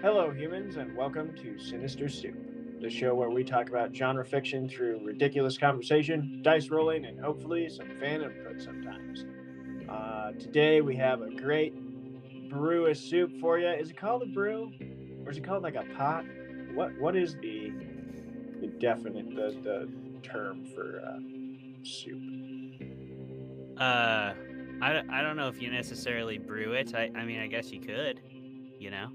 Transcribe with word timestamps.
Hello, 0.00 0.30
humans, 0.30 0.76
and 0.76 0.94
welcome 0.94 1.34
to 1.34 1.58
Sinister 1.58 2.08
Soup, 2.08 2.36
the 2.80 2.88
show 2.88 3.16
where 3.16 3.30
we 3.30 3.42
talk 3.42 3.68
about 3.68 3.92
genre 3.92 4.24
fiction 4.24 4.68
through 4.68 5.00
ridiculous 5.02 5.58
conversation, 5.58 6.38
dice 6.40 6.68
rolling, 6.68 7.04
and 7.04 7.18
hopefully 7.18 7.68
some 7.68 7.88
fan 7.98 8.22
input 8.22 8.62
sometimes. 8.62 9.24
Uh, 9.88 10.30
today 10.38 10.82
we 10.82 10.94
have 10.94 11.20
a 11.20 11.34
great 11.34 11.74
brew 12.48 12.86
a 12.86 12.94
soup 12.94 13.32
for 13.40 13.58
you. 13.58 13.66
Is 13.70 13.90
it 13.90 13.96
called 13.96 14.22
a 14.22 14.26
brew, 14.26 14.72
or 15.24 15.32
is 15.32 15.36
it 15.36 15.42
called 15.42 15.64
like 15.64 15.74
a 15.74 15.84
pot? 15.96 16.24
What 16.74 16.96
What 17.00 17.16
is 17.16 17.34
the 17.34 17.72
the 18.60 18.68
definite 18.78 19.34
the 19.34 19.58
the 19.64 19.88
term 20.22 20.64
for 20.76 21.02
uh, 21.04 21.18
soup? 21.82 22.22
Uh, 23.76 24.32
I, 24.80 25.02
I 25.10 25.22
don't 25.22 25.36
know 25.36 25.48
if 25.48 25.60
you 25.60 25.72
necessarily 25.72 26.38
brew 26.38 26.74
it. 26.74 26.94
I, 26.94 27.10
I 27.16 27.24
mean, 27.24 27.40
I 27.40 27.48
guess 27.48 27.72
you 27.72 27.80
could, 27.80 28.20
you 28.78 28.92
know. 28.92 29.08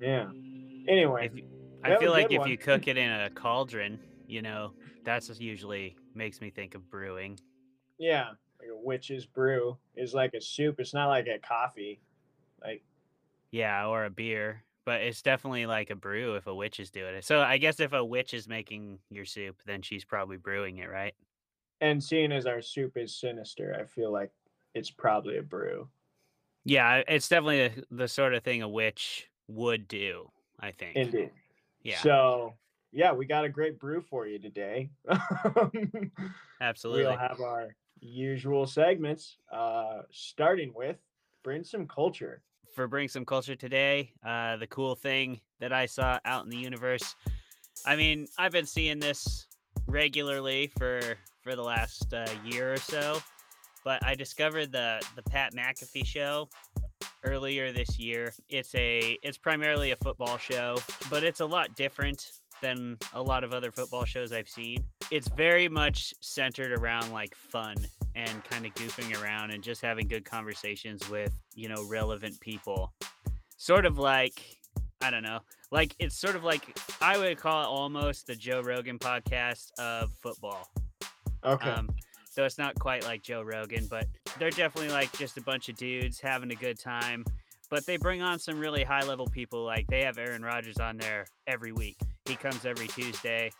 Yeah. 0.00 0.26
Mm, 0.26 0.88
anyway, 0.88 1.26
If 1.26 1.34
you, 1.34 1.44
I 1.84 1.96
feel 1.96 2.10
like 2.10 2.30
if 2.30 2.40
one. 2.40 2.50
you 2.50 2.58
cook 2.58 2.88
it 2.88 2.96
in 2.96 3.10
a 3.10 3.30
cauldron, 3.30 4.00
you 4.26 4.42
know, 4.42 4.74
that's 5.04 5.26
just 5.26 5.40
usually 5.40 5.96
makes 6.14 6.40
me 6.40 6.50
think 6.50 6.74
of 6.74 6.88
brewing. 6.90 7.38
yeah, 7.98 8.30
like 8.58 8.68
a 8.68 8.76
witch's 8.76 9.26
brew 9.26 9.78
is 9.94 10.14
like 10.14 10.34
a 10.34 10.40
soup. 10.40 10.80
It's 10.80 10.94
not 10.94 11.08
like 11.08 11.26
a 11.26 11.38
coffee. 11.38 12.02
Like 12.62 12.84
Yeah, 13.52 13.86
or 13.86 14.04
a 14.04 14.10
beer, 14.10 14.64
but 14.84 15.00
it's 15.02 15.22
definitely 15.22 15.66
like 15.66 15.90
a 15.90 15.96
brew 15.96 16.36
if 16.36 16.46
a 16.46 16.54
witch 16.54 16.78
is 16.80 16.90
doing 16.90 17.14
it. 17.14 17.24
So 17.24 17.40
I 17.40 17.58
guess 17.58 17.80
if 17.80 17.92
a 17.92 18.04
witch 18.04 18.32
is 18.34 18.48
making 18.48 19.00
your 19.10 19.24
soup, 19.24 19.62
then 19.66 19.82
she's 19.82 20.04
probably 20.04 20.36
brewing 20.36 20.78
it, 20.78 20.88
right? 20.88 21.14
and 21.80 22.02
seeing 22.02 22.32
as 22.32 22.46
our 22.46 22.62
soup 22.62 22.96
is 22.96 23.18
sinister, 23.18 23.74
I 23.78 23.84
feel 23.84 24.10
like 24.12 24.32
it's 24.74 24.90
probably 24.90 25.38
a 25.38 25.42
brew. 25.42 25.90
Yeah, 26.64 27.02
it's 27.08 27.28
definitely 27.28 27.68
the, 27.68 27.86
the 27.96 28.08
sort 28.08 28.34
of 28.34 28.44
thing 28.44 28.62
a 28.62 28.68
witch 28.68 29.30
would 29.54 29.88
do. 29.88 30.30
I 30.58 30.72
think. 30.72 30.96
Indeed. 30.96 31.30
Yeah, 31.82 31.98
So 32.00 32.54
yeah, 32.92 33.12
we 33.12 33.24
got 33.24 33.44
a 33.44 33.48
great 33.48 33.78
brew 33.78 34.02
for 34.02 34.26
you 34.26 34.38
today. 34.38 34.90
absolutely. 36.60 37.04
we'll 37.04 37.16
have 37.16 37.40
our 37.40 37.74
usual 38.00 38.66
segments, 38.66 39.36
uh, 39.52 40.02
starting 40.10 40.72
with 40.74 40.96
bring 41.42 41.64
some 41.64 41.86
culture. 41.86 42.42
for 42.74 42.86
bring 42.86 43.08
some 43.08 43.24
culture 43.24 43.56
today. 43.56 44.12
Uh, 44.24 44.56
the 44.56 44.66
cool 44.66 44.94
thing 44.94 45.40
that 45.60 45.72
I 45.72 45.86
saw 45.86 46.18
out 46.24 46.44
in 46.44 46.50
the 46.50 46.56
universe. 46.56 47.16
I 47.86 47.96
mean, 47.96 48.26
I've 48.38 48.52
been 48.52 48.66
seeing 48.66 48.98
this 48.98 49.46
regularly 49.86 50.70
for 50.78 51.00
for 51.42 51.56
the 51.56 51.62
last 51.62 52.12
uh, 52.12 52.26
year 52.44 52.74
or 52.74 52.76
so, 52.76 53.20
but 53.84 54.04
I 54.04 54.14
discovered 54.14 54.72
the 54.72 55.00
the 55.16 55.22
Pat 55.22 55.54
McAfee 55.54 56.04
show 56.04 56.48
earlier 57.24 57.72
this 57.72 57.98
year. 57.98 58.32
It's 58.48 58.74
a 58.74 59.18
it's 59.22 59.38
primarily 59.38 59.90
a 59.92 59.96
football 59.96 60.38
show, 60.38 60.76
but 61.08 61.24
it's 61.24 61.40
a 61.40 61.46
lot 61.46 61.74
different 61.74 62.32
than 62.60 62.98
a 63.14 63.22
lot 63.22 63.44
of 63.44 63.52
other 63.52 63.70
football 63.70 64.04
shows 64.04 64.32
I've 64.32 64.48
seen. 64.48 64.84
It's 65.10 65.28
very 65.28 65.68
much 65.68 66.12
centered 66.20 66.78
around 66.78 67.12
like 67.12 67.34
fun 67.34 67.76
and 68.14 68.44
kind 68.44 68.66
of 68.66 68.74
goofing 68.74 69.20
around 69.22 69.50
and 69.50 69.62
just 69.62 69.80
having 69.80 70.06
good 70.08 70.24
conversations 70.24 71.08
with, 71.08 71.32
you 71.54 71.68
know, 71.68 71.86
relevant 71.88 72.38
people. 72.40 72.92
Sort 73.56 73.86
of 73.86 73.98
like 73.98 74.58
I 75.02 75.10
don't 75.10 75.22
know. 75.22 75.40
Like 75.70 75.94
it's 75.98 76.18
sort 76.18 76.36
of 76.36 76.44
like 76.44 76.78
I 77.00 77.16
would 77.16 77.38
call 77.38 77.62
it 77.62 77.66
almost 77.66 78.26
the 78.26 78.34
Joe 78.34 78.60
Rogan 78.60 78.98
podcast 78.98 79.70
of 79.78 80.12
football. 80.12 80.68
Okay. 81.44 81.70
Um, 81.70 81.88
so 82.30 82.44
it's 82.44 82.58
not 82.58 82.78
quite 82.78 83.04
like 83.04 83.22
Joe 83.22 83.42
Rogan, 83.42 83.86
but 83.90 84.06
they're 84.38 84.50
definitely 84.50 84.92
like 84.92 85.12
just 85.18 85.36
a 85.36 85.42
bunch 85.42 85.68
of 85.68 85.76
dudes 85.76 86.20
having 86.20 86.52
a 86.52 86.54
good 86.54 86.78
time. 86.78 87.24
But 87.68 87.86
they 87.86 87.96
bring 87.96 88.22
on 88.22 88.38
some 88.38 88.58
really 88.58 88.84
high 88.84 89.02
level 89.02 89.26
people. 89.26 89.64
Like 89.64 89.86
they 89.88 90.02
have 90.04 90.16
Aaron 90.16 90.42
Rodgers 90.42 90.78
on 90.78 90.96
there 90.96 91.26
every 91.46 91.72
week. 91.72 91.98
He 92.26 92.36
comes 92.36 92.64
every 92.64 92.86
Tuesday, 92.88 93.50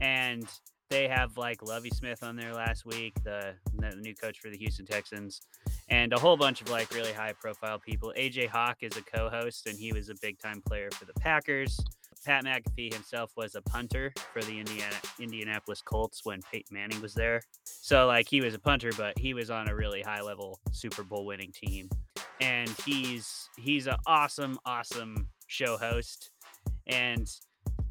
and 0.00 0.46
they 0.90 1.08
have 1.08 1.38
like 1.38 1.62
Lovie 1.62 1.90
Smith 1.90 2.22
on 2.22 2.36
there 2.36 2.52
last 2.52 2.84
week, 2.84 3.14
the, 3.24 3.54
the 3.78 3.96
new 3.96 4.14
coach 4.14 4.38
for 4.40 4.50
the 4.50 4.58
Houston 4.58 4.84
Texans, 4.84 5.40
and 5.88 6.12
a 6.12 6.18
whole 6.18 6.36
bunch 6.36 6.60
of 6.60 6.68
like 6.68 6.92
really 6.92 7.12
high 7.12 7.32
profile 7.32 7.78
people. 7.78 8.12
AJ 8.18 8.48
Hawk 8.48 8.78
is 8.82 8.96
a 8.96 9.02
co-host, 9.02 9.66
and 9.66 9.78
he 9.78 9.92
was 9.92 10.10
a 10.10 10.14
big 10.20 10.38
time 10.38 10.60
player 10.66 10.88
for 10.92 11.06
the 11.06 11.14
Packers. 11.14 11.80
Pat 12.24 12.44
McAfee 12.44 12.92
himself 12.92 13.32
was 13.36 13.54
a 13.54 13.62
punter 13.62 14.12
for 14.32 14.42
the 14.42 14.58
Indiana 14.58 14.96
Indianapolis 15.18 15.80
Colts 15.82 16.20
when 16.24 16.40
Peyton 16.52 16.74
Manning 16.74 17.00
was 17.00 17.14
there. 17.14 17.42
So 17.64 18.06
like 18.06 18.28
he 18.28 18.40
was 18.40 18.54
a 18.54 18.58
punter, 18.58 18.90
but 18.96 19.18
he 19.18 19.34
was 19.34 19.50
on 19.50 19.68
a 19.68 19.74
really 19.74 20.02
high 20.02 20.20
level 20.20 20.60
Super 20.72 21.02
Bowl 21.02 21.24
winning 21.24 21.52
team. 21.52 21.88
And 22.40 22.68
he's 22.84 23.48
he's 23.56 23.86
an 23.86 23.96
awesome, 24.06 24.58
awesome 24.66 25.28
show 25.46 25.76
host. 25.76 26.30
And 26.86 27.30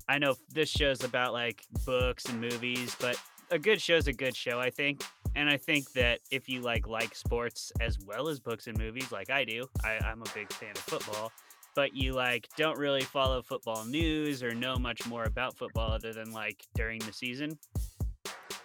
I 0.08 0.18
know 0.18 0.36
this 0.50 0.70
show's 0.70 1.04
about 1.04 1.34
like 1.34 1.64
books 1.86 2.26
and 2.26 2.40
movies, 2.40 2.96
but 3.00 3.20
a 3.52 3.60
good 3.60 3.82
show's 3.82 4.08
a 4.08 4.14
good 4.14 4.36
show, 4.36 4.60
I 4.60 4.70
think. 4.70 5.04
And 5.36 5.50
I 5.50 5.58
think 5.58 5.92
that 5.94 6.20
if 6.32 6.50
you 6.50 6.62
like 6.62 6.88
like 6.88 7.16
sports 7.16 7.72
as 7.80 7.98
well 8.00 8.28
as 8.28 8.40
books 8.40 8.68
and 8.68 8.78
movies, 8.78 9.12
like 9.12 9.30
I 9.30 9.44
do, 9.44 9.68
I, 9.84 10.00
I'm 10.04 10.22
a 10.22 10.30
big 10.36 10.52
fan 10.54 10.72
of 10.72 10.78
football 10.80 11.32
but 11.76 11.96
you 11.96 12.14
like 12.14 12.48
don't 12.58 12.78
really 12.78 13.04
follow 13.04 13.42
football 13.42 13.86
news 13.86 14.44
or 14.44 14.54
know 14.54 14.76
much 14.76 15.06
more 15.08 15.24
about 15.24 15.58
football 15.58 15.92
other 15.92 16.14
than 16.14 16.32
like 16.32 16.66
during 16.76 17.00
the 17.00 17.14
season, 17.14 17.58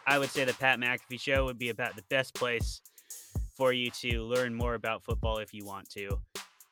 I 0.07 0.19
would 0.19 0.31
say 0.31 0.45
the 0.45 0.55
Pat 0.55 0.79
McAfee 0.79 1.21
show 1.21 1.45
would 1.45 1.59
be 1.59 1.71
about 1.71 1.97
the 1.97 2.05
best 2.11 2.35
place 2.35 2.81
for 3.57 3.73
you 3.73 3.91
to 3.91 4.23
learn 4.23 4.55
more 4.55 4.75
about 4.75 5.05
football 5.05 5.39
if 5.39 5.55
you 5.55 5.65
want 5.65 5.89
to 5.91 6.19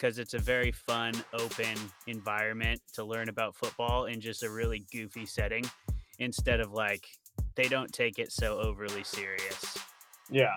because 0.03 0.19
it's 0.19 0.35
a 0.35 0.39
very 0.39 0.73
fun, 0.73 1.15
open 1.33 1.77
environment 2.09 2.81
to 2.93 3.05
learn 3.05 3.29
about 3.29 3.55
football 3.55 4.07
in 4.07 4.21
just 4.21 4.43
a 4.43 4.51
really 4.51 4.85
goofy 4.93 5.25
setting 5.25 5.65
instead 6.19 6.59
of 6.59 6.73
like 6.73 7.07
they 7.55 7.69
don't 7.69 7.93
take 7.93 8.19
it 8.19 8.33
so 8.33 8.59
overly 8.59 9.05
serious. 9.05 9.79
yeah. 10.29 10.57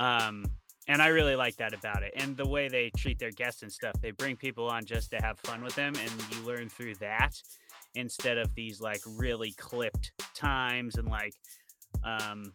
Um, 0.00 0.44
and 0.88 1.02
I 1.02 1.08
really 1.08 1.36
like 1.36 1.56
that 1.56 1.74
about 1.74 2.02
it. 2.02 2.12
And 2.16 2.36
the 2.36 2.48
way 2.48 2.68
they 2.68 2.90
treat 2.96 3.18
their 3.18 3.30
guests 3.30 3.62
and 3.62 3.70
stuff, 3.70 3.92
they 4.00 4.10
bring 4.10 4.36
people 4.36 4.68
on 4.68 4.84
just 4.84 5.10
to 5.10 5.18
have 5.22 5.38
fun 5.40 5.62
with 5.62 5.74
them, 5.74 5.92
and 6.00 6.10
you 6.32 6.42
learn 6.44 6.68
through 6.68 6.96
that 6.96 7.40
instead 7.94 8.38
of 8.38 8.54
these 8.54 8.80
like 8.80 9.00
really 9.06 9.52
clipped 9.52 10.12
times 10.34 10.96
and 10.96 11.08
like, 11.08 11.34
um, 12.04 12.52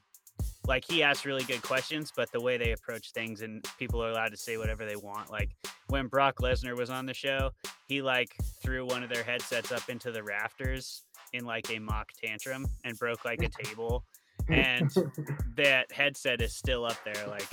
like 0.66 0.86
he 0.86 1.04
asks 1.04 1.26
really 1.26 1.44
good 1.44 1.62
questions, 1.62 2.12
but 2.16 2.32
the 2.32 2.42
way 2.42 2.58
they 2.58 2.72
approach 2.72 3.12
things 3.12 3.42
and 3.42 3.68
people 3.78 4.04
are 4.04 4.12
allowed 4.12 4.30
to 4.32 4.38
say 4.38 4.58
whatever 4.58 4.86
they 4.86 4.96
want. 4.96 5.32
Like 5.32 5.52
when 5.88 6.08
Brock 6.08 6.38
Lesnar 6.40 6.78
was 6.78 6.90
on 6.90 7.06
the 7.06 7.14
show, 7.14 7.52
he 7.88 8.02
like 8.02 8.36
threw 8.62 8.86
one 8.86 9.04
of 9.04 9.10
their 9.10 9.24
headsets 9.24 9.72
up 9.72 9.90
into 9.90 10.12
the 10.12 10.24
rafters 10.24 11.04
in 11.34 11.46
like 11.46 11.70
a 11.70 11.80
mock 11.80 12.10
tantrum 12.24 12.66
and 12.86 12.98
broke 12.98 13.26
like 13.26 13.44
a 13.44 13.50
table 13.50 14.06
and 14.50 14.92
that 15.56 15.92
headset 15.92 16.42
is 16.42 16.56
still 16.56 16.86
up 16.86 16.98
there. 17.06 17.28
Like 17.28 17.48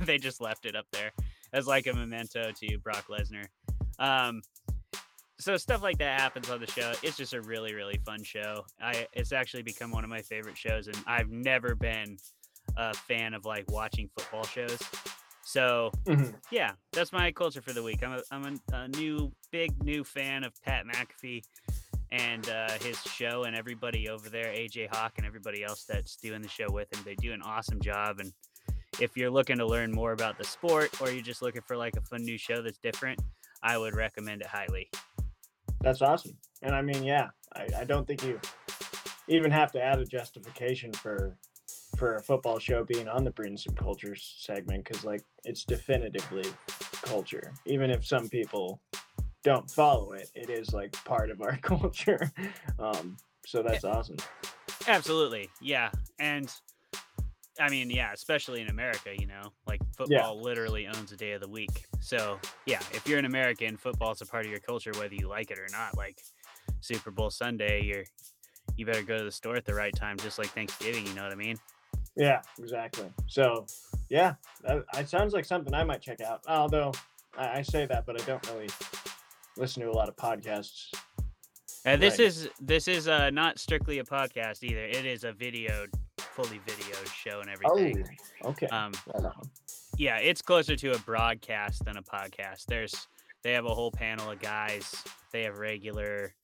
they 0.06 0.18
just 0.18 0.40
left 0.40 0.66
it 0.66 0.76
up 0.76 0.86
there 0.92 1.10
as 1.52 1.66
like 1.66 1.86
a 1.86 1.92
memento 1.92 2.50
to 2.52 2.78
Brock 2.78 3.06
Lesnar. 3.08 3.44
Um, 3.98 4.42
so 5.38 5.56
stuff 5.56 5.82
like 5.82 5.98
that 5.98 6.20
happens 6.20 6.48
on 6.50 6.60
the 6.60 6.66
show. 6.66 6.92
It's 7.02 7.16
just 7.16 7.32
a 7.34 7.40
really 7.40 7.74
really 7.74 7.98
fun 8.04 8.22
show. 8.22 8.64
I 8.80 9.06
it's 9.12 9.32
actually 9.32 9.62
become 9.62 9.90
one 9.90 10.04
of 10.04 10.10
my 10.10 10.22
favorite 10.22 10.56
shows, 10.56 10.86
and 10.86 10.96
I've 11.06 11.30
never 11.30 11.74
been 11.74 12.16
a 12.76 12.94
fan 12.94 13.34
of 13.34 13.44
like 13.44 13.70
watching 13.70 14.08
football 14.16 14.44
shows. 14.44 14.78
So 15.44 15.90
Mhm. 16.04 16.34
yeah, 16.52 16.72
that's 16.92 17.12
my 17.12 17.32
culture 17.32 17.60
for 17.60 17.72
the 17.72 17.82
week. 17.82 18.02
I'm 18.04 18.12
a, 18.12 18.22
I'm 18.30 18.60
a, 18.72 18.76
a 18.76 18.88
new 18.88 19.32
big 19.50 19.82
new 19.82 20.04
fan 20.04 20.44
of 20.44 20.52
Pat 20.62 20.86
McAfee 20.86 21.42
and 22.12 22.46
uh, 22.50 22.68
his 22.82 23.00
show 23.02 23.44
and 23.44 23.56
everybody 23.56 24.08
over 24.10 24.28
there, 24.28 24.52
AJ 24.52 24.94
Hawk 24.94 25.14
and 25.16 25.26
everybody 25.26 25.64
else 25.64 25.84
that's 25.84 26.16
doing 26.16 26.42
the 26.42 26.48
show 26.48 26.66
with 26.70 26.94
him. 26.94 27.02
They 27.04 27.14
do 27.14 27.32
an 27.32 27.40
awesome 27.40 27.80
job. 27.80 28.20
And 28.20 28.30
if 29.00 29.16
you're 29.16 29.30
looking 29.30 29.56
to 29.56 29.66
learn 29.66 29.90
more 29.90 30.12
about 30.12 30.36
the 30.36 30.44
sport 30.44 31.00
or 31.00 31.10
you're 31.10 31.22
just 31.22 31.40
looking 31.40 31.62
for 31.62 31.74
like 31.74 31.96
a 31.96 32.02
fun 32.02 32.22
new 32.22 32.36
show 32.36 32.60
that's 32.60 32.76
different, 32.78 33.18
I 33.62 33.78
would 33.78 33.96
recommend 33.96 34.42
it 34.42 34.46
highly. 34.46 34.90
That's 35.80 36.02
awesome. 36.02 36.36
And 36.60 36.74
I 36.74 36.82
mean, 36.82 37.02
yeah, 37.02 37.28
I, 37.56 37.66
I 37.78 37.84
don't 37.84 38.06
think 38.06 38.22
you 38.24 38.38
even 39.28 39.50
have 39.50 39.72
to 39.72 39.82
add 39.82 39.98
a 39.98 40.04
justification 40.04 40.92
for 40.92 41.38
for 41.96 42.16
a 42.16 42.22
football 42.22 42.58
show 42.58 42.84
being 42.84 43.08
on 43.08 43.24
the 43.24 43.30
Bring 43.30 43.56
Some 43.56 43.74
Culture 43.74 44.14
segment 44.16 44.84
because 44.84 45.04
like 45.04 45.22
it's 45.44 45.64
definitively 45.64 46.44
culture. 47.02 47.52
Even 47.64 47.90
if 47.90 48.04
some 48.04 48.28
people 48.28 48.80
don't 49.42 49.70
follow 49.70 50.12
it, 50.12 50.30
it 50.34 50.50
is 50.50 50.72
like 50.72 50.92
part 51.04 51.30
of 51.30 51.40
our 51.42 51.56
culture. 51.62 52.32
Um, 52.78 53.16
so 53.44 53.62
that's 53.62 53.84
awesome. 53.84 54.16
Absolutely. 54.86 55.50
Yeah. 55.60 55.90
And 56.18 56.52
I 57.60 57.68
mean, 57.68 57.90
yeah, 57.90 58.12
especially 58.12 58.62
in 58.62 58.68
America, 58.68 59.10
you 59.16 59.26
know, 59.26 59.52
like 59.66 59.80
football 59.94 60.40
literally 60.40 60.86
owns 60.86 61.12
a 61.12 61.16
day 61.16 61.32
of 61.32 61.40
the 61.40 61.48
week. 61.48 61.86
So, 62.00 62.38
yeah, 62.66 62.80
if 62.92 63.06
you're 63.06 63.18
an 63.18 63.24
American, 63.24 63.76
football's 63.76 64.22
a 64.22 64.26
part 64.26 64.44
of 64.44 64.50
your 64.50 64.60
culture, 64.60 64.92
whether 64.96 65.14
you 65.14 65.28
like 65.28 65.50
it 65.50 65.58
or 65.58 65.68
not. 65.70 65.96
Like 65.96 66.22
Super 66.80 67.10
Bowl 67.10 67.30
Sunday, 67.30 67.82
you're 67.82 68.04
you 68.76 68.86
better 68.86 69.02
go 69.02 69.18
to 69.18 69.24
the 69.24 69.32
store 69.32 69.56
at 69.56 69.66
the 69.66 69.74
right 69.74 69.94
time, 69.94 70.16
just 70.18 70.38
like 70.38 70.48
Thanksgiving. 70.48 71.06
You 71.06 71.14
know 71.14 71.22
what 71.24 71.32
I 71.32 71.36
mean? 71.36 71.56
Yeah, 72.16 72.40
exactly. 72.58 73.10
So, 73.26 73.66
yeah, 74.08 74.34
that, 74.62 74.84
it 74.96 75.08
sounds 75.08 75.34
like 75.34 75.44
something 75.44 75.74
I 75.74 75.84
might 75.84 76.00
check 76.00 76.20
out. 76.20 76.42
Although 76.48 76.92
I, 77.36 77.58
I 77.58 77.62
say 77.62 77.86
that, 77.86 78.06
but 78.06 78.20
I 78.20 78.24
don't 78.24 78.46
really 78.50 78.68
listen 79.56 79.82
to 79.82 79.90
a 79.90 79.92
lot 79.92 80.08
of 80.08 80.16
podcasts. 80.16 80.92
And 81.84 82.00
this 82.00 82.18
Right. 82.18 82.28
is 82.28 82.48
this 82.60 82.86
is 82.86 83.08
uh, 83.08 83.30
not 83.30 83.58
strictly 83.58 83.98
a 83.98 84.04
podcast 84.04 84.62
either. 84.62 84.84
It 84.84 85.04
is 85.04 85.24
a 85.24 85.32
video, 85.32 85.86
fully 86.18 86.60
videoed 86.60 87.12
show 87.12 87.40
and 87.40 87.50
everything. 87.50 88.06
Oh, 88.44 88.50
okay. 88.50 88.66
Um, 88.68 88.92
Right 89.12 89.32
yeah, 89.96 90.18
it's 90.18 90.42
closer 90.42 90.76
to 90.76 90.92
a 90.92 90.98
broadcast 91.00 91.84
than 91.84 91.96
a 91.96 92.02
podcast. 92.02 92.66
There's 92.66 93.08
they 93.42 93.52
have 93.52 93.66
a 93.66 93.74
whole 93.74 93.90
panel 93.90 94.30
of 94.30 94.40
guys. 94.40 95.02
They 95.32 95.42
have 95.42 95.58
regular, 95.58 96.34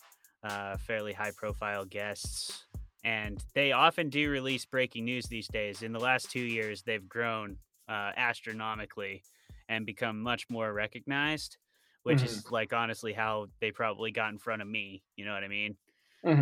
uh, 0.42 0.76
fairly 0.78 1.12
high 1.12 1.32
profile 1.36 1.84
guests, 1.84 2.64
and 3.04 3.42
they 3.54 3.72
often 3.72 4.10
do 4.10 4.30
release 4.30 4.64
breaking 4.64 5.04
news 5.04 5.26
these 5.26 5.46
days. 5.48 5.82
In 5.82 5.92
the 5.92 6.00
last 6.00 6.30
two 6.30 6.40
years, 6.40 6.82
they've 6.82 7.08
grown 7.08 7.56
uh, 7.88 8.10
astronomically 8.16 9.22
and 9.68 9.86
become 9.86 10.20
much 10.20 10.46
more 10.50 10.72
recognized, 10.72 11.58
which 12.08 12.22
is 12.24 12.50
like 12.50 12.72
honestly 12.72 13.12
how 13.12 13.48
they 13.60 13.70
probably 13.72 14.10
got 14.12 14.32
in 14.32 14.38
front 14.38 14.62
of 14.62 14.68
me. 14.68 15.04
You 15.16 15.26
know 15.26 15.34
what 15.34 15.44
I 15.44 15.48
mean? 15.48 15.76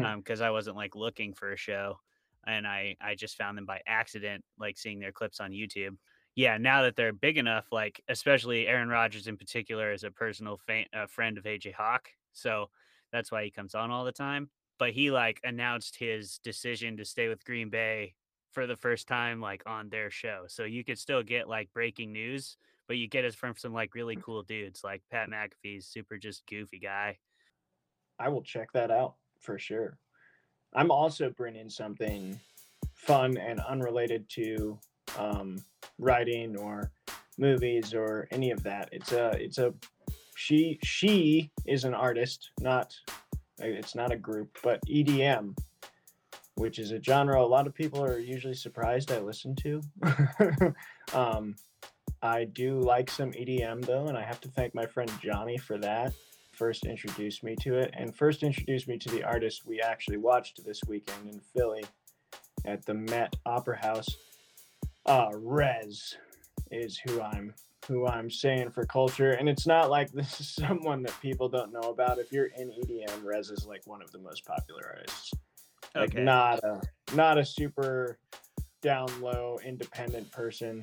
Because 0.01 0.41
I 0.41 0.51
wasn't 0.51 0.77
like 0.77 0.95
looking 0.95 1.35
for 1.35 1.53
a 1.53 1.57
show, 1.57 1.99
and 2.47 2.67
I 2.67 2.97
I 3.01 3.15
just 3.15 3.37
found 3.37 3.59
them 3.59 3.67
by 3.67 3.83
accident, 3.87 4.45
like 4.59 4.79
seeing 4.79 5.01
their 5.01 5.13
clips 5.13 5.41
on 5.41 5.53
YouTube. 5.53 5.97
Yeah, 6.35 6.59
now 6.59 6.83
that 6.83 6.97
they're 6.97 7.13
big 7.15 7.39
enough, 7.39 7.73
like 7.73 8.01
especially 8.09 8.67
Aaron 8.69 8.89
Rodgers 8.89 9.27
in 9.27 9.37
particular 9.39 9.93
is 9.93 10.05
a 10.05 10.11
personal 10.11 10.59
fa- 10.59 10.87
uh, 10.93 11.07
friend 11.07 11.39
of 11.39 11.47
AJ 11.47 11.73
Hawk, 11.73 12.11
so 12.33 12.71
that's 13.13 13.33
why 13.33 13.45
he 13.45 13.51
comes 13.51 13.75
on 13.75 13.91
all 13.91 14.05
the 14.05 14.13
time. 14.13 14.51
But 14.79 14.93
he 14.93 15.11
like 15.11 15.41
announced 15.45 15.97
his 15.97 16.39
decision 16.39 16.97
to 16.99 17.05
stay 17.05 17.29
with 17.29 17.45
Green 17.45 17.71
Bay 17.71 18.15
for 18.53 18.67
the 18.67 18.77
first 18.77 19.09
time, 19.09 19.41
like 19.41 19.63
on 19.67 19.89
their 19.89 20.11
show. 20.11 20.45
So 20.49 20.65
you 20.65 20.85
could 20.85 20.99
still 20.99 21.23
get 21.23 21.49
like 21.49 21.73
breaking 21.73 22.13
news, 22.13 22.59
but 22.89 22.97
you 22.97 23.09
get 23.09 23.25
it 23.25 23.35
from 23.35 23.55
some 23.57 23.73
like 23.73 23.95
really 23.95 24.17
cool 24.17 24.43
dudes, 24.43 24.83
like 24.85 25.03
Pat 25.11 25.29
McAfee's 25.29 25.87
super 25.87 26.17
just 26.17 26.47
goofy 26.47 26.79
guy. 26.79 27.19
I 28.19 28.29
will 28.29 28.43
check 28.43 28.73
that 28.73 28.91
out 28.91 29.15
for 29.41 29.59
sure. 29.59 29.99
I'm 30.75 30.91
also 30.91 31.31
bringing 31.31 31.71
something 31.71 32.39
fun 32.95 33.37
and 33.37 33.61
unrelated 33.61 34.29
to 34.31 34.79
um, 35.19 35.59
writing 35.99 36.57
or 36.57 36.91
movies 37.39 37.95
or 37.95 38.29
any 38.31 38.51
of 38.51 38.63
that. 38.63 38.89
It's 38.93 39.13
a 39.13 39.31
it's 39.41 39.59
a 39.59 39.75
she 40.37 40.79
she 40.83 41.51
is 41.67 41.85
an 41.85 41.95
artist, 41.95 42.51
not 42.61 42.95
it's 43.59 43.95
not 43.95 44.13
a 44.13 44.17
group, 44.17 44.59
but 44.63 44.81
EDM, 44.87 45.57
which 46.57 46.79
is 46.79 46.93
a 46.93 47.03
genre 47.03 47.41
a 47.41 47.47
lot 47.47 47.67
of 47.67 47.75
people 47.75 48.05
are 48.05 48.19
usually 48.19 48.55
surprised 48.55 49.13
I 49.13 49.19
listen 49.19 49.57
to. 49.57 49.81
um, 51.15 51.57
I 52.23 52.45
do 52.45 52.81
like 52.81 53.11
some 53.11 53.33
EDM 53.33 53.85
though, 53.85 54.07
and 54.07 54.17
I 54.17 54.23
have 54.23 54.41
to 54.43 54.49
thank 54.49 54.75
my 54.75 54.87
friend 54.87 55.11
Johnny 55.23 55.59
for 55.59 55.79
that 55.79 56.13
first 56.57 56.87
introduced 56.87 57.45
me 57.45 57.55
to 57.55 57.77
it 57.77 57.91
and 57.95 58.17
first 58.17 58.43
introduced 58.43 58.89
me 58.89 58.97
to 58.99 59.11
the 59.11 59.23
artist 59.23 59.67
we 59.67 59.81
actually 59.81 60.17
watched 60.17 60.65
this 60.65 60.81
weekend 60.89 61.29
in 61.29 61.39
Philly 61.39 61.85
at 62.65 62.85
the 62.87 62.95
Met 62.95 63.37
Opera 63.45 63.77
House. 63.77 64.09
Uh, 65.05 65.29
Rezz 65.31 66.15
is 66.71 66.99
who 66.99 67.21
I'm 67.21 67.55
who 67.87 68.05
I'm 68.09 68.29
saying 68.29 68.71
for 68.71 68.85
culture, 68.85 69.33
and 69.33 69.49
it's 69.49 69.67
not 69.67 69.91
like 69.91 70.11
this 70.13 70.41
is 70.41 70.49
someone 70.49 71.03
that 71.03 71.21
people 71.21 71.49
don't 71.49 71.73
know 71.73 71.91
about. 71.91 72.19
If 72.19 72.33
you're 72.33 72.47
in 72.47 72.71
EDM, 72.71 73.23
Rezz 73.23 73.53
is 73.53 73.67
like 73.69 73.87
one 73.87 74.03
of 74.03 74.11
the 74.11 74.19
most 74.19 74.45
popular 74.45 74.95
artists. 74.97 75.31
Like 75.95 76.15
Okay. 76.15 76.23
not 76.23 76.65
a 76.65 76.81
not 77.15 77.39
a 77.39 77.45
super 77.45 78.19
down 78.83 79.09
low 79.21 79.59
independent 79.65 80.31
person. 80.33 80.83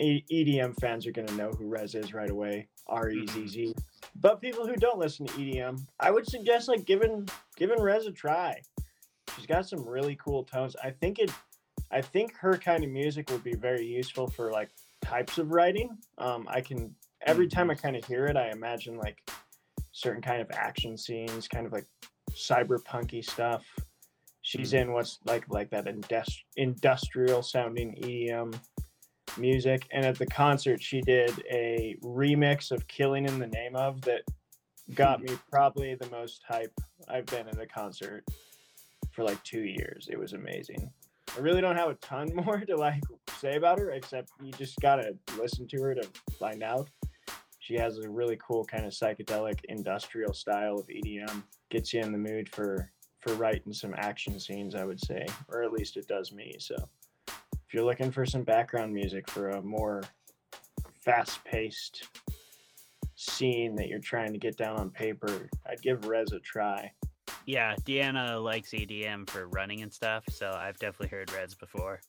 EDM 0.00 0.78
fans 0.80 1.06
are 1.06 1.12
gonna 1.12 1.32
know 1.32 1.50
who 1.50 1.70
Rezz 1.70 1.94
is 1.94 2.12
right 2.12 2.30
away. 2.30 2.68
R 2.88 3.10
E 3.10 3.26
Z 3.26 3.48
Z. 3.48 3.64
Mm-hmm. 3.64 3.80
But 4.20 4.40
people 4.40 4.66
who 4.66 4.76
don't 4.76 4.98
listen 4.98 5.26
to 5.26 5.32
EDM, 5.34 5.80
I 6.00 6.10
would 6.10 6.28
suggest 6.28 6.68
like 6.68 6.84
giving 6.84 7.28
giving 7.56 7.78
Rezz 7.78 8.06
a 8.06 8.12
try. 8.12 8.60
She's 9.34 9.46
got 9.46 9.68
some 9.68 9.86
really 9.86 10.16
cool 10.16 10.44
tones. 10.44 10.76
I 10.82 10.90
think 10.90 11.18
it 11.18 11.30
I 11.90 12.00
think 12.00 12.34
her 12.36 12.56
kind 12.56 12.84
of 12.84 12.90
music 12.90 13.30
would 13.30 13.44
be 13.44 13.54
very 13.54 13.86
useful 13.86 14.28
for 14.28 14.50
like 14.50 14.70
types 15.02 15.38
of 15.38 15.50
writing. 15.50 15.96
Um, 16.18 16.46
I 16.48 16.60
can 16.60 16.94
every 17.26 17.48
time 17.48 17.70
I 17.70 17.74
mm-hmm. 17.74 17.82
kind 17.82 17.96
of 17.96 18.04
hear 18.04 18.26
it, 18.26 18.36
I 18.36 18.50
imagine 18.50 18.98
like 18.98 19.18
certain 19.92 20.22
kind 20.22 20.42
of 20.42 20.50
action 20.52 20.96
scenes, 20.96 21.48
kind 21.48 21.66
of 21.66 21.72
like 21.72 21.86
cyberpunky 22.32 23.24
stuff. 23.24 23.64
She's 24.42 24.72
mm-hmm. 24.72 24.90
in 24.90 24.92
what's 24.92 25.18
like 25.24 25.44
like 25.48 25.70
that 25.70 25.86
indus- 25.86 26.44
industrial 26.56 27.42
sounding 27.42 27.96
EDM 28.02 28.54
music. 29.38 29.86
And 29.90 30.04
at 30.04 30.18
the 30.18 30.26
concert, 30.26 30.82
she 30.82 31.00
did 31.00 31.30
a 31.50 31.96
remix 32.02 32.70
of 32.70 32.86
"Killing 32.88 33.26
in 33.26 33.38
the 33.38 33.46
Name 33.46 33.76
of" 33.76 34.00
that 34.02 34.22
got 34.94 35.22
me 35.22 35.36
probably 35.50 35.94
the 35.94 36.08
most 36.10 36.42
hype 36.46 36.72
I've 37.08 37.26
been 37.26 37.48
in 37.48 37.58
a 37.58 37.66
concert 37.66 38.24
for 39.10 39.24
like 39.24 39.42
two 39.42 39.62
years. 39.62 40.08
It 40.10 40.18
was 40.18 40.32
amazing. 40.32 40.90
I 41.36 41.40
really 41.40 41.60
don't 41.60 41.76
have 41.76 41.90
a 41.90 41.94
ton 41.94 42.30
more 42.46 42.60
to 42.60 42.76
like 42.76 43.02
say 43.38 43.56
about 43.56 43.78
her, 43.78 43.90
except 43.90 44.30
you 44.42 44.52
just 44.52 44.78
gotta 44.80 45.16
listen 45.38 45.66
to 45.68 45.82
her 45.82 45.94
to 45.94 46.08
find 46.38 46.62
out. 46.62 46.88
She 47.58 47.74
has 47.74 47.98
a 47.98 48.08
really 48.08 48.38
cool 48.46 48.64
kind 48.64 48.86
of 48.86 48.92
psychedelic 48.92 49.58
industrial 49.68 50.32
style 50.32 50.76
of 50.76 50.86
EDM. 50.86 51.42
Gets 51.68 51.92
you 51.92 52.00
in 52.00 52.12
the 52.12 52.18
mood 52.18 52.48
for 52.48 52.92
for 53.20 53.34
writing 53.34 53.72
some 53.72 53.92
action 53.96 54.38
scenes, 54.38 54.76
I 54.76 54.84
would 54.84 55.00
say, 55.00 55.26
or 55.48 55.64
at 55.64 55.72
least 55.72 55.96
it 55.96 56.06
does 56.06 56.32
me. 56.32 56.54
So 56.60 56.76
if 57.66 57.74
you're 57.74 57.84
looking 57.84 58.10
for 58.10 58.24
some 58.24 58.42
background 58.42 58.92
music 58.92 59.28
for 59.30 59.50
a 59.50 59.62
more 59.62 60.02
fast-paced 61.04 62.08
scene 63.16 63.74
that 63.76 63.88
you're 63.88 63.98
trying 63.98 64.32
to 64.32 64.38
get 64.38 64.56
down 64.56 64.76
on 64.76 64.90
paper, 64.90 65.48
I'd 65.68 65.82
give 65.82 66.00
Rezz 66.02 66.32
a 66.32 66.40
try. 66.40 66.92
Yeah, 67.44 67.74
Deanna 67.84 68.42
likes 68.42 68.70
EDM 68.70 69.28
for 69.30 69.48
running 69.48 69.82
and 69.82 69.92
stuff, 69.92 70.24
so 70.30 70.50
I've 70.50 70.78
definitely 70.78 71.16
heard 71.16 71.28
Rezz 71.28 71.58
before. 71.58 72.00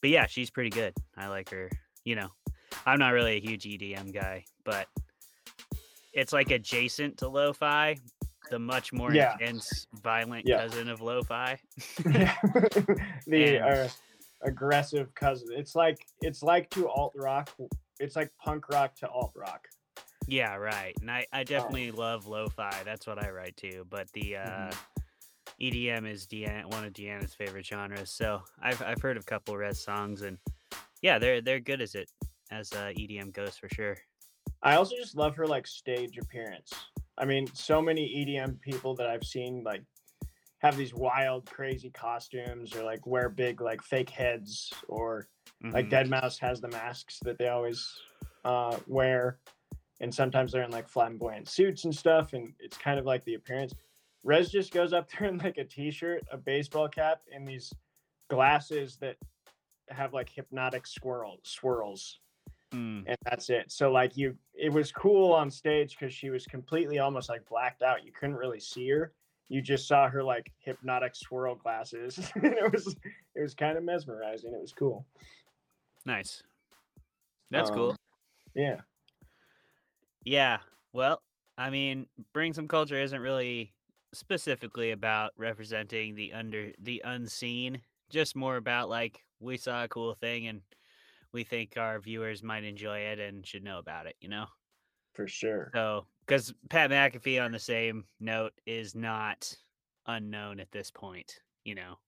But 0.00 0.10
yeah, 0.10 0.26
she's 0.26 0.50
pretty 0.50 0.70
good. 0.70 0.94
I 1.16 1.28
like 1.28 1.50
her. 1.50 1.70
You 2.04 2.16
know, 2.16 2.28
I'm 2.86 2.98
not 2.98 3.10
really 3.12 3.36
a 3.36 3.40
huge 3.40 3.64
EDM 3.64 4.12
guy, 4.12 4.44
but 4.64 4.86
it's 6.12 6.32
like 6.32 6.50
adjacent 6.50 7.18
to 7.18 7.28
lo-fi, 7.28 7.96
the 8.50 8.58
much 8.58 8.92
more 8.92 9.12
Yeah. 9.12 9.34
intense, 9.34 9.86
violent 10.02 10.46
Yeah. 10.46 10.62
cousin 10.62 10.88
of 10.88 11.00
lo-fi. 11.00 11.58
the 12.04 13.58
And- 13.58 13.64
uh, 13.64 13.88
aggressive 14.42 15.14
cousin. 15.14 15.48
It's 15.52 15.74
like 15.74 16.06
it's 16.22 16.42
like 16.42 16.70
to 16.70 16.88
alt 16.88 17.12
rock. 17.16 17.50
It's 17.98 18.16
like 18.16 18.30
punk 18.42 18.68
rock 18.68 18.94
to 18.96 19.08
alt 19.08 19.32
rock. 19.34 19.68
Yeah, 20.26 20.54
right. 20.56 20.94
And 21.00 21.10
I, 21.10 21.26
I 21.32 21.44
definitely 21.44 21.90
love 21.90 22.26
lo-fi. 22.26 22.82
That's 22.84 23.06
what 23.06 23.22
I 23.24 23.30
write 23.30 23.56
to. 23.58 23.84
But 23.88 24.10
the 24.12 24.36
uh, 24.36 24.70
Mhm. 24.70 24.74
EDM 25.60 26.06
is 26.10 26.26
Deanna, 26.26 26.64
one 26.66 26.84
of 26.84 26.92
Deanna's 26.92 27.34
favorite 27.34 27.66
genres. 27.66 28.10
So 28.10 28.42
I've 28.62 28.80
I've 28.82 29.00
heard 29.02 29.16
a 29.16 29.22
couple 29.22 29.54
Rezz 29.54 29.76
songs, 29.76 30.22
and 30.22 30.38
yeah, 31.02 31.18
they're 31.18 31.40
they're 31.40 31.60
good 31.60 31.80
as 31.82 31.94
it 31.94 32.10
as 32.50 32.72
uh, 32.72 32.92
EDM 32.96 33.32
goes 33.32 33.56
for 33.56 33.68
sure. 33.68 33.96
I 34.62 34.76
also 34.76 34.96
just 34.96 35.16
love 35.16 35.36
her 35.36 35.46
like 35.46 35.66
stage 35.66 36.18
appearance. 36.18 36.72
I 37.18 37.24
mean, 37.26 37.46
so 37.52 37.82
many 37.82 38.06
EDM 38.08 38.60
people 38.60 38.94
that 38.96 39.06
I've 39.06 39.24
seen 39.24 39.62
like 39.64 39.82
have 40.60 40.76
these 40.76 40.94
wild, 40.94 41.46
crazy 41.46 41.90
costumes 41.90 42.74
or 42.76 42.82
like 42.84 43.06
wear 43.06 43.28
big 43.28 43.60
like 43.60 43.82
fake 43.82 44.10
heads 44.10 44.72
or 44.88 45.28
like 45.72 45.86
Mhm. 45.88 46.08
Deadmau5 46.08 46.38
has 46.40 46.60
the 46.60 46.68
masks 46.68 47.18
that 47.24 47.36
they 47.38 47.48
always 47.48 47.98
uh, 48.44 48.78
wear, 48.86 49.38
and 50.00 50.14
sometimes 50.14 50.52
they're 50.52 50.62
in 50.62 50.70
like 50.70 50.88
flamboyant 50.88 51.46
suits 51.48 51.84
and 51.84 51.94
stuff, 51.94 52.32
and 52.32 52.54
it's 52.58 52.78
kind 52.78 52.98
of 52.98 53.04
like 53.04 53.22
the 53.24 53.34
appearance. 53.34 53.74
Rezz 54.24 54.50
just 54.50 54.72
goes 54.72 54.92
up 54.94 55.10
there 55.10 55.28
in 55.28 55.36
like 55.38 55.58
a 55.58 55.64
t-shirt, 55.64 56.22
a 56.30 56.36
baseball 56.38 56.88
cap, 56.88 57.20
and 57.34 57.46
these 57.46 57.72
glasses 58.30 58.96
that 58.98 59.16
have 59.88 60.12
like 60.14 60.28
hypnotic 60.30 60.86
swirl 60.86 61.38
swirls, 61.42 62.20
Mm. 62.72 63.04
and 63.08 63.16
that's 63.24 63.50
it. 63.50 63.70
So 63.72 63.90
like 63.90 64.16
you, 64.16 64.36
it 64.54 64.72
was 64.72 64.92
cool 64.92 65.32
on 65.32 65.50
stage 65.50 65.98
because 65.98 66.14
she 66.14 66.30
was 66.30 66.46
completely 66.46 66.98
almost 66.98 67.28
like 67.28 67.44
blacked 67.46 67.82
out. 67.82 68.04
You 68.04 68.12
couldn't 68.12 68.36
really 68.36 68.60
see 68.60 68.88
her. 68.90 69.12
You 69.50 69.60
just 69.60 69.88
saw 69.88 70.08
her 70.08 70.22
like 70.22 70.52
hypnotic 70.60 71.16
swirl 71.16 71.56
glasses. 71.56 72.18
and 72.36 72.44
it 72.54 72.72
was 72.72 72.96
it 73.34 73.42
was 73.42 73.52
kind 73.52 73.76
of 73.76 73.82
mesmerizing. 73.84 74.54
It 74.54 74.60
was 74.60 74.72
cool. 74.72 75.04
Nice. 76.06 76.42
That's 77.50 77.70
cool. 77.70 77.90
Um, 77.90 77.96
Yeah. 78.54 78.76
Yeah. 80.24 80.58
Well, 80.92 81.20
I 81.58 81.68
mean, 81.68 82.06
bring 82.32 82.54
some 82.54 82.68
culture 82.68 83.00
isn't 83.00 83.20
really 83.20 83.74
specifically 84.14 84.92
about 84.92 85.32
representing 85.36 86.14
the 86.14 86.32
under 86.32 86.70
the 86.78 87.02
unseen, 87.04 87.80
just 88.08 88.36
more 88.36 88.56
about 88.56 88.88
like 88.88 89.24
we 89.40 89.56
saw 89.56 89.82
a 89.82 89.88
cool 89.88 90.14
thing 90.14 90.46
and 90.46 90.60
we 91.32 91.42
think 91.42 91.76
our 91.76 91.98
viewers 91.98 92.42
might 92.42 92.64
enjoy 92.64 92.98
it 92.98 93.18
and 93.18 93.44
should 93.44 93.64
know 93.64 93.78
about 93.78 94.06
it, 94.06 94.14
you 94.20 94.28
know? 94.28 94.46
For 95.20 95.28
sure. 95.28 95.70
So, 95.74 96.06
because 96.26 96.52
Pat 96.68 96.90
McAfee 96.90 97.42
on 97.44 97.52
the 97.52 97.58
same 97.58 98.06
note 98.18 98.54
is 98.66 98.94
not 98.94 99.56
unknown 100.06 100.60
at 100.60 100.72
this 100.72 100.90
point, 100.90 101.40
you 101.64 101.74
know? 101.74 101.98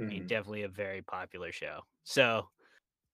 I 0.00 0.04
mean, 0.04 0.24
Mhm. 0.24 0.26
definitely 0.26 0.62
a 0.62 0.68
very 0.68 1.02
popular 1.02 1.52
show. 1.52 1.82
So 2.04 2.50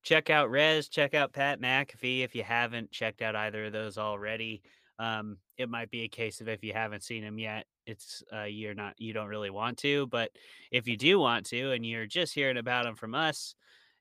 check 0.03 0.31
out 0.31 0.51
Rezz, 0.51 0.91
check 0.91 1.15
out 1.15 1.33
Pat 1.33 1.61
McAfee 1.61 2.21
if 2.23 2.35
you 2.35 2.43
haven't 2.45 2.93
checked 2.93 3.23
out 3.23 3.37
either 3.37 3.67
of 3.67 3.73
those 3.73 3.99
already. 3.99 4.63
Um, 4.99 5.41
it 5.59 5.69
might 5.69 5.91
be 5.91 6.03
a 6.03 6.09
case 6.09 6.41
of 6.41 6.49
if 6.49 6.65
you 6.65 6.73
haven't 6.75 7.05
seen 7.05 7.23
him 7.25 7.39
yet, 7.39 7.67
it's 7.87 8.23
uh, 8.33 8.45
you're 8.45 8.75
not 8.75 9.01
you 9.01 9.13
don't 9.13 9.29
really 9.29 9.51
want 9.51 9.79
to. 9.79 10.07
But 10.09 10.33
if 10.73 10.89
you 10.89 10.97
do 10.97 11.19
want 11.21 11.47
to, 11.47 11.73
and 11.73 11.87
you're 11.87 12.07
just 12.07 12.35
hearing 12.35 12.59
about 12.59 12.87
him 12.87 12.97
from 12.97 13.15
us, 13.15 13.55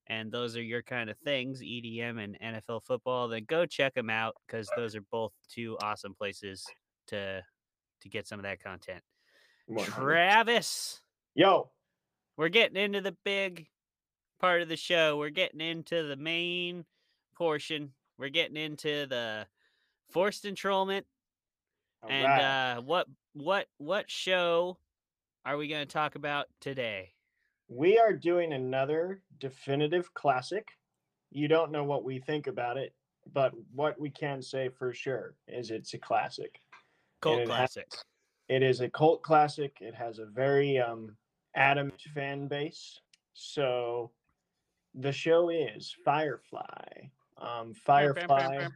and 0.10 0.32
those 0.32 0.56
are 0.56 0.62
your 0.62 0.82
kind 0.82 1.10
of 1.10 1.18
things, 1.20 1.62
EDM 1.62 2.24
and 2.24 2.38
NFL 2.40 2.84
football, 2.84 3.28
then 3.28 3.46
go 3.48 3.66
check 3.66 3.94
them 3.94 4.10
out 4.10 4.36
because 4.46 4.70
those 4.76 4.96
are 4.96 5.04
both 5.12 5.32
two 5.50 5.78
awesome 5.82 6.14
places 6.14 6.66
to 7.08 7.42
to 8.02 8.10
get 8.10 8.28
some 8.28 8.40
of 8.40 8.44
that 8.44 8.62
content. 8.62 9.02
100. 9.68 10.02
Travis, 10.02 11.02
Yo, 11.36 11.70
we're 12.38 12.50
getting 12.50 12.78
into 12.78 13.02
the 13.02 13.16
big 13.26 13.68
part 14.40 14.62
of 14.62 14.70
the 14.70 14.78
show. 14.78 15.18
We're 15.18 15.30
getting 15.30 15.62
into 15.62 16.08
the 16.08 16.16
main 16.16 16.86
portion. 17.36 17.94
We're 18.18 18.30
getting 18.30 18.58
into 18.58 19.08
the 19.08 19.48
forced 20.10 20.46
enrollment 20.46 21.06
all 22.04 22.10
and 22.10 22.26
right. 22.26 22.76
uh, 22.78 22.82
what 22.82 23.08
what 23.34 23.68
what 23.78 24.10
show 24.10 24.78
are 25.46 25.58
we 25.58 25.68
going 25.68 25.86
to 25.86 25.92
talk 25.92 26.16
about 26.16 26.48
today? 26.62 27.12
We 27.68 27.98
are 27.98 28.14
doing 28.14 28.54
another 28.54 29.22
definitive 29.40 30.14
classic. 30.14 30.68
You 31.32 31.48
don't 31.48 31.72
know 31.72 31.84
what 31.84 32.04
we 32.04 32.20
think 32.20 32.48
about 32.48 32.78
it, 32.78 32.94
but 33.34 33.52
what 33.74 34.00
we 34.00 34.10
can 34.10 34.42
say 34.42 34.70
for 34.70 34.94
sure 34.94 35.36
is 35.48 35.72
it's 35.72 35.94
a 35.94 35.98
classic. 35.98 36.62
Cult 37.22 37.40
it 37.40 37.48
has- 37.48 37.48
classic. 37.48 37.88
It 38.50 38.64
is 38.64 38.80
a 38.80 38.90
cult 38.90 39.24
classic. 39.24 39.78
It 39.82 39.94
has 39.94 40.20
a 40.20 40.26
very 40.26 40.80
um, 40.80 41.18
adamant 41.56 42.02
fan 42.14 42.48
base. 42.48 43.02
So 43.34 44.12
the 44.96 45.12
show 45.12 45.50
is 45.50 45.94
Firefly. 46.06 47.10
Um, 47.38 47.74
Firefly. 47.74 48.68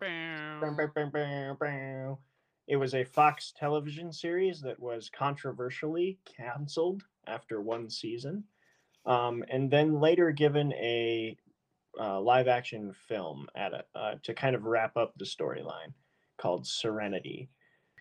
It 2.67 2.75
was 2.75 2.93
a 2.93 3.03
Fox 3.03 3.53
television 3.57 4.11
series 4.11 4.61
that 4.61 4.79
was 4.79 5.09
controversially 5.09 6.19
canceled 6.25 7.03
after 7.27 7.61
one 7.61 7.89
season, 7.89 8.43
um, 9.05 9.43
and 9.49 9.69
then 9.69 9.99
later 9.99 10.31
given 10.31 10.73
a 10.73 11.35
uh, 11.99 12.19
live 12.19 12.47
action 12.47 12.93
film 13.07 13.47
at 13.55 13.73
a, 13.73 13.83
uh, 13.95 14.15
to 14.23 14.33
kind 14.33 14.55
of 14.55 14.65
wrap 14.65 14.95
up 14.95 15.13
the 15.17 15.25
storyline 15.25 15.93
called 16.37 16.65
Serenity. 16.65 17.49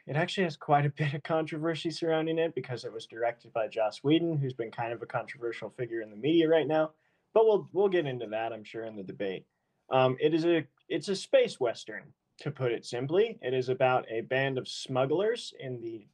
It 0.06 0.16
actually 0.16 0.44
has 0.44 0.56
quite 0.56 0.86
a 0.86 0.90
bit 0.96 1.14
of 1.14 1.22
controversy 1.22 1.90
surrounding 1.90 2.38
it 2.38 2.54
because 2.54 2.84
it 2.84 2.92
was 2.92 3.06
directed 3.06 3.52
by 3.52 3.68
Joss 3.68 4.02
Whedon, 4.02 4.38
who's 4.38 4.54
been 4.54 4.70
kind 4.70 4.92
of 4.92 5.02
a 5.02 5.06
controversial 5.06 5.70
figure 5.70 6.02
in 6.02 6.10
the 6.10 6.16
media 6.16 6.48
right 6.48 6.66
now. 6.66 6.90
But 7.32 7.46
we'll 7.46 7.68
we'll 7.72 7.88
get 7.88 8.06
into 8.06 8.26
that, 8.26 8.52
I'm 8.52 8.64
sure, 8.64 8.84
in 8.84 8.96
the 8.96 9.04
debate. 9.04 9.46
Um, 9.90 10.16
it 10.20 10.34
is 10.34 10.44
a 10.44 10.64
it's 10.88 11.08
a 11.08 11.16
space 11.16 11.60
western, 11.60 12.12
to 12.40 12.50
put 12.50 12.72
it 12.72 12.84
simply. 12.84 13.38
It 13.42 13.54
is 13.54 13.68
about 13.68 14.06
a 14.10 14.22
band 14.22 14.58
of 14.58 14.66
smugglers 14.66 15.52
in 15.60 15.80
the 15.80 16.06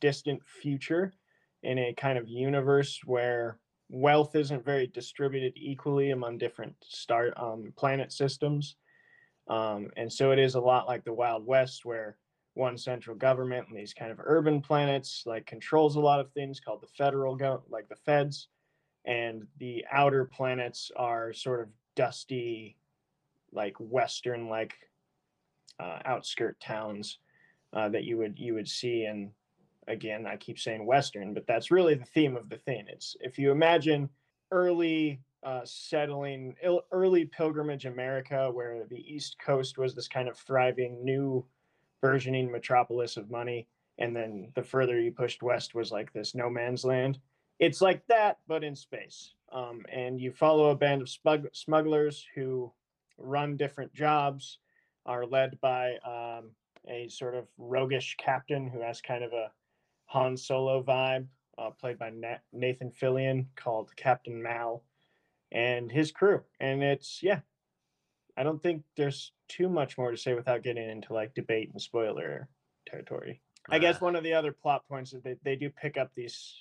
distant 0.00 0.42
future, 0.44 1.12
in 1.62 1.78
a 1.78 1.94
kind 1.94 2.18
of 2.18 2.28
universe 2.28 3.00
where 3.04 3.58
wealth 3.88 4.34
isn't 4.34 4.64
very 4.64 4.86
distributed 4.86 5.52
equally 5.56 6.10
among 6.10 6.38
different 6.38 6.74
star 6.82 7.32
um, 7.36 7.72
planet 7.76 8.12
systems, 8.12 8.76
um, 9.48 9.90
and 9.96 10.12
so 10.12 10.30
it 10.32 10.38
is 10.38 10.54
a 10.54 10.60
lot 10.60 10.86
like 10.86 11.04
the 11.04 11.12
Wild 11.12 11.46
West, 11.46 11.84
where 11.84 12.16
one 12.54 12.78
central 12.78 13.16
government 13.16 13.66
and 13.68 13.76
these 13.76 13.92
kind 13.92 14.10
of 14.10 14.20
urban 14.22 14.60
planets 14.60 15.24
like 15.26 15.44
controls 15.44 15.96
a 15.96 16.00
lot 16.00 16.20
of 16.20 16.32
things 16.32 16.60
called 16.60 16.80
the 16.80 16.86
federal 16.86 17.36
go 17.36 17.62
like 17.68 17.88
the 17.88 17.96
feds. 17.96 18.48
And 19.04 19.46
the 19.58 19.84
outer 19.90 20.24
planets 20.24 20.90
are 20.96 21.32
sort 21.32 21.60
of 21.60 21.68
dusty 21.94 22.76
like 23.52 23.74
western 23.78 24.48
like 24.48 24.74
uh, 25.78 25.98
outskirt 26.04 26.58
towns 26.60 27.18
uh, 27.72 27.88
that 27.88 28.04
you 28.04 28.16
would 28.16 28.38
you 28.38 28.54
would 28.54 28.68
see 28.68 29.04
in 29.04 29.30
again 29.88 30.26
i 30.26 30.36
keep 30.36 30.58
saying 30.58 30.84
western 30.86 31.34
but 31.34 31.46
that's 31.46 31.70
really 31.70 31.94
the 31.94 32.04
theme 32.04 32.36
of 32.36 32.48
the 32.48 32.58
thing. 32.58 32.84
It's 32.88 33.16
if 33.20 33.38
you 33.38 33.50
imagine 33.50 34.08
early 34.50 35.20
uh, 35.42 35.60
settling 35.64 36.54
il- 36.62 36.84
early 36.90 37.26
pilgrimage 37.26 37.84
america 37.86 38.50
where 38.50 38.84
the 38.88 39.04
east 39.14 39.36
coast 39.44 39.76
was 39.78 39.94
this 39.94 40.08
kind 40.08 40.28
of 40.28 40.38
thriving 40.38 41.04
new 41.04 41.44
burgeoning 42.00 42.50
metropolis 42.50 43.16
of 43.16 43.30
money 43.30 43.66
and 43.98 44.14
then 44.14 44.50
the 44.54 44.62
further 44.62 44.98
you 44.98 45.12
pushed 45.12 45.42
west 45.42 45.74
was 45.74 45.92
like 45.92 46.12
this 46.12 46.34
no 46.34 46.50
man's 46.50 46.84
land. 46.84 47.18
It's 47.58 47.80
like 47.80 48.06
that 48.08 48.38
but 48.46 48.64
in 48.64 48.74
space. 48.74 49.34
Um, 49.52 49.84
and 49.92 50.20
you 50.20 50.32
follow 50.32 50.70
a 50.70 50.76
band 50.76 51.02
of 51.02 51.08
smug- 51.08 51.48
smugglers 51.52 52.26
who 52.34 52.72
run 53.18 53.56
different 53.56 53.94
jobs 53.94 54.58
are 55.06 55.26
led 55.26 55.60
by 55.60 55.94
um, 55.98 56.50
a 56.88 57.08
sort 57.08 57.36
of 57.36 57.46
roguish 57.56 58.16
captain 58.18 58.66
who 58.66 58.80
has 58.80 59.00
kind 59.00 59.22
of 59.22 59.32
a 59.32 59.52
Han 60.14 60.36
Solo 60.36 60.80
vibe, 60.80 61.26
uh, 61.58 61.70
played 61.70 61.98
by 61.98 62.10
Na- 62.10 62.38
Nathan 62.52 62.92
Fillion, 62.92 63.46
called 63.56 63.94
Captain 63.96 64.40
Mal, 64.40 64.84
and 65.50 65.90
his 65.90 66.12
crew. 66.12 66.44
And 66.60 66.84
it's 66.84 67.20
yeah, 67.20 67.40
I 68.36 68.44
don't 68.44 68.62
think 68.62 68.84
there's 68.96 69.32
too 69.48 69.68
much 69.68 69.98
more 69.98 70.12
to 70.12 70.16
say 70.16 70.34
without 70.34 70.62
getting 70.62 70.88
into 70.88 71.12
like 71.12 71.34
debate 71.34 71.70
and 71.72 71.82
spoiler 71.82 72.48
territory. 72.86 73.40
I 73.70 73.80
guess 73.80 73.96
Uh, 73.96 74.04
one 74.06 74.14
of 74.14 74.22
the 74.22 74.34
other 74.34 74.52
plot 74.52 74.86
points 74.88 75.12
is 75.14 75.22
that 75.24 75.42
they 75.42 75.56
do 75.56 75.68
pick 75.68 75.96
up 75.96 76.14
these 76.14 76.60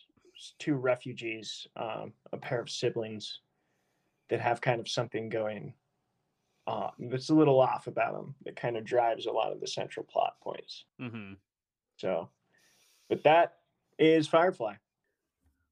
two 0.57 0.73
refugees, 0.73 1.67
um, 1.75 2.13
a 2.31 2.37
pair 2.37 2.59
of 2.59 2.71
siblings 2.71 3.41
that 4.29 4.41
have 4.41 4.61
kind 4.61 4.79
of 4.79 4.87
something 4.89 5.29
going 5.29 5.75
uh, 6.65 6.89
that's 6.97 7.29
a 7.29 7.35
little 7.35 7.59
off 7.59 7.85
about 7.87 8.13
them 8.13 8.33
that 8.45 8.55
kind 8.55 8.77
of 8.77 8.83
drives 8.85 9.25
a 9.27 9.31
lot 9.31 9.51
of 9.51 9.59
the 9.59 9.67
central 9.67 10.05
plot 10.05 10.37
points. 10.41 10.85
mhm. 10.99 11.37
So, 11.97 12.29
but 13.13 13.23
that 13.23 13.57
is 13.99 14.27
Firefly. 14.27 14.73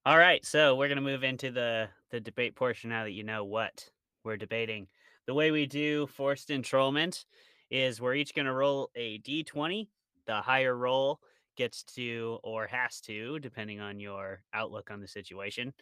All 0.05 0.17
right, 0.17 0.45
so 0.45 0.75
we're 0.75 0.89
gonna 0.89 1.01
move 1.01 1.23
into 1.23 1.49
the 1.49 1.89
the 2.11 2.19
debate 2.19 2.55
portion 2.55 2.91
now 2.91 3.03
that 3.03 3.13
you 3.13 3.23
know 3.23 3.43
what 3.43 3.89
we're 4.23 4.37
debating. 4.37 4.87
The 5.25 5.33
way 5.33 5.49
we 5.49 5.65
do 5.65 6.05
forced 6.05 6.51
enrollment 6.51 7.25
is 7.71 7.99
we're 7.99 8.13
each 8.13 8.35
gonna 8.35 8.53
roll 8.53 8.91
a 8.95 9.17
d20. 9.19 9.87
The 10.27 10.35
higher 10.35 10.75
roll 10.75 11.19
gets 11.55 11.81
to 11.95 12.37
or 12.43 12.67
has 12.67 13.01
to, 13.01 13.39
depending 13.39 13.79
on 13.79 13.99
your 13.99 14.43
outlook 14.53 14.91
on 14.91 14.99
the 14.99 15.07
situation, 15.07 15.73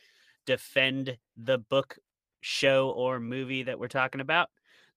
defend 0.46 1.18
the 1.36 1.58
book, 1.58 1.98
show, 2.40 2.92
or 2.92 3.20
movie 3.20 3.64
that 3.64 3.80
we're 3.80 3.90
talking 3.90 4.22
about. 4.22 4.50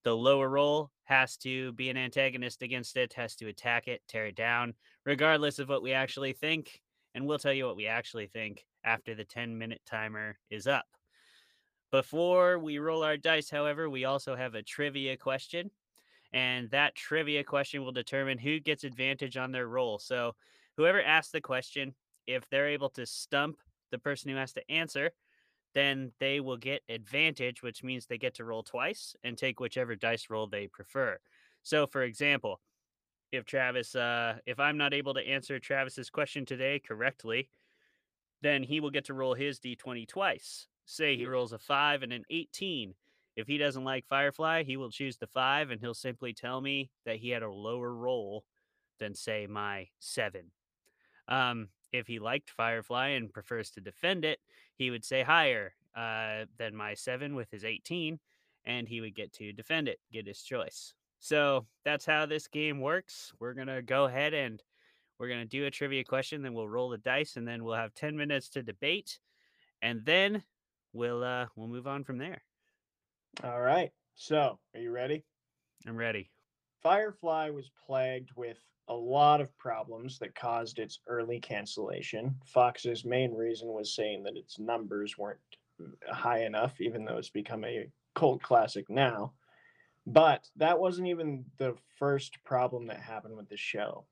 The 0.05 0.17
lower 0.17 0.49
roll 0.49 0.93
has 1.05 1.37
to 1.39 1.73
be 1.73 1.91
an 1.91 1.97
antagonist 1.97 2.63
against 2.63 2.97
it, 2.97 3.15
has 3.15 3.35
to 3.37 3.49
attack 3.49 3.89
it, 3.89 4.03
tear 4.07 4.27
it 4.27 4.37
down, 4.37 4.75
regardless 5.05 5.59
of 5.59 5.69
what 5.69 5.83
we 5.83 5.93
actually 5.93 6.33
think. 6.33 6.81
And 7.15 7.27
we'll 7.27 7.39
tell 7.39 7.53
you 7.53 7.67
what 7.67 7.77
we 7.77 7.87
actually 7.87 8.27
think 8.27 8.65
after 8.85 9.15
the 9.15 9.25
10 9.25 9.57
minute 9.57 9.81
timer 9.87 10.39
is 10.51 10.67
up. 10.67 10.87
Before 11.91 12.59
we 12.59 12.79
roll 12.79 13.03
our 13.03 13.19
dice, 13.19 13.51
however, 13.51 13.91
we 13.91 14.05
also 14.07 14.35
have 14.35 14.55
a 14.55 14.63
trivia 14.63 15.17
question. 15.17 15.71
And 16.33 16.71
that 16.71 16.95
trivia 16.95 17.45
question 17.45 17.85
will 17.85 17.93
determine 17.93 18.39
who 18.39 18.59
gets 18.59 18.85
advantage 18.85 19.37
on 19.37 19.53
their 19.53 19.69
roll. 19.69 19.99
So, 19.99 20.35
whoever 20.79 21.03
asks 21.03 21.33
the 21.33 21.43
question, 21.43 21.95
if 22.27 22.49
they're 22.49 22.69
able 22.69 22.89
to 22.91 23.05
stump 23.05 23.59
the 23.91 23.99
person 23.99 24.31
who 24.31 24.37
has 24.37 24.55
to 24.55 24.71
answer, 24.71 25.11
then 25.75 26.13
they 26.19 26.41
will 26.41 26.57
get 26.57 26.83
advantage, 26.89 27.63
which 27.63 27.83
means 27.83 28.07
they 28.07 28.17
get 28.17 28.35
to 28.35 28.45
roll 28.45 28.63
twice 28.63 29.15
and 29.23 29.37
take 29.37 29.61
whichever 29.61 29.95
dice 29.95 30.31
roll 30.31 30.47
they 30.47 30.67
prefer. 30.67 31.19
So, 31.63 31.87
for 31.87 32.03
example, 32.03 32.61
if 33.33 33.47
Travis, 33.47 33.95
uh, 33.95 34.39
if 34.47 34.61
I'm 34.61 34.77
not 34.77 34.93
able 34.93 35.15
to 35.15 35.27
answer 35.27 35.59
Travis's 35.59 36.11
question 36.11 36.45
today 36.45 36.79
correctly, 36.79 37.49
then 38.43 38.63
he 38.63 38.79
will 38.79 38.91
get 38.91 39.07
to 39.07 39.15
roll 39.15 39.35
his 39.35 39.59
d20 39.59 40.07
twice. 40.07 40.69
Say 40.85 41.17
he 41.17 41.27
rolls 41.27 41.53
a 41.53 41.59
five 41.59 42.03
and 42.03 42.13
an 42.13 42.25
18. 42.29 42.95
If 43.35 43.47
he 43.47 43.57
doesn't 43.57 43.85
like 43.85 44.05
Firefly, 44.07 44.65
he 44.65 44.77
will 44.77 44.91
choose 44.91 45.17
the 45.17 45.27
five 45.27 45.71
and 45.71 45.81
he'll 45.81 45.95
simply 45.95 46.35
tell 46.35 46.61
me 46.61 46.91
that 47.07 47.17
he 47.17 47.31
had 47.31 47.43
a 47.43 47.51
lower 47.51 47.95
roll 47.95 48.45
than, 48.99 49.15
say, 49.15 49.47
my 49.47 49.89
seven. 49.99 50.51
Um, 51.29 51.69
if 51.93 52.07
he 52.07 52.19
liked 52.19 52.51
Firefly 52.51 53.09
and 53.09 53.33
prefers 53.33 53.71
to 53.71 53.81
defend 53.81 54.25
it, 54.27 54.41
he 54.77 54.91
would 54.91 55.05
say 55.05 55.23
higher 55.23 55.73
uh, 55.97 56.45
than 56.59 56.77
my 56.77 56.95
seven 56.95 57.35
with 57.35 57.51
his 57.51 57.65
18, 57.65 58.19
and 58.67 58.89
he 58.89 59.01
would 59.01 59.15
get 59.15 59.33
to 59.35 59.53
defend 59.53 59.89
it, 59.89 60.01
get 60.13 60.27
his 60.27 60.43
choice. 60.43 60.93
So 61.23 61.67
that's 61.85 62.05
how 62.05 62.27
this 62.27 62.49
game 62.49 62.81
works. 62.81 63.33
We're 63.39 63.55
going 63.55 63.69
to 63.69 63.81
go 63.81 64.07
ahead 64.07 64.35
and 64.35 64.61
we're 65.21 65.29
going 65.29 65.39
to 65.39 65.47
do 65.47 65.67
a 65.67 65.71
trivia 65.71 66.03
question, 66.03 66.43
then 66.43 66.53
we'll 66.53 66.69
roll 66.69 66.89
the 66.89 66.99
dice, 66.99 67.37
and 67.37 67.47
then 67.47 67.63
we'll 67.63 67.77
have 67.77 67.95
10 67.95 68.17
minutes 68.17 68.49
to 68.51 68.63
debate, 68.65 69.21
and 69.81 70.05
then 70.05 70.43
we'll 70.93 71.23
uh, 71.23 71.47
we'll 71.55 71.69
move 71.69 71.87
on 71.87 72.03
from 72.03 72.19
there. 72.19 72.43
All 73.45 73.61
right. 73.61 73.93
So, 74.17 74.59
are 74.75 74.81
you 74.81 74.91
ready? 74.91 75.23
I'm 75.87 75.95
ready. 75.95 76.29
Firefly 76.83 77.51
was 77.51 77.71
plagued 77.87 78.31
with 78.35 78.59
a 78.89 78.95
lot 78.95 79.41
of 79.41 79.57
problems 79.59 80.19
that 80.19 80.35
caused 80.35 80.81
its 80.81 80.99
early 81.07 81.39
cancellation. 81.39 82.35
Fox's 82.45 83.05
main 83.05 83.33
reason 83.33 83.69
was 83.69 83.95
saying 83.95 84.25
that 84.25 84.37
its 84.37 84.59
numbers 84.59 85.17
weren't 85.17 85.39
high 86.11 86.43
enough, 86.43 86.81
even 86.81 87.05
though 87.05 87.19
it's 87.19 87.31
become 87.31 87.65
a 87.65 87.87
cult 88.17 88.43
classic 88.43 88.91
now. 88.91 89.33
But 90.07 90.49
that 90.57 90.79
wasn't 90.79 91.09
even 91.09 91.45
the 91.59 91.75
first 91.99 92.43
problem 92.45 92.87
that 92.89 93.01
happened 93.01 93.37
with 93.37 93.49
the 93.49 93.57
show. 93.57 94.05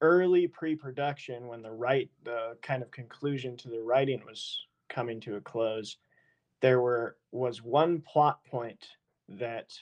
early 0.00 0.46
pre-production 0.46 1.48
when 1.48 1.62
the 1.62 1.70
right 1.70 2.08
the 2.24 2.56
kind 2.62 2.82
of 2.82 2.90
conclusion 2.90 3.56
to 3.56 3.68
the 3.68 3.80
writing 3.80 4.22
was 4.24 4.66
coming 4.88 5.20
to 5.20 5.36
a 5.36 5.40
close 5.40 5.96
there 6.60 6.80
were 6.80 7.16
was 7.32 7.62
one 7.62 8.00
plot 8.00 8.44
point 8.44 8.88
that 9.28 9.72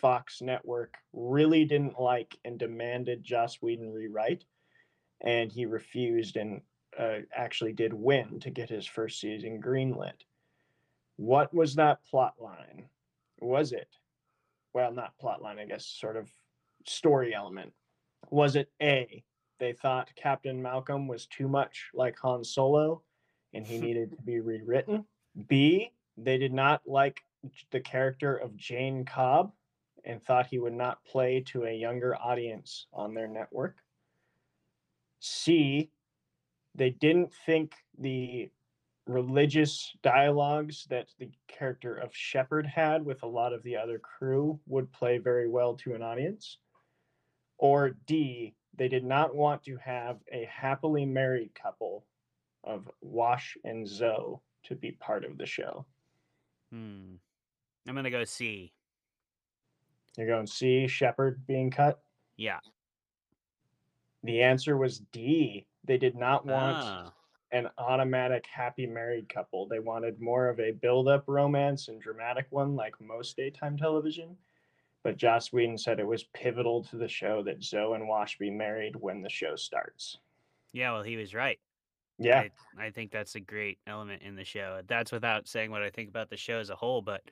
Fox 0.00 0.40
Network 0.42 0.96
really 1.12 1.64
didn't 1.64 2.00
like 2.00 2.38
and 2.44 2.58
demanded 2.58 3.24
Joss 3.24 3.56
Whedon 3.56 3.92
rewrite 3.92 4.44
and 5.20 5.50
he 5.52 5.66
refused 5.66 6.36
and 6.36 6.60
uh, 6.98 7.18
actually 7.34 7.72
did 7.72 7.92
win 7.92 8.40
to 8.40 8.50
get 8.50 8.70
his 8.70 8.86
first 8.86 9.20
season 9.20 9.60
greenlit 9.62 10.24
what 11.16 11.52
was 11.52 11.74
that 11.74 12.04
plot 12.04 12.34
line 12.40 12.88
was 13.40 13.72
it 13.72 13.88
well 14.74 14.92
not 14.92 15.16
plot 15.18 15.42
line 15.42 15.58
i 15.58 15.64
guess 15.64 15.86
sort 15.86 16.16
of 16.16 16.30
story 16.86 17.34
element 17.34 17.72
was 18.30 18.56
it 18.56 18.70
a 18.82 19.22
they 19.58 19.72
thought 19.72 20.14
Captain 20.14 20.60
Malcolm 20.62 21.06
was 21.08 21.26
too 21.26 21.48
much 21.48 21.90
like 21.94 22.18
Han 22.20 22.44
Solo 22.44 23.02
and 23.52 23.66
he 23.66 23.78
needed 23.80 24.12
to 24.12 24.22
be 24.22 24.40
rewritten. 24.40 25.04
B, 25.48 25.92
they 26.16 26.38
did 26.38 26.52
not 26.52 26.82
like 26.86 27.20
the 27.70 27.80
character 27.80 28.36
of 28.36 28.56
Jayne 28.56 29.04
Cobb 29.04 29.52
and 30.04 30.22
thought 30.22 30.46
he 30.46 30.58
would 30.58 30.72
not 30.72 31.04
play 31.04 31.40
to 31.48 31.64
a 31.64 31.72
younger 31.72 32.16
audience 32.16 32.86
on 32.92 33.14
their 33.14 33.28
network. 33.28 33.76
C, 35.20 35.90
they 36.74 36.90
didn't 36.90 37.32
think 37.46 37.74
the 37.98 38.50
religious 39.08 39.96
dialogues 40.02 40.86
that 40.90 41.08
the 41.18 41.30
character 41.48 41.96
of 41.96 42.14
Shepherd 42.14 42.66
had 42.66 43.04
with 43.04 43.22
a 43.22 43.26
lot 43.26 43.52
of 43.52 43.62
the 43.62 43.76
other 43.76 43.98
crew 43.98 44.60
would 44.66 44.92
play 44.92 45.18
very 45.18 45.48
well 45.48 45.74
to 45.76 45.94
an 45.94 46.02
audience. 46.02 46.58
Or 47.56 47.96
D, 48.06 48.54
they 48.76 48.88
did 48.88 49.04
not 49.04 49.34
want 49.34 49.64
to 49.64 49.76
have 49.78 50.18
a 50.30 50.44
happily 50.44 51.04
married 51.06 51.54
couple 51.54 52.04
of 52.62 52.88
Wash 53.00 53.56
and 53.64 53.88
Zoe 53.88 54.36
to 54.64 54.74
be 54.74 54.92
part 54.92 55.24
of 55.24 55.38
the 55.38 55.46
show. 55.46 55.86
Hmm. 56.70 57.14
I'm 57.88 57.94
gonna 57.94 58.10
go 58.10 58.24
C. 58.24 58.72
You're 60.16 60.26
going 60.26 60.46
C, 60.46 60.86
Shepherd 60.86 61.46
being 61.46 61.70
cut? 61.70 62.00
Yeah. 62.36 62.60
The 64.24 64.42
answer 64.42 64.76
was 64.76 64.98
D. 65.12 65.66
They 65.84 65.96
did 65.96 66.16
not 66.16 66.44
want 66.44 66.76
Ah. 66.78 67.12
An 67.52 67.68
automatic 67.78 68.46
happy 68.52 68.86
married 68.86 69.28
couple. 69.28 69.66
They 69.66 69.78
wanted 69.78 70.20
more 70.20 70.48
of 70.48 70.60
a 70.60 70.72
build 70.72 71.08
up 71.08 71.24
romance 71.26 71.88
and 71.88 72.00
dramatic 72.00 72.46
one 72.50 72.76
like 72.76 72.94
most 73.00 73.36
daytime 73.36 73.76
television. 73.76 74.36
But 75.04 75.16
Joss 75.16 75.52
Whedon 75.52 75.78
said 75.78 76.00
it 76.00 76.06
was 76.06 76.24
pivotal 76.34 76.84
to 76.84 76.96
the 76.96 77.08
show 77.08 77.42
that 77.44 77.62
Zoe 77.62 77.94
and 77.94 78.08
Wash 78.08 78.36
be 78.36 78.50
married 78.50 78.96
when 78.96 79.22
the 79.22 79.30
show 79.30 79.56
starts. 79.56 80.18
Yeah, 80.72 80.92
well, 80.92 81.02
he 81.02 81.16
was 81.16 81.34
right. 81.34 81.58
Yeah. 82.18 82.44
I, 82.76 82.86
I 82.86 82.90
think 82.90 83.12
that's 83.12 83.36
a 83.36 83.40
great 83.40 83.78
element 83.86 84.22
in 84.22 84.34
the 84.34 84.44
show. 84.44 84.80
That's 84.86 85.12
without 85.12 85.46
saying 85.46 85.70
what 85.70 85.82
I 85.82 85.90
think 85.90 86.08
about 86.08 86.30
the 86.30 86.36
show 86.36 86.58
as 86.58 86.68
a 86.68 86.76
whole, 86.76 87.00
but 87.00 87.22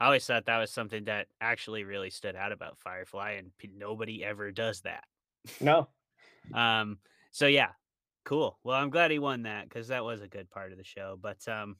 I 0.00 0.06
always 0.06 0.26
thought 0.26 0.46
that 0.46 0.58
was 0.58 0.70
something 0.70 1.04
that 1.04 1.28
actually 1.40 1.84
really 1.84 2.10
stood 2.10 2.34
out 2.34 2.50
about 2.50 2.78
Firefly, 2.80 3.38
and 3.38 3.52
nobody 3.76 4.24
ever 4.24 4.50
does 4.50 4.80
that. 4.82 5.04
No. 5.60 5.88
Um, 6.52 6.98
so 7.30 7.46
yeah, 7.46 7.68
cool. 8.24 8.58
Well, 8.64 8.76
I'm 8.76 8.90
glad 8.90 9.10
he 9.10 9.18
won 9.18 9.42
that 9.42 9.68
because 9.68 9.88
that 9.88 10.04
was 10.04 10.22
a 10.22 10.28
good 10.28 10.50
part 10.50 10.72
of 10.72 10.78
the 10.78 10.84
show. 10.84 11.18
But 11.20 11.46
um, 11.48 11.76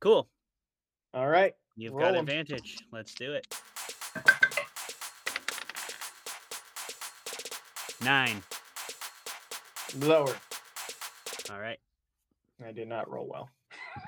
cool. 0.00 0.28
All 1.14 1.28
right. 1.28 1.54
You've 1.76 1.92
Roll 1.94 2.00
got 2.06 2.14
'em. 2.14 2.20
advantage. 2.28 2.78
Let's 2.92 3.14
do 3.14 3.32
it. 3.32 3.46
Nine. 8.02 8.42
Lower. 9.98 10.34
All 11.50 11.60
right. 11.60 11.78
I 12.64 12.72
did 12.72 12.88
not 12.88 13.10
roll 13.10 13.26
well. 13.28 13.48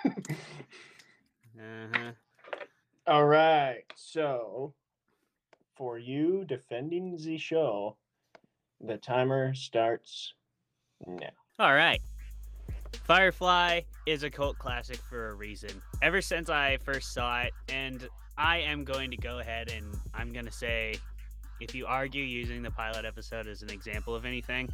Uh-huh. 1.55 2.13
All 3.07 3.27
right. 3.27 3.85
So, 3.95 4.73
for 5.77 5.99
you 5.99 6.45
defending 6.47 7.17
the 7.17 7.37
show, 7.37 7.97
the 8.81 8.97
timer 8.97 9.55
starts 9.55 10.33
now. 11.07 11.29
All 11.59 11.75
right. 11.75 12.01
Firefly 13.05 13.81
is 14.07 14.23
a 14.23 14.31
cult 14.31 14.59
classic 14.59 14.97
for 14.97 15.31
a 15.31 15.35
reason. 15.35 15.71
Ever 16.03 16.21
since 16.21 16.49
I 16.49 16.79
first 16.79 17.13
saw 17.13 17.43
it, 17.43 17.53
and 17.69 18.09
I 18.37 18.59
am 18.59 18.85
going 18.85 19.11
to 19.11 19.17
go 19.17 19.39
ahead 19.39 19.71
and 19.71 19.87
I'm 20.15 20.33
going 20.33 20.47
to 20.47 20.53
say 20.53 20.95
if 21.63 21.75
you 21.75 21.87
argue 21.87 22.25
using 22.25 22.63
the 22.63 22.71
pilot 22.71 23.05
episode 23.05 23.47
as 23.47 23.63
an 23.63 23.71
example 23.71 24.15
of 24.15 24.25
anything, 24.25 24.69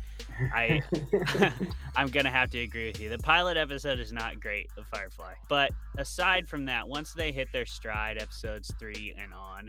I 0.54 0.82
I'm 1.96 2.08
gonna 2.08 2.30
have 2.30 2.50
to 2.50 2.60
agree 2.60 2.86
with 2.86 3.00
you. 3.00 3.08
The 3.10 3.18
pilot 3.18 3.56
episode 3.56 3.98
is 4.00 4.12
not 4.12 4.40
great 4.40 4.70
of 4.76 4.86
Firefly, 4.86 5.34
but 5.48 5.70
aside 5.98 6.48
from 6.48 6.64
that, 6.66 6.88
once 6.88 7.12
they 7.12 7.30
hit 7.30 7.48
their 7.52 7.66
stride, 7.66 8.18
episodes 8.18 8.72
three 8.78 9.14
and 9.18 9.32
on, 9.34 9.68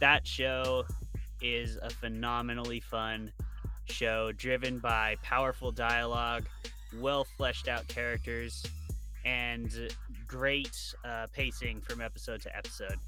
that 0.00 0.26
show 0.26 0.84
is 1.40 1.78
a 1.80 1.90
phenomenally 1.90 2.80
fun 2.80 3.30
show, 3.90 4.32
driven 4.32 4.78
by 4.78 5.16
powerful 5.22 5.70
dialogue, 5.70 6.44
well 6.96 7.24
fleshed 7.36 7.68
out 7.68 7.86
characters, 7.88 8.64
and 9.24 9.92
great 10.26 10.94
uh, 11.04 11.26
pacing 11.32 11.80
from 11.80 12.00
episode 12.00 12.40
to 12.42 12.56
episode. 12.56 12.98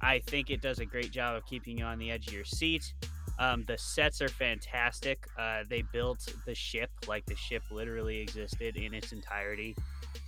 I 0.00 0.20
think 0.20 0.50
it 0.50 0.60
does 0.60 0.78
a 0.78 0.84
great 0.84 1.10
job 1.10 1.36
of 1.36 1.46
keeping 1.46 1.78
you 1.78 1.84
on 1.84 1.98
the 1.98 2.10
edge 2.10 2.28
of 2.28 2.34
your 2.34 2.44
seat. 2.44 2.92
Um, 3.38 3.64
the 3.66 3.76
sets 3.76 4.22
are 4.22 4.28
fantastic. 4.28 5.26
Uh, 5.38 5.64
they 5.68 5.82
built 5.92 6.32
the 6.46 6.54
ship 6.54 6.90
like 7.06 7.26
the 7.26 7.36
ship 7.36 7.62
literally 7.70 8.18
existed 8.20 8.76
in 8.76 8.94
its 8.94 9.12
entirety, 9.12 9.76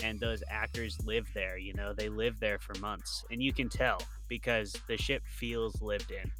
and 0.02 0.20
those 0.20 0.42
actors 0.48 0.98
live 1.04 1.26
there. 1.34 1.56
You 1.56 1.74
know, 1.74 1.92
they 1.92 2.08
live 2.08 2.38
there 2.40 2.58
for 2.58 2.78
months, 2.80 3.24
and 3.30 3.42
you 3.42 3.52
can 3.52 3.68
tell 3.68 3.98
because 4.28 4.76
the 4.88 4.96
ship 4.96 5.22
feels 5.26 5.80
lived 5.80 6.10
in. 6.10 6.30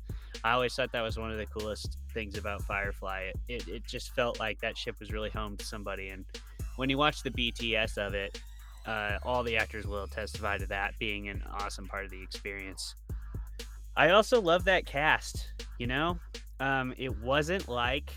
I 0.45 0.53
always 0.53 0.75
thought 0.75 0.93
that 0.93 1.03
was 1.03 1.19
one 1.19 1.31
of 1.31 1.39
the 1.39 1.47
coolest 1.47 1.99
things 2.13 2.37
about 2.39 2.63
Firefly. 2.63 3.31
It, 3.49 3.63
it, 3.63 3.69
it 3.69 3.87
just 3.87 4.15
felt 4.15 4.39
like 4.39 4.61
that 4.61 4.77
ship 4.77 4.97
was 5.01 5.13
really 5.13 5.31
home 5.31 5.57
to 5.57 5.65
somebody. 5.65 6.09
And 6.09 6.25
when 6.77 6.89
you 6.89 6.99
watch 6.99 7.23
the 7.23 7.31
BTS 7.31 7.99
of 7.99 8.15
it, 8.15 8.41
uh, 8.87 9.19
all 9.23 9.43
the 9.43 9.57
actors 9.57 9.87
will 9.87 10.07
testify 10.07 10.57
to 10.59 10.67
that 10.67 10.99
being 10.99 11.29
an 11.29 11.43
awesome 11.53 11.87
part 11.87 12.05
of 12.05 12.11
the 12.11 12.23
experience. 12.23 12.95
I 13.97 14.11
also 14.11 14.41
love 14.41 14.65
that 14.65 14.87
cast. 14.87 15.53
You 15.79 15.89
know, 15.89 16.19
um, 16.61 16.95
it 16.97 17.17
wasn't 17.21 17.69
like 17.69 18.13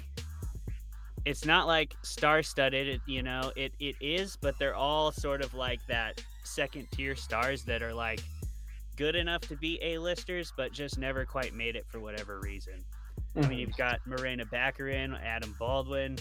it's 1.26 1.45
not 1.45 1.67
like 1.67 1.95
star-studded. 2.04 3.02
You 3.08 3.24
know, 3.24 3.52
it 3.56 3.74
it 3.80 3.95
is, 4.00 4.38
but 4.39 4.58
they're 4.60 4.76
all 4.76 5.12
sort 5.12 5.43
of 5.43 5.54
like 5.54 5.80
that 5.88 6.24
second 6.43 6.88
tier 6.91 7.15
stars 7.15 7.63
that 7.63 7.82
are 7.82 7.93
like 7.93 8.21
good 9.01 9.15
enough 9.15 9.41
to 9.41 9.55
be 9.55 9.79
A-listers, 9.81 10.53
but 10.55 10.71
just 10.71 10.99
never 10.99 11.25
quite 11.25 11.55
made 11.55 11.75
it 11.75 11.87
for 11.87 11.99
whatever 11.99 12.39
reason. 12.39 12.73
I 13.35 13.47
mean, 13.47 13.57
you've 13.57 13.75
got 13.75 13.99
Morena 14.05 14.45
Baccarin, 14.45 15.19
Adam 15.23 15.55
Baldwin. 15.57 16.19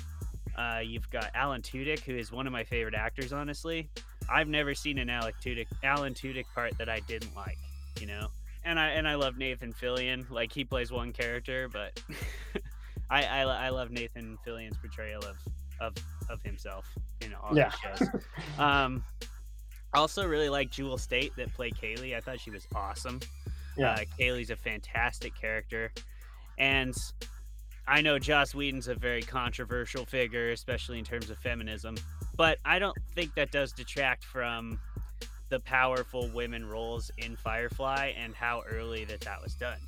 Uh, 0.57 0.81
you've 0.83 1.09
got 1.11 1.31
Alan 1.35 1.61
Tudyk, 1.61 2.01
who 2.01 2.17
is 2.17 2.33
one 2.33 2.47
of 2.47 2.55
my 2.55 2.65
favorite 2.65 2.95
actors. 2.95 3.35
Honestly, 3.35 3.91
I've 4.31 4.49
never 4.49 4.75
seen 4.75 4.97
an 4.97 5.11
Alan 5.11 5.35
Tudyk 5.45 5.67
Alan 5.85 6.15
Tudyk 6.15 6.47
part 6.55 6.73
that 6.79 6.89
I 6.89 7.01
didn't 7.01 7.37
like. 7.37 7.59
You 8.01 8.07
know, 8.07 8.29
and 8.65 8.81
I 8.81 8.89
and 8.93 9.07
I 9.07 9.15
love 9.17 9.37
Nathan 9.37 9.75
Fillion. 9.75 10.29
Like 10.31 10.51
he 10.51 10.65
plays 10.65 10.91
one 10.91 11.13
character, 11.13 11.69
but 11.69 12.03
I, 13.11 13.25
I 13.25 13.41
I 13.43 13.69
love 13.69 13.91
Nathan 13.91 14.39
Fillion's 14.47 14.79
portrayal 14.79 15.23
of 15.23 15.37
of 15.81 15.93
of 16.31 16.43
himself 16.43 16.87
in 17.21 17.35
all 17.35 17.55
Yeah. 17.55 17.71
shows. 17.71 18.09
Um, 18.59 19.05
I 19.93 19.99
also 19.99 20.27
really 20.27 20.49
like 20.49 20.71
Jewel 20.71 20.99
Staite 20.99 21.33
that 21.37 21.53
played 21.55 21.75
Kaylee. 21.75 22.17
I 22.17 22.21
thought 22.21 22.41
she 22.41 22.51
was 22.51 22.67
awesome. 22.75 23.21
Yeah. 23.77 23.93
Uh, 23.93 23.99
Kaylee's 24.19 24.51
a 24.51 24.57
fantastic 24.57 25.35
character. 25.39 25.93
And 26.59 26.95
I 27.89 28.01
know 28.01 28.19
Joss 28.19 28.55
Whedon's 28.55 28.89
a 28.89 28.95
very 28.95 29.23
controversial 29.23 30.05
figure, 30.05 30.51
especially 30.51 30.99
in 30.99 31.05
terms 31.05 31.31
of 31.31 31.39
feminism, 31.39 31.97
but 32.37 32.59
I 32.65 32.79
don't 32.79 32.97
think 33.15 33.35
that 33.35 33.51
does 33.51 33.73
detract 33.73 34.25
from 34.25 34.79
the 35.49 35.59
powerful 35.61 36.31
women 36.33 36.65
roles 36.65 37.11
in 37.19 37.37
Firefly 37.37 38.13
and 38.17 38.35
how 38.35 38.63
early 38.71 39.05
that 39.07 39.21
that 39.23 39.43
was 39.43 39.55
done. 39.55 39.79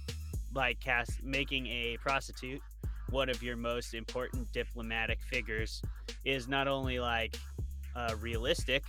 Like 0.54 0.80
cast 0.80 1.22
making 1.22 1.66
a 1.68 1.96
prostitute 2.02 2.60
one 3.12 3.28
of 3.28 3.42
your 3.42 3.56
most 3.56 3.94
important 3.94 4.50
diplomatic 4.52 5.20
figures 5.22 5.82
is 6.24 6.48
not 6.48 6.66
only 6.66 6.98
like 6.98 7.36
uh, 7.94 8.14
realistic, 8.20 8.82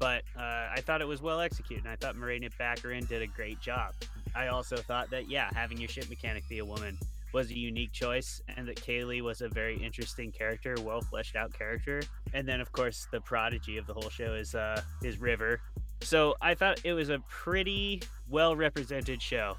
but 0.00 0.22
uh, 0.36 0.68
I 0.74 0.80
thought 0.80 1.02
it 1.02 1.06
was 1.06 1.22
well 1.22 1.40
executed. 1.40 1.84
And 1.84 1.92
I 1.92 1.96
thought 1.96 2.16
Morena 2.16 2.48
Baccarin 2.58 3.06
did 3.06 3.22
a 3.22 3.26
great 3.26 3.60
job. 3.60 3.94
I 4.34 4.48
also 4.48 4.76
thought 4.76 5.10
that 5.10 5.30
yeah, 5.30 5.50
having 5.54 5.78
your 5.78 5.88
ship 5.88 6.08
mechanic 6.08 6.48
be 6.48 6.58
a 6.58 6.64
woman 6.64 6.98
was 7.32 7.50
a 7.50 7.56
unique 7.56 7.92
choice, 7.92 8.42
and 8.56 8.66
that 8.66 8.74
Kaylee 8.74 9.22
was 9.22 9.40
a 9.40 9.48
very 9.48 9.76
interesting 9.76 10.32
character, 10.32 10.74
well 10.82 11.00
fleshed 11.00 11.36
out 11.36 11.52
character. 11.52 12.02
And 12.32 12.48
then 12.48 12.60
of 12.60 12.72
course 12.72 13.06
the 13.12 13.20
prodigy 13.20 13.76
of 13.76 13.86
the 13.86 13.94
whole 13.94 14.10
show 14.10 14.34
is 14.34 14.54
uh, 14.54 14.82
is 15.04 15.20
River. 15.20 15.60
So 16.00 16.34
I 16.40 16.54
thought 16.54 16.80
it 16.82 16.94
was 16.94 17.10
a 17.10 17.18
pretty 17.28 18.02
well 18.28 18.56
represented 18.56 19.20
show, 19.20 19.58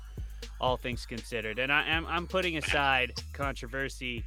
all 0.59 0.75
things 0.75 1.05
considered. 1.05 1.59
And 1.59 1.71
I 1.71 1.87
am 1.87 2.05
I'm 2.07 2.25
putting 2.25 2.57
aside 2.57 3.13
controversy 3.31 4.25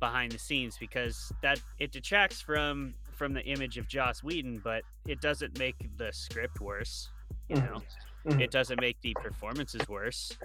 behind 0.00 0.32
the 0.32 0.38
scenes 0.38 0.76
because 0.78 1.32
that 1.42 1.60
it 1.78 1.92
detracts 1.92 2.40
from 2.40 2.94
from 3.14 3.32
the 3.32 3.42
image 3.44 3.78
of 3.78 3.88
Joss 3.88 4.22
Whedon, 4.22 4.60
but 4.62 4.82
it 5.06 5.20
doesn't 5.20 5.58
make 5.58 5.76
the 5.96 6.12
script 6.12 6.60
worse. 6.60 7.08
You 7.48 7.56
know, 7.56 7.82
Mhm. 8.26 8.40
it 8.40 8.50
doesn't 8.50 8.80
make 8.80 9.00
the 9.02 9.14
performances 9.20 9.86
worse. 9.88 10.36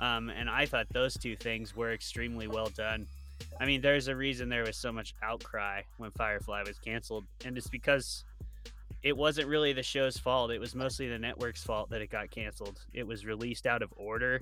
Um, 0.00 0.28
and 0.30 0.48
I 0.50 0.66
thought 0.66 0.88
those 0.90 1.14
two 1.16 1.36
things 1.36 1.74
were 1.74 1.92
extremely 1.92 2.46
well 2.48 2.68
done. 2.70 3.06
I 3.60 3.66
mean, 3.66 3.80
there's 3.80 4.08
a 4.08 4.16
reason 4.16 4.48
there 4.48 4.64
was 4.64 4.76
so 4.76 4.92
much 4.92 5.14
outcry 5.22 5.82
when 5.98 6.10
Firefly 6.12 6.62
was 6.66 6.78
canceled, 6.78 7.24
and 7.44 7.56
it's 7.56 7.68
because 7.68 8.24
it 9.02 9.16
wasn't 9.16 9.48
really 9.48 9.72
the 9.72 9.82
show's 9.82 10.16
fault. 10.16 10.50
It 10.50 10.58
was 10.60 10.74
mostly 10.74 11.08
the 11.08 11.18
network's 11.18 11.62
fault 11.62 11.90
that 11.90 12.00
it 12.00 12.08
got 12.10 12.30
canceled. 12.30 12.80
It 12.92 13.06
was 13.06 13.24
released 13.26 13.66
out 13.66 13.82
of 13.82 13.92
order. 13.96 14.40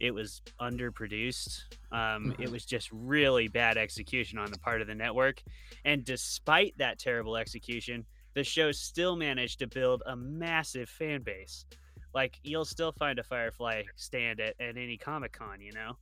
It 0.00 0.12
was 0.12 0.42
underproduced. 0.60 1.60
Um, 1.92 2.32
It 2.38 2.48
Mhm. 2.48 2.50
was 2.50 2.64
just 2.64 2.88
really 2.92 3.48
bad 3.48 3.76
execution 3.76 4.38
on 4.38 4.50
the 4.50 4.58
part 4.58 4.80
of 4.80 4.86
the 4.86 4.94
network. 4.94 5.42
And 5.84 6.04
despite 6.04 6.76
that 6.78 6.98
terrible 6.98 7.36
execution, 7.36 8.06
the 8.34 8.44
show 8.44 8.72
still 8.72 9.16
managed 9.16 9.58
to 9.60 9.66
build 9.66 10.02
a 10.06 10.16
massive 10.16 10.88
fan 10.88 11.22
base. 11.22 11.66
Like 12.14 12.38
you'll 12.42 12.64
still 12.64 12.92
find 12.92 13.18
a 13.18 13.22
Firefly 13.22 13.84
stand 13.96 14.40
at, 14.40 14.54
at 14.60 14.76
any 14.76 14.96
Comic 14.96 15.32
Con, 15.32 15.60
you 15.60 15.72
know? 15.72 15.98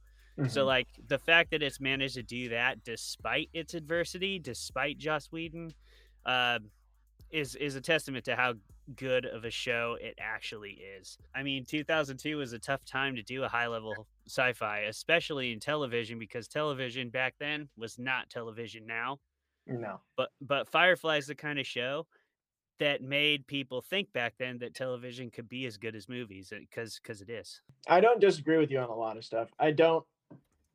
So 0.46 0.62
Mhm. 0.62 0.66
like 0.66 0.88
the 1.08 1.18
fact 1.18 1.50
that 1.50 1.62
it's 1.62 1.80
managed 1.80 2.14
to 2.14 2.22
do 2.22 2.50
that 2.50 2.84
despite 2.84 3.50
its 3.52 3.74
adversity, 3.74 4.38
despite 4.38 4.98
Joss 4.98 5.32
Whedon, 5.32 5.74
uh, 6.24 6.60
is 7.30 7.54
is 7.56 7.74
a 7.76 7.80
testament 7.80 8.24
to 8.26 8.36
how 8.36 8.54
good 8.96 9.26
of 9.26 9.44
a 9.44 9.50
show 9.50 9.96
it 10.00 10.14
actually 10.18 10.80
is. 10.98 11.18
I 11.34 11.42
mean, 11.42 11.64
2002 11.64 12.36
was 12.36 12.52
a 12.52 12.58
tough 12.58 12.84
time 12.84 13.16
to 13.16 13.22
do 13.22 13.44
a 13.44 13.48
high 13.48 13.66
level 13.66 14.06
sci-fi, 14.26 14.80
especially 14.80 15.52
in 15.52 15.60
television 15.60 16.18
because 16.18 16.48
television 16.48 17.10
back 17.10 17.34
then 17.38 17.68
was 17.76 17.98
not 17.98 18.30
television 18.30 18.86
now. 18.86 19.18
no. 19.66 20.00
But 20.16 20.30
but 20.40 20.68
Firefly 20.68 21.18
is 21.18 21.26
the 21.26 21.34
kind 21.34 21.58
of 21.58 21.66
show 21.66 22.06
that 22.78 23.02
made 23.02 23.46
people 23.46 23.80
think 23.82 24.12
back 24.12 24.34
then 24.38 24.58
that 24.58 24.74
television 24.74 25.30
could 25.30 25.48
be 25.48 25.66
as 25.66 25.76
good 25.76 25.96
as 25.96 26.08
movies 26.08 26.52
because 26.52 26.98
because 27.02 27.20
it 27.20 27.30
is. 27.30 27.60
I 27.88 28.00
don't 28.00 28.20
disagree 28.20 28.58
with 28.58 28.70
you 28.70 28.78
on 28.78 28.88
a 28.88 28.94
lot 28.94 29.16
of 29.16 29.24
stuff. 29.24 29.48
I 29.58 29.72
don't. 29.72 30.04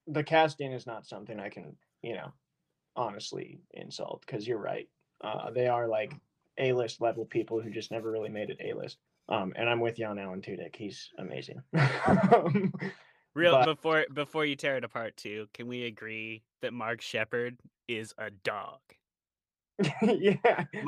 The 0.07 0.23
casting 0.23 0.73
is 0.73 0.85
not 0.85 1.05
something 1.05 1.39
I 1.39 1.49
can, 1.49 1.77
you 2.01 2.15
know, 2.15 2.33
honestly 2.95 3.61
insult 3.71 4.23
because 4.25 4.47
you're 4.47 4.57
right. 4.57 4.89
Uh, 5.21 5.49
they 5.51 5.67
are 5.67 5.87
like 5.87 6.13
A-list 6.57 7.01
level 7.01 7.25
people 7.25 7.61
who 7.61 7.69
just 7.71 7.91
never 7.91 8.11
really 8.11 8.29
made 8.29 8.49
it 8.49 8.57
A-list. 8.63 8.97
Um, 9.29 9.53
and 9.55 9.69
I'm 9.69 9.79
with 9.79 9.97
you 9.99 10.05
on 10.05 10.19
Alan 10.19 10.41
Tudyk. 10.41 10.75
He's 10.75 11.09
amazing. 11.17 11.61
Um, 12.05 12.73
Real 13.35 13.53
But- 13.53 13.65
before 13.65 14.05
before 14.13 14.45
you 14.45 14.55
tear 14.55 14.77
it 14.77 14.83
apart 14.83 15.17
too, 15.17 15.47
can 15.55 15.67
we 15.67 15.85
agree 15.85 16.43
that 16.61 16.71
Mark 16.71 17.01
Shepard 17.01 17.57
is 17.87 18.13
a 18.19 18.29
dog? 18.29 18.77
yeah, 20.03 20.35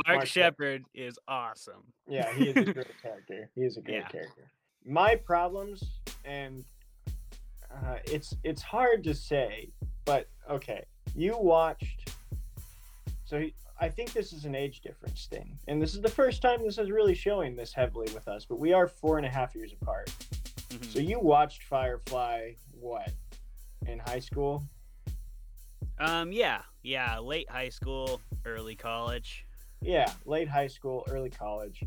Mark, 0.06 0.28
Shep- 0.28 0.54
Shepherd 0.58 0.84
is 0.93 1.17
awesome. 1.28 1.82
Yeah, 2.08 2.32
he 2.36 2.49
is 2.49 2.58
a 2.58 2.71
great 2.73 2.88
character. 3.01 3.49
He 3.56 3.62
is 3.62 3.78
a 3.78 3.82
great 3.82 3.95
Yeah. 3.95 4.08
character. 4.10 4.51
My 4.86 5.15
problems, 5.15 5.84
and 6.23 6.63
uh, 7.73 7.97
it's 8.06 8.36
it's 8.43 8.62
hard 8.62 9.04
to 9.06 9.15
say, 9.15 9.71
but 10.06 10.28
okay, 10.47 10.86
you 11.15 11.36
watched. 11.39 12.13
So 13.25 13.39
he- 13.39 13.56
I 13.80 13.90
think 13.90 14.14
this 14.14 14.32
is 14.32 14.46
an 14.46 14.56
age 14.56 14.82
difference 14.82 15.26
thing, 15.26 15.58
and 15.68 15.82
this 15.82 15.96
is 15.96 16.02
the 16.02 16.10
first 16.10 16.42
time 16.42 16.64
this 16.64 16.78
is 16.78 16.90
really 16.92 17.14
showing 17.14 17.56
this 17.56 17.74
heavily 17.74 18.08
with 18.14 18.28
us. 18.28 18.46
But 18.46 18.58
we 18.60 18.72
are 18.74 18.88
four 18.88 19.18
and 19.18 19.26
a 19.26 19.30
half 19.30 19.54
years 19.56 19.74
apart. 19.74 20.08
Mhm. 20.70 20.86
So 20.86 21.00
you 21.00 21.20
watched 21.20 21.64
Firefly 21.64 22.54
what 22.72 23.12
in 23.86 24.00
high 24.00 24.20
school? 24.20 24.64
Um, 26.00 26.32
yeah, 26.32 26.62
yeah, 26.84 27.20
late 27.20 27.50
high 27.50 27.70
school, 27.70 28.22
early 28.46 28.76
college. 28.76 29.46
Yeah, 29.82 30.12
late 30.26 30.48
high 30.48 30.68
school, 30.68 31.06
early 31.10 31.30
college. 31.30 31.84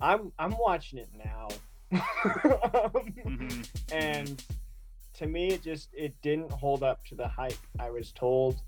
I'm 0.00 0.32
I'm 0.38 0.56
watching 0.58 0.98
it 0.98 1.08
now. 1.12 1.48
Um, 1.92 2.00
Mhm. 3.24 3.82
and 3.92 4.44
to 5.14 5.26
me 5.26 5.48
it 5.48 5.62
just 5.62 5.88
it 5.94 6.14
didn't 6.22 6.50
hold 6.52 6.82
up 6.84 7.04
to 7.06 7.14
the 7.16 7.26
hype 7.26 7.56
i 7.80 7.90
was 7.90 8.12
told 8.12 8.60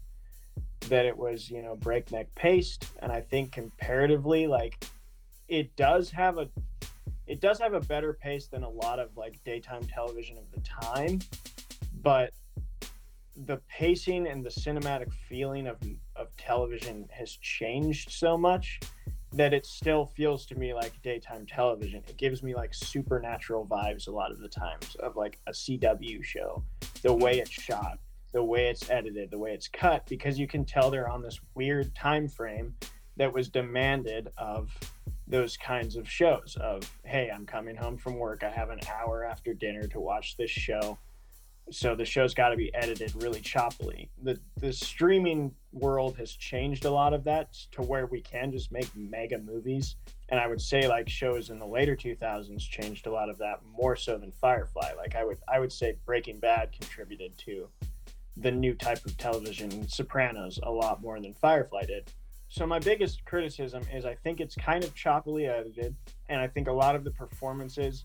that 0.88 1.04
it 1.04 1.16
was 1.16 1.50
you 1.50 1.62
know 1.62 1.76
breakneck 1.76 2.34
paced 2.34 2.86
and 3.00 3.12
i 3.12 3.20
think 3.20 3.52
comparatively 3.52 4.46
like 4.46 4.84
it 5.48 5.74
does 5.76 6.10
have 6.10 6.38
a 6.38 6.48
it 7.26 7.40
does 7.40 7.58
have 7.60 7.74
a 7.74 7.80
better 7.80 8.12
pace 8.12 8.48
than 8.48 8.62
a 8.62 8.68
lot 8.68 8.98
of 8.98 9.16
like 9.16 9.42
daytime 9.44 9.84
television 9.84 10.36
of 10.38 10.44
the 10.52 10.60
time 10.60 11.18
but 12.02 12.32
the 13.46 13.58
pacing 13.68 14.26
and 14.26 14.44
the 14.44 14.50
cinematic 14.50 15.12
feeling 15.12 15.66
of 15.66 15.78
of 16.16 16.34
television 16.36 17.06
has 17.10 17.30
changed 17.36 18.10
so 18.10 18.36
much 18.36 18.80
that 19.32 19.54
it 19.54 19.64
still 19.64 20.06
feels 20.06 20.44
to 20.46 20.56
me 20.56 20.74
like 20.74 21.00
daytime 21.02 21.46
television. 21.46 22.02
It 22.08 22.16
gives 22.16 22.42
me 22.42 22.54
like 22.54 22.74
supernatural 22.74 23.66
vibes 23.66 24.08
a 24.08 24.10
lot 24.10 24.32
of 24.32 24.40
the 24.40 24.48
times 24.48 24.96
of 24.96 25.16
like 25.16 25.38
a 25.46 25.52
CW 25.52 26.22
show. 26.24 26.64
The 27.02 27.14
way 27.14 27.38
it's 27.38 27.50
shot, 27.50 27.98
the 28.32 28.42
way 28.42 28.68
it's 28.68 28.88
edited, 28.90 29.30
the 29.30 29.38
way 29.38 29.52
it's 29.52 29.68
cut, 29.68 30.06
because 30.06 30.38
you 30.38 30.46
can 30.46 30.64
tell 30.64 30.90
they're 30.90 31.08
on 31.08 31.22
this 31.22 31.40
weird 31.54 31.94
time 31.94 32.28
frame 32.28 32.74
that 33.16 33.32
was 33.32 33.48
demanded 33.48 34.28
of 34.38 34.70
those 35.26 35.56
kinds 35.56 35.94
of 35.94 36.10
shows 36.10 36.56
of 36.60 36.82
hey 37.04 37.30
i'm 37.32 37.46
coming 37.46 37.76
home 37.76 37.96
from 37.96 38.18
work 38.18 38.42
i 38.42 38.50
have 38.50 38.70
an 38.70 38.80
hour 38.92 39.24
after 39.24 39.54
dinner 39.54 39.86
to 39.86 40.00
watch 40.00 40.36
this 40.36 40.50
show 40.50 40.98
so 41.70 41.94
the 41.94 42.04
show's 42.04 42.34
got 42.34 42.48
to 42.48 42.56
be 42.56 42.74
edited 42.74 43.12
really 43.22 43.40
choppily. 43.40 44.08
The 44.22 44.38
the 44.56 44.72
streaming 44.72 45.54
world 45.72 46.16
has 46.16 46.32
changed 46.32 46.84
a 46.84 46.90
lot 46.90 47.14
of 47.14 47.24
that 47.24 47.54
to 47.72 47.82
where 47.82 48.06
we 48.06 48.20
can 48.20 48.50
just 48.50 48.72
make 48.72 48.88
mega 48.96 49.38
movies. 49.38 49.96
And 50.30 50.40
I 50.40 50.46
would 50.46 50.60
say 50.60 50.88
like 50.88 51.08
shows 51.08 51.50
in 51.50 51.58
the 51.58 51.66
later 51.66 51.96
2000s 51.96 52.60
changed 52.60 53.06
a 53.06 53.12
lot 53.12 53.30
of 53.30 53.38
that 53.38 53.60
more 53.64 53.96
so 53.96 54.18
than 54.18 54.32
Firefly. 54.32 54.92
Like 54.96 55.14
I 55.14 55.24
would 55.24 55.38
I 55.48 55.60
would 55.60 55.72
say 55.72 55.96
Breaking 56.04 56.40
Bad 56.40 56.72
contributed 56.72 57.36
to 57.38 57.68
the 58.36 58.50
new 58.50 58.74
type 58.74 59.04
of 59.04 59.16
television 59.16 59.88
Sopranos 59.88 60.58
a 60.62 60.70
lot 60.70 61.02
more 61.02 61.20
than 61.20 61.34
Firefly 61.34 61.84
did. 61.84 62.10
So 62.48 62.66
my 62.66 62.78
biggest 62.78 63.24
criticism 63.24 63.82
is 63.92 64.04
I 64.04 64.14
think 64.14 64.40
it's 64.40 64.56
kind 64.56 64.82
of 64.82 64.94
choppily 64.94 65.48
edited 65.48 65.94
and 66.28 66.40
I 66.40 66.48
think 66.48 66.68
a 66.68 66.72
lot 66.72 66.96
of 66.96 67.04
the 67.04 67.12
performances 67.12 68.04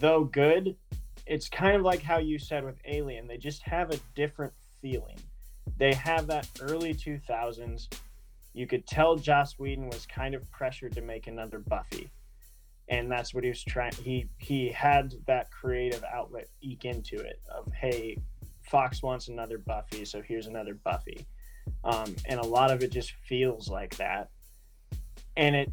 though 0.00 0.24
good 0.24 0.76
it's 1.26 1.48
kind 1.48 1.76
of 1.76 1.82
like 1.82 2.02
how 2.02 2.18
you 2.18 2.38
said 2.38 2.64
with 2.64 2.80
Alien. 2.84 3.26
They 3.26 3.36
just 3.36 3.62
have 3.62 3.90
a 3.90 4.00
different 4.14 4.52
feeling. 4.80 5.18
They 5.76 5.94
have 5.94 6.26
that 6.26 6.48
early 6.60 6.94
2000s. 6.94 7.88
You 8.52 8.66
could 8.66 8.86
tell 8.86 9.16
Joss 9.16 9.58
Whedon 9.58 9.88
was 9.88 10.06
kind 10.06 10.34
of 10.34 10.50
pressured 10.50 10.92
to 10.94 11.02
make 11.02 11.26
another 11.26 11.58
Buffy. 11.60 12.10
And 12.88 13.10
that's 13.10 13.32
what 13.32 13.44
he 13.44 13.50
was 13.50 13.62
trying 13.62 13.92
he 13.92 14.28
he 14.38 14.72
had 14.72 15.14
that 15.28 15.52
creative 15.52 16.02
outlet 16.12 16.48
eke 16.60 16.86
into 16.86 17.14
it 17.14 17.40
of 17.54 17.72
hey, 17.72 18.16
Fox 18.70 19.02
wants 19.02 19.28
another 19.28 19.58
Buffy, 19.58 20.04
so 20.04 20.22
here's 20.22 20.46
another 20.46 20.74
Buffy. 20.74 21.26
Um, 21.82 22.14
and 22.26 22.38
a 22.38 22.46
lot 22.46 22.70
of 22.70 22.82
it 22.82 22.92
just 22.92 23.12
feels 23.26 23.68
like 23.68 23.96
that. 23.96 24.30
And 25.36 25.56
it 25.56 25.72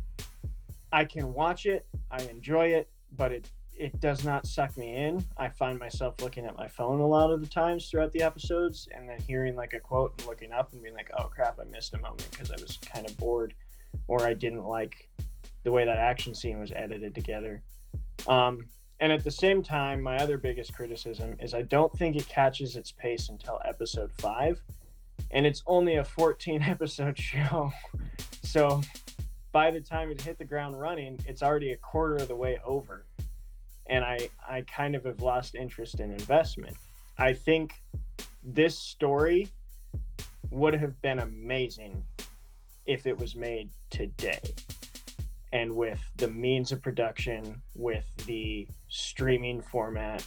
I 0.91 1.05
can 1.05 1.33
watch 1.33 1.65
it, 1.65 1.86
I 2.10 2.23
enjoy 2.23 2.67
it, 2.67 2.89
but 3.15 3.31
it 3.31 3.49
it 3.77 3.99
does 3.99 4.23
not 4.23 4.47
suck 4.47 4.75
me 4.75 4.95
in. 4.95 5.23
I 5.38 5.49
find 5.49 5.77
myself 5.77 6.15
looking 6.21 6.45
at 6.45 6.57
my 6.57 6.67
phone 6.67 6.99
a 6.99 7.05
lot 7.05 7.31
of 7.31 7.41
the 7.41 7.47
times 7.47 7.88
throughout 7.88 8.12
the 8.12 8.23
episodes 8.23 8.88
and 8.91 9.07
then 9.07 9.19
hearing 9.27 9.55
like 9.55 9.73
a 9.73 9.79
quote 9.79 10.13
and 10.17 10.27
looking 10.27 10.51
up 10.51 10.73
and 10.73 10.81
being 10.81 10.95
like, 10.95 11.12
oh 11.19 11.25
crap, 11.25 11.60
I 11.60 11.65
missed 11.65 11.93
a 11.93 11.99
moment 11.99 12.27
because 12.31 12.49
I 12.49 12.55
was 12.60 12.77
kind 12.77 13.07
of 13.07 13.15
bored 13.17 13.53
or 14.07 14.25
I 14.25 14.33
didn't 14.33 14.65
like 14.65 15.07
the 15.63 15.71
way 15.71 15.86
that 15.86 15.97
action 15.97 16.33
scene 16.33 16.60
was 16.60 16.71
edited 16.71 17.13
together. 17.13 17.62
Um, 18.27 18.65
and 18.99 19.12
at 19.12 19.23
the 19.23 19.31
same 19.31 19.62
time, 19.62 20.01
my 20.01 20.17
other 20.17 20.38
biggest 20.38 20.73
criticism 20.73 21.36
is 21.39 21.53
I 21.53 21.62
don't 21.63 21.95
think 21.97 22.15
it 22.15 22.27
catches 22.27 22.75
its 22.75 22.91
pace 22.91 23.29
until 23.29 23.60
episode 23.65 24.12
five. 24.13 24.62
And 25.31 25.45
it's 25.45 25.63
only 25.67 25.95
a 25.95 26.03
14 26.03 26.62
episode 26.67 27.17
show. 27.17 27.71
So 28.43 28.81
by 29.51 29.71
the 29.71 29.81
time 29.81 30.12
it 30.12 30.21
hit 30.21 30.38
the 30.38 30.45
ground 30.45 30.79
running, 30.79 31.19
it's 31.27 31.43
already 31.43 31.71
a 31.71 31.77
quarter 31.77 32.15
of 32.15 32.27
the 32.27 32.36
way 32.36 32.60
over 32.65 33.05
and 33.89 34.03
I 34.03 34.29
I 34.47 34.62
kind 34.62 34.95
of 34.95 35.05
have 35.05 35.21
lost 35.21 35.55
interest 35.55 35.99
in 35.99 36.12
investment. 36.12 36.75
I 37.17 37.33
think 37.33 37.73
this 38.43 38.77
story 38.77 39.49
would 40.51 40.73
have 40.75 41.01
been 41.01 41.19
amazing 41.19 42.03
if 42.86 43.05
it 43.05 43.17
was 43.17 43.36
made 43.36 43.69
today. 43.89 44.39
And 45.53 45.75
with 45.75 45.99
the 46.17 46.27
means 46.27 46.71
of 46.71 46.81
production, 46.81 47.62
with 47.73 48.05
the 48.25 48.67
streaming 48.89 49.62
format, 49.62 50.25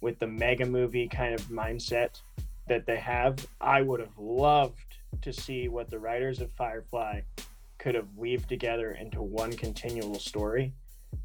with 0.00 0.18
the 0.18 0.26
mega 0.26 0.66
movie 0.66 1.08
kind 1.08 1.34
of 1.34 1.42
mindset 1.46 2.20
that 2.68 2.86
they 2.86 2.96
have, 2.96 3.46
I 3.60 3.82
would 3.82 4.00
have 4.00 4.18
loved 4.18 4.98
to 5.22 5.32
see 5.32 5.68
what 5.68 5.90
the 5.90 5.98
writers 5.98 6.40
of 6.40 6.50
Firefly 6.52 7.20
could 7.78 7.94
have 7.94 8.08
weaved 8.16 8.48
together 8.48 8.92
into 8.92 9.22
one 9.22 9.52
continual 9.52 10.18
story. 10.18 10.72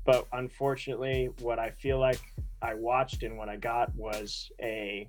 But 0.05 0.27
unfortunately, 0.33 1.29
what 1.39 1.59
I 1.59 1.71
feel 1.71 1.99
like 1.99 2.19
I 2.61 2.75
watched 2.75 3.23
and 3.23 3.37
what 3.37 3.49
I 3.49 3.57
got 3.57 3.93
was 3.95 4.51
a 4.61 5.07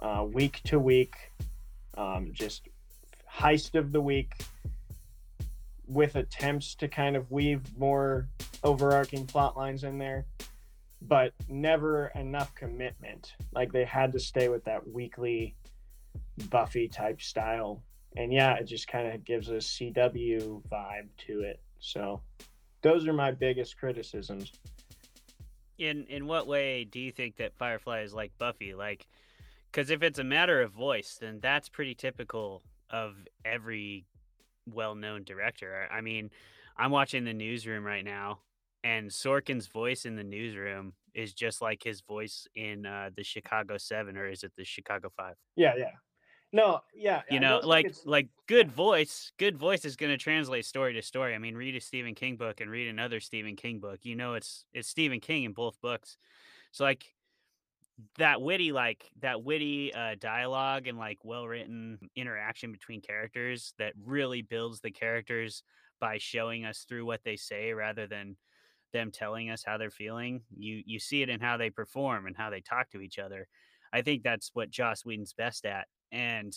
uh, 0.00 0.26
week 0.30 0.60
to 0.64 0.78
week, 0.78 1.14
um, 1.96 2.30
just 2.32 2.68
heist 3.30 3.74
of 3.74 3.92
the 3.92 4.00
week 4.00 4.32
with 5.88 6.16
attempts 6.16 6.74
to 6.76 6.86
kind 6.86 7.16
of 7.16 7.30
weave 7.30 7.62
more 7.76 8.28
overarching 8.62 9.26
plot 9.26 9.56
lines 9.56 9.84
in 9.84 9.98
there, 9.98 10.26
but 11.02 11.32
never 11.48 12.12
enough 12.14 12.54
commitment. 12.54 13.34
Like 13.52 13.72
they 13.72 13.84
had 13.84 14.12
to 14.12 14.20
stay 14.20 14.48
with 14.48 14.64
that 14.64 14.86
weekly 14.86 15.56
Buffy 16.50 16.88
type 16.88 17.20
style. 17.20 17.82
And 18.16 18.32
yeah, 18.32 18.54
it 18.54 18.64
just 18.64 18.88
kind 18.88 19.08
of 19.08 19.24
gives 19.24 19.48
a 19.48 19.54
CW 19.54 20.62
vibe 20.68 21.08
to 21.26 21.40
it. 21.40 21.60
So 21.80 22.20
those 22.82 23.06
are 23.06 23.12
my 23.12 23.30
biggest 23.30 23.78
criticisms. 23.78 24.52
In 25.78 26.04
in 26.08 26.26
what 26.26 26.46
way 26.46 26.84
do 26.84 26.98
you 26.98 27.12
think 27.12 27.36
that 27.36 27.56
Firefly 27.56 28.00
is 28.00 28.12
like 28.12 28.32
Buffy? 28.38 28.74
Like, 28.74 29.06
because 29.70 29.90
if 29.90 30.02
it's 30.02 30.18
a 30.18 30.24
matter 30.24 30.60
of 30.60 30.72
voice, 30.72 31.18
then 31.20 31.38
that's 31.40 31.68
pretty 31.68 31.94
typical 31.94 32.62
of 32.90 33.14
every 33.44 34.04
well-known 34.74 35.24
director. 35.24 35.88
I 35.90 36.00
mean, 36.00 36.30
I'm 36.76 36.90
watching 36.90 37.24
the 37.24 37.34
newsroom 37.34 37.84
right 37.84 38.04
now, 38.04 38.40
and 38.84 39.10
Sorkin's 39.10 39.66
voice 39.66 40.04
in 40.04 40.16
the 40.16 40.24
newsroom 40.24 40.92
is 41.14 41.34
just 41.34 41.60
like 41.60 41.82
his 41.82 42.00
voice 42.02 42.46
in 42.54 42.86
uh, 42.86 43.10
the 43.16 43.24
Chicago 43.24 43.78
Seven, 43.78 44.16
or 44.16 44.26
is 44.26 44.44
it 44.44 44.52
the 44.56 44.64
Chicago 44.64 45.10
Five? 45.16 45.34
Yeah, 45.56 45.74
yeah. 45.76 45.90
No, 46.52 46.80
yeah. 46.94 47.22
You 47.30 47.40
know, 47.40 47.60
like 47.62 47.92
like 48.06 48.28
good 48.46 48.72
voice, 48.72 49.32
good 49.38 49.58
voice 49.58 49.84
is 49.84 49.96
going 49.96 50.12
to 50.12 50.16
translate 50.16 50.64
story 50.64 50.94
to 50.94 51.02
story. 51.02 51.34
I 51.34 51.38
mean, 51.38 51.54
read 51.54 51.76
a 51.76 51.80
Stephen 51.80 52.14
King 52.14 52.36
book 52.36 52.60
and 52.60 52.70
read 52.70 52.88
another 52.88 53.20
Stephen 53.20 53.54
King 53.54 53.80
book. 53.80 54.00
You 54.02 54.16
know, 54.16 54.34
it's 54.34 54.64
it's 54.72 54.88
Stephen 54.88 55.20
King 55.20 55.44
in 55.44 55.52
both 55.52 55.78
books. 55.82 56.16
So 56.72 56.84
like 56.84 57.04
that 58.16 58.40
witty 58.40 58.72
like 58.72 59.10
that 59.20 59.42
witty 59.42 59.92
uh, 59.94 60.14
dialogue 60.20 60.86
and 60.86 60.98
like 60.98 61.18
well 61.24 61.46
written 61.48 61.98
interaction 62.14 62.70
between 62.72 63.00
characters 63.00 63.74
that 63.78 63.92
really 64.04 64.42
builds 64.42 64.80
the 64.80 64.90
characters 64.90 65.62
by 66.00 66.16
showing 66.18 66.64
us 66.64 66.84
through 66.88 67.04
what 67.04 67.24
they 67.24 67.36
say 67.36 67.72
rather 67.72 68.06
than 68.06 68.36
them 68.92 69.10
telling 69.10 69.50
us 69.50 69.64
how 69.64 69.76
they're 69.76 69.90
feeling 69.90 70.42
you 70.56 70.82
you 70.86 70.98
see 70.98 71.22
it 71.22 71.28
in 71.28 71.40
how 71.40 71.56
they 71.56 71.70
perform 71.70 72.26
and 72.26 72.36
how 72.36 72.50
they 72.50 72.60
talk 72.60 72.88
to 72.90 73.00
each 73.00 73.18
other 73.18 73.46
i 73.92 74.00
think 74.00 74.22
that's 74.22 74.50
what 74.54 74.70
joss 74.70 75.04
whedon's 75.04 75.32
best 75.34 75.66
at 75.66 75.86
and 76.12 76.54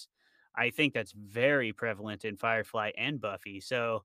I 0.55 0.69
think 0.69 0.93
that's 0.93 1.13
very 1.13 1.71
prevalent 1.71 2.25
in 2.25 2.35
Firefly 2.35 2.91
and 2.97 3.21
Buffy. 3.21 3.61
So 3.61 4.03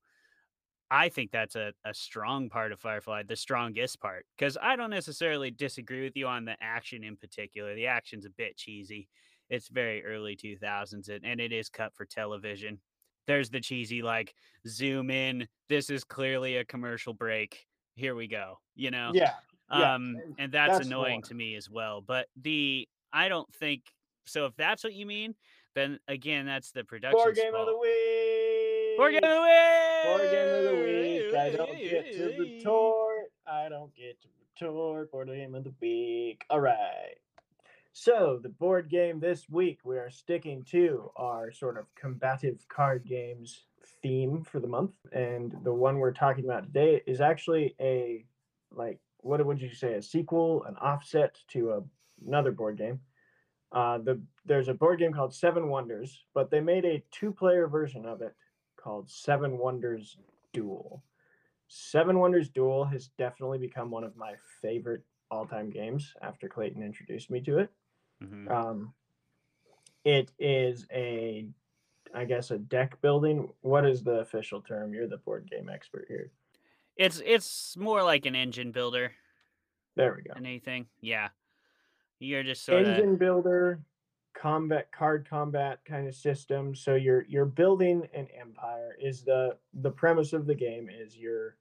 I 0.91 1.09
think 1.09 1.31
that's 1.33 1.57
a, 1.57 1.73
a 1.85 1.93
strong 1.93 2.49
part 2.49 2.73
of 2.73 2.81
Firefly, 2.81 3.25
the 3.25 3.37
strongest 3.37 4.01
part. 4.01 4.25
Because 4.37 4.57
I 4.61 4.77
don't 4.77 4.91
necessarily 4.91 5.51
disagree 5.51 6.05
with 6.05 6.17
you 6.17 6.27
on 6.27 6.45
the 6.45 6.57
action 6.61 7.03
in 7.03 7.17
particular. 7.17 7.75
The 7.75 7.87
action's 7.87 8.25
a 8.25 8.31
bit 8.31 8.57
cheesy. 8.57 9.09
It's 9.51 9.69
very 9.69 10.05
early 10.05 10.37
2000s 10.37 11.09
and, 11.09 11.25
and 11.25 11.41
it 11.41 11.53
is 11.53 11.69
cut 11.69 11.95
for 11.95 12.05
television. 12.05 12.81
There's 13.27 13.51
the 13.51 13.61
cheesy, 13.61 14.03
like, 14.03 14.35
zoom 14.69 15.11
in. 15.11 15.49
This 15.69 15.91
is 15.91 16.05
clearly 16.05 16.59
a 16.59 16.65
commercial 16.65 17.13
break. 17.13 17.67
Here 17.97 18.15
we 18.15 18.29
go. 18.29 18.61
You 18.77 18.93
know? 18.93 19.11
Yeah. 19.13 19.33
yeah. 19.73 19.95
Um, 19.95 20.17
and 20.39 20.53
that's, 20.53 20.75
that's 20.75 20.87
annoying 20.87 21.23
to 21.23 21.35
me 21.35 21.57
as 21.57 21.69
well. 21.69 22.01
But 22.01 22.29
the, 22.41 22.89
I 23.13 23.29
don't 23.29 23.53
think 23.55 23.83
so 24.27 24.47
if 24.47 24.57
that's 24.57 24.85
what 24.85 24.93
you 24.93 25.07
mean, 25.07 25.35
then 25.75 25.99
again, 26.09 26.47
that's 26.47 26.73
the 26.73 26.85
production. 26.85 27.33
Game 27.35 27.53
fault. 27.53 27.69
of 27.69 27.75
the 27.75 27.79
week. 27.79 28.26
Board 28.97 29.13
game 29.13 29.25
of 29.25 29.31
the 29.31 29.43
week. 29.43 30.05
Board 30.05 30.31
game 30.31 30.55
of 30.55 30.65
the 30.65 30.85
week. 30.85 31.35
I 31.35 31.51
don't 31.51 31.79
get 31.79 32.13
to 32.13 32.39
retort. 32.39 33.33
I 33.47 33.69
don't 33.69 33.95
get 33.95 34.21
to 34.23 34.29
retort. 34.61 35.11
Board 35.13 35.29
game 35.29 35.55
of 35.55 35.65
the 35.65 35.75
week. 35.81 36.45
All 36.51 36.61
right. 36.61 37.17
So 37.93 38.39
the 38.43 38.49
board 38.49 38.89
game 38.91 39.21
this 39.21 39.49
week, 39.49 39.81
we 39.85 39.97
are 39.99 40.11
sticking 40.11 40.65
to 40.71 41.11
our 41.17 41.51
sort 41.51 41.79
of 41.79 41.87
combative 41.95 42.67
card 42.69 43.07
games 43.07 43.65
theme 44.03 44.43
for 44.43 44.61
the 44.61 44.67
month, 44.67 44.93
and 45.13 45.55
the 45.63 45.73
one 45.73 45.99
we're 45.99 46.13
talking 46.13 46.45
about 46.45 46.65
today 46.65 47.03
is 47.07 47.21
actually 47.21 47.75
a 47.81 48.25
like 48.71 48.99
what 49.19 49.45
would 49.45 49.61
you 49.61 49.73
say 49.73 49.95
a 49.95 50.03
sequel, 50.03 50.65
an 50.65 50.77
offset 50.77 51.39
to 51.49 51.73
a, 51.73 51.83
another 52.27 52.53
board 52.53 52.77
game 52.77 53.01
uh, 53.73 53.99
the 53.99 54.21
there's 54.45 54.69
a 54.69 54.75
board 54.75 54.99
game 54.99 55.13
called 55.13 55.35
Seven 55.35 55.69
Wonders, 55.69 56.25
but 56.35 56.51
they 56.51 56.61
made 56.61 56.85
a 56.85 57.03
two-player 57.11 57.67
version 57.67 58.07
of 58.07 58.23
it 58.23 58.35
called 58.87 59.11
Seven 59.11 59.59
Wonders 59.59 60.17
Duel. 60.53 61.03
Seven 61.67 62.21
Wonders 62.21 62.49
Duel 62.49 62.85
has 62.85 63.09
definitely 63.19 63.59
become 63.59 63.91
one 63.91 64.05
of 64.05 64.17
my 64.17 64.35
favorite 64.63 65.03
all-time 65.29 65.71
games 65.71 66.15
after 66.23 66.49
Clayton 66.49 66.85
introduced 66.85 67.29
me 67.29 67.41
to 67.41 67.59
it. 67.59 67.71
Mm-hmm. 68.23 68.49
Um, 68.49 68.93
it 70.05 70.31
is 70.39 70.87
a, 70.93 71.49
I 72.15 72.27
guess, 72.27 72.53
a 72.53 72.59
deck 72.59 73.03
building. 73.03 73.49
What 73.63 73.85
is 73.85 74.05
the 74.05 74.21
official 74.21 74.61
term? 74.61 74.95
You're 74.95 75.09
the 75.09 75.17
board 75.17 75.51
game 75.51 75.69
expert 75.69 76.05
here. 76.07 76.31
It's 76.97 77.21
it's 77.27 77.77
more 77.77 78.05
like 78.05 78.25
an 78.25 78.37
engine 78.37 78.71
builder. 78.71 79.11
There 79.97 80.15
we 80.15 80.23
go. 80.23 80.35
Anything, 80.37 80.87
yeah. 81.01 81.31
You're 82.21 82.45
just 82.45 82.65
sort 82.65 82.87
engine 82.87 83.15
of... 83.15 83.19
builder, 83.19 83.81
combat 84.41 84.91
card 84.93 85.27
combat 85.29 85.81
kind 85.85 86.07
of 86.07 86.15
system. 86.15 86.75
So 86.75 86.95
you're 86.95 87.25
you're 87.29 87.47
building 87.47 88.07
an 88.15 88.29
empire. 88.39 88.97
Is 89.01 89.23
the 89.23 89.57
the 89.75 89.91
premise 89.91 90.33
of 90.33 90.47
the 90.47 90.55
game 90.55 90.89
is 90.91 91.17
you're 91.17 91.57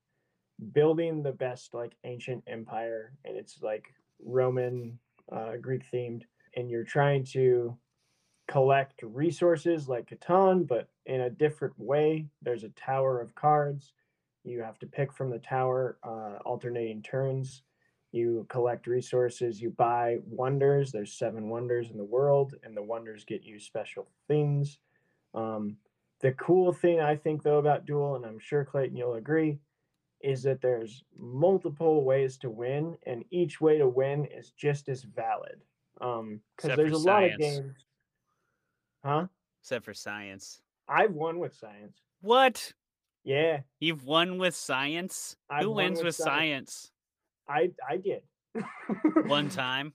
building 0.73 1.23
the 1.23 1.31
best 1.31 1.73
like 1.73 1.93
ancient 2.03 2.43
empire, 2.47 3.13
and 3.23 3.37
it's 3.37 3.61
like 3.61 3.85
Roman, 4.23 4.99
uh, 5.31 5.57
Greek 5.61 5.83
themed, 5.91 6.23
and 6.55 6.69
you're 6.69 6.83
trying 6.83 7.23
to 7.25 7.77
collect 8.47 9.01
resources 9.03 9.89
like 9.89 10.09
Catan, 10.09 10.67
but 10.67 10.87
in 11.05 11.21
a 11.21 11.29
different 11.29 11.73
way. 11.79 12.27
There's 12.41 12.63
a 12.63 12.69
tower 12.69 13.19
of 13.19 13.35
cards. 13.35 13.93
You 14.43 14.61
have 14.61 14.77
to 14.79 14.85
pick 14.85 15.11
from 15.11 15.31
the 15.31 15.39
tower, 15.39 15.97
uh, 16.03 16.37
alternating 16.45 17.01
turns 17.01 17.63
you 18.15 18.45
collect 18.49 18.87
resources, 18.87 19.61
you 19.61 19.69
buy 19.71 20.17
wonders. 20.25 20.91
There's 20.91 21.13
seven 21.13 21.49
wonders 21.49 21.91
in 21.91 21.97
the 21.97 22.03
world, 22.03 22.55
and 22.63 22.75
the 22.75 22.83
wonders 22.83 23.25
get 23.25 23.43
you 23.43 23.59
special 23.59 24.07
things. 24.27 24.79
Um, 25.33 25.77
the 26.21 26.31
cool 26.33 26.71
thing 26.71 27.01
I 27.01 27.15
think 27.15 27.43
though 27.43 27.59
about 27.59 27.85
Duel, 27.85 28.15
and 28.15 28.25
I'm 28.25 28.39
sure 28.39 28.63
Clayton 28.65 28.95
you'll 28.95 29.15
agree, 29.15 29.59
is 30.21 30.41
that 30.43 30.61
there's 30.61 31.03
multiple 31.17 32.03
ways 32.03 32.37
to 32.37 32.49
win, 32.49 32.97
and 33.05 33.25
each 33.31 33.59
way 33.61 33.77
to 33.77 33.87
win 33.87 34.25
is 34.25 34.51
just 34.51 34.89
as 34.89 35.03
valid. 35.03 35.61
Um, 36.01 36.41
because 36.57 36.75
there's 36.75 36.93
a 36.93 36.99
science. 36.99 37.05
lot 37.05 37.23
of 37.23 37.39
games. 37.39 37.85
Huh? 39.03 39.27
Except 39.61 39.85
for 39.85 39.93
science. 39.93 40.61
I've 40.87 41.13
won 41.13 41.39
with 41.39 41.53
science. 41.53 42.01
What? 42.21 42.73
Yeah. 43.23 43.61
You've 43.79 44.05
won 44.05 44.37
with 44.37 44.55
science? 44.55 45.35
I've 45.49 45.63
Who 45.63 45.71
wins 45.71 45.97
with, 45.97 46.05
with 46.07 46.15
science? 46.15 46.73
science? 46.73 46.91
I 47.47 47.71
I 47.87 47.97
did. 47.97 48.21
One 49.25 49.49
time. 49.49 49.93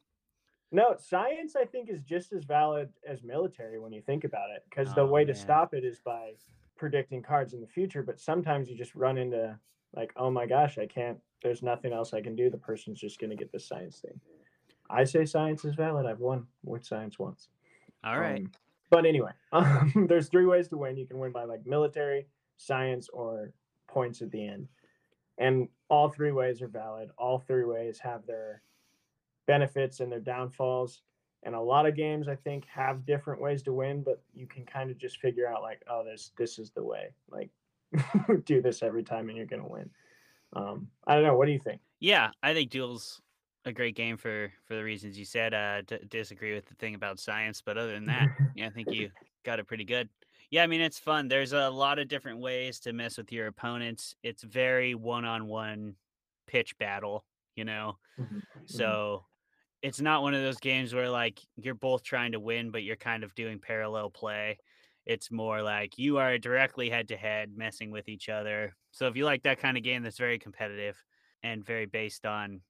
No, 0.72 0.94
science 0.98 1.56
I 1.56 1.64
think 1.64 1.90
is 1.90 2.02
just 2.02 2.32
as 2.32 2.44
valid 2.44 2.90
as 3.06 3.22
military 3.22 3.80
when 3.80 3.92
you 3.92 4.02
think 4.02 4.24
about 4.24 4.50
it, 4.54 4.64
because 4.68 4.94
the 4.94 5.00
oh, 5.00 5.06
way 5.06 5.24
man. 5.24 5.34
to 5.34 5.40
stop 5.40 5.74
it 5.74 5.84
is 5.84 5.98
by 5.98 6.32
predicting 6.76 7.22
cards 7.22 7.54
in 7.54 7.60
the 7.60 7.66
future. 7.66 8.02
But 8.02 8.20
sometimes 8.20 8.70
you 8.70 8.76
just 8.76 8.94
run 8.94 9.18
into 9.18 9.58
like, 9.94 10.12
oh 10.16 10.30
my 10.30 10.46
gosh, 10.46 10.78
I 10.78 10.86
can't. 10.86 11.18
There's 11.42 11.62
nothing 11.62 11.92
else 11.92 12.14
I 12.14 12.20
can 12.20 12.36
do. 12.36 12.50
The 12.50 12.58
person's 12.58 13.00
just 13.00 13.18
going 13.18 13.30
to 13.30 13.36
get 13.36 13.50
the 13.50 13.58
science 13.58 13.98
thing. 13.98 14.20
I 14.88 15.04
say 15.04 15.24
science 15.24 15.64
is 15.64 15.74
valid. 15.74 16.06
I've 16.06 16.20
won 16.20 16.46
with 16.64 16.84
science 16.84 17.18
once. 17.18 17.48
All 18.04 18.18
right. 18.18 18.40
Um, 18.40 18.50
but 18.90 19.06
anyway, 19.06 19.30
um, 19.52 19.92
there's 20.08 20.28
three 20.28 20.46
ways 20.46 20.68
to 20.68 20.76
win. 20.76 20.96
You 20.96 21.06
can 21.06 21.18
win 21.18 21.32
by 21.32 21.44
like 21.44 21.66
military, 21.66 22.26
science, 22.56 23.08
or 23.12 23.52
points 23.88 24.22
at 24.22 24.30
the 24.30 24.46
end 24.46 24.68
and 25.40 25.68
all 25.88 26.08
three 26.10 26.30
ways 26.30 26.62
are 26.62 26.68
valid. 26.68 27.10
All 27.18 27.38
three 27.40 27.64
ways 27.64 27.98
have 27.98 28.24
their 28.26 28.62
benefits 29.48 29.98
and 29.98 30.12
their 30.12 30.20
downfalls. 30.20 31.02
And 31.42 31.54
a 31.54 31.60
lot 31.60 31.86
of 31.86 31.96
games 31.96 32.28
i 32.28 32.36
think 32.36 32.66
have 32.66 33.06
different 33.06 33.40
ways 33.40 33.62
to 33.62 33.72
win 33.72 34.02
but 34.02 34.22
you 34.34 34.46
can 34.46 34.66
kind 34.66 34.90
of 34.90 34.98
just 34.98 35.18
figure 35.20 35.48
out 35.48 35.62
like 35.62 35.82
oh 35.88 36.04
this 36.04 36.32
this 36.38 36.58
is 36.58 36.70
the 36.70 36.84
way. 36.84 37.14
Like 37.30 37.48
do 38.44 38.60
this 38.62 38.82
every 38.82 39.02
time 39.02 39.28
and 39.28 39.36
you're 39.36 39.46
gonna 39.46 39.66
win. 39.66 39.90
Um 40.54 40.88
i 41.06 41.14
don't 41.14 41.24
know. 41.24 41.34
What 41.34 41.46
do 41.46 41.52
you 41.52 41.58
think? 41.58 41.80
Yeah 41.98 42.30
i 42.42 42.52
think 42.52 42.70
duels 42.70 43.22
a 43.64 43.72
great 43.72 43.96
game 43.96 44.18
for 44.18 44.52
for 44.66 44.74
the 44.74 44.84
reasons 44.84 45.18
you 45.18 45.24
said. 45.24 45.54
Uh 45.54 45.80
d- 45.80 45.98
disagree 46.08 46.54
with 46.54 46.66
the 46.66 46.74
thing 46.74 46.94
about 46.94 47.18
science 47.18 47.62
but 47.64 47.78
other 47.78 47.92
than 47.92 48.04
that 48.04 48.28
yeah 48.54 48.66
i 48.66 48.70
think 48.70 48.90
you 48.92 49.10
got 49.44 49.58
it 49.58 49.66
pretty 49.66 49.84
good 49.84 50.10
yeah, 50.50 50.64
I 50.64 50.66
mean 50.66 50.80
it's 50.80 50.98
fun. 50.98 51.28
There's 51.28 51.52
a 51.52 51.70
lot 51.70 51.98
of 51.98 52.08
different 52.08 52.40
ways 52.40 52.80
to 52.80 52.92
mess 52.92 53.16
with 53.16 53.32
your 53.32 53.46
opponents. 53.46 54.14
It's 54.22 54.42
very 54.42 54.94
one-on-one 54.94 55.94
pitch 56.46 56.76
battle, 56.78 57.24
you 57.54 57.64
know. 57.64 57.98
Mm-hmm. 58.20 58.36
mm-hmm. 58.36 58.60
So 58.66 59.24
it's 59.82 60.00
not 60.00 60.22
one 60.22 60.34
of 60.34 60.42
those 60.42 60.58
games 60.58 60.92
where 60.92 61.08
like 61.08 61.40
you're 61.56 61.74
both 61.74 62.02
trying 62.02 62.32
to 62.32 62.40
win 62.40 62.70
but 62.70 62.82
you're 62.82 62.96
kind 62.96 63.24
of 63.24 63.34
doing 63.34 63.58
parallel 63.60 64.10
play. 64.10 64.58
It's 65.06 65.30
more 65.30 65.62
like 65.62 65.98
you 65.98 66.18
are 66.18 66.36
directly 66.36 66.90
head 66.90 67.08
to 67.08 67.16
head 67.16 67.52
messing 67.56 67.90
with 67.90 68.08
each 68.08 68.28
other. 68.28 68.76
So 68.90 69.06
if 69.06 69.16
you 69.16 69.24
like 69.24 69.44
that 69.44 69.60
kind 69.60 69.76
of 69.76 69.82
game 69.82 70.02
that's 70.02 70.18
very 70.18 70.38
competitive 70.38 71.02
and 71.42 71.64
very 71.64 71.86
based 71.86 72.26
on 72.26 72.60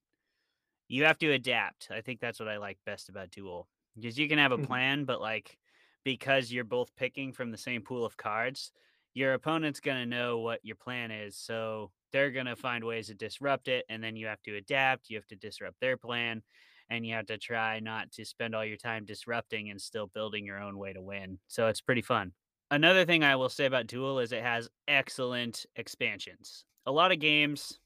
you 0.87 1.05
have 1.05 1.17
to 1.19 1.31
adapt. 1.31 1.87
I 1.89 2.01
think 2.01 2.19
that's 2.19 2.39
what 2.39 2.49
I 2.49 2.57
like 2.57 2.77
best 2.85 3.09
about 3.09 3.31
Duel. 3.31 3.67
Because 3.95 4.19
you 4.19 4.27
can 4.27 4.37
have 4.37 4.51
a 4.51 4.57
mm-hmm. 4.57 4.65
plan, 4.65 5.05
but 5.05 5.21
like 5.21 5.57
because 6.03 6.51
you're 6.51 6.63
both 6.63 6.95
picking 6.95 7.31
from 7.31 7.51
the 7.51 7.57
same 7.57 7.81
pool 7.81 8.05
of 8.05 8.17
cards, 8.17 8.71
your 9.13 9.33
opponent's 9.33 9.79
going 9.79 9.97
to 9.97 10.05
know 10.05 10.39
what 10.39 10.59
your 10.63 10.75
plan 10.75 11.11
is. 11.11 11.37
So 11.37 11.91
they're 12.11 12.31
going 12.31 12.45
to 12.45 12.55
find 12.55 12.83
ways 12.83 13.07
to 13.07 13.13
disrupt 13.13 13.67
it. 13.67 13.85
And 13.89 14.03
then 14.03 14.15
you 14.15 14.27
have 14.27 14.41
to 14.43 14.55
adapt. 14.55 15.09
You 15.09 15.17
have 15.17 15.27
to 15.27 15.35
disrupt 15.35 15.79
their 15.79 15.97
plan. 15.97 16.41
And 16.89 17.05
you 17.05 17.13
have 17.13 17.27
to 17.27 17.37
try 17.37 17.79
not 17.79 18.11
to 18.13 18.25
spend 18.25 18.53
all 18.53 18.65
your 18.65 18.77
time 18.77 19.05
disrupting 19.05 19.69
and 19.69 19.81
still 19.81 20.07
building 20.07 20.45
your 20.45 20.61
own 20.61 20.77
way 20.77 20.93
to 20.93 21.01
win. 21.01 21.39
So 21.47 21.67
it's 21.67 21.81
pretty 21.81 22.01
fun. 22.01 22.33
Another 22.69 23.05
thing 23.05 23.23
I 23.23 23.35
will 23.35 23.49
say 23.49 23.65
about 23.65 23.87
Duel 23.87 24.19
is 24.19 24.31
it 24.31 24.43
has 24.43 24.69
excellent 24.87 25.65
expansions. 25.75 26.65
A 26.85 26.91
lot 26.91 27.11
of 27.11 27.19
games, 27.19 27.79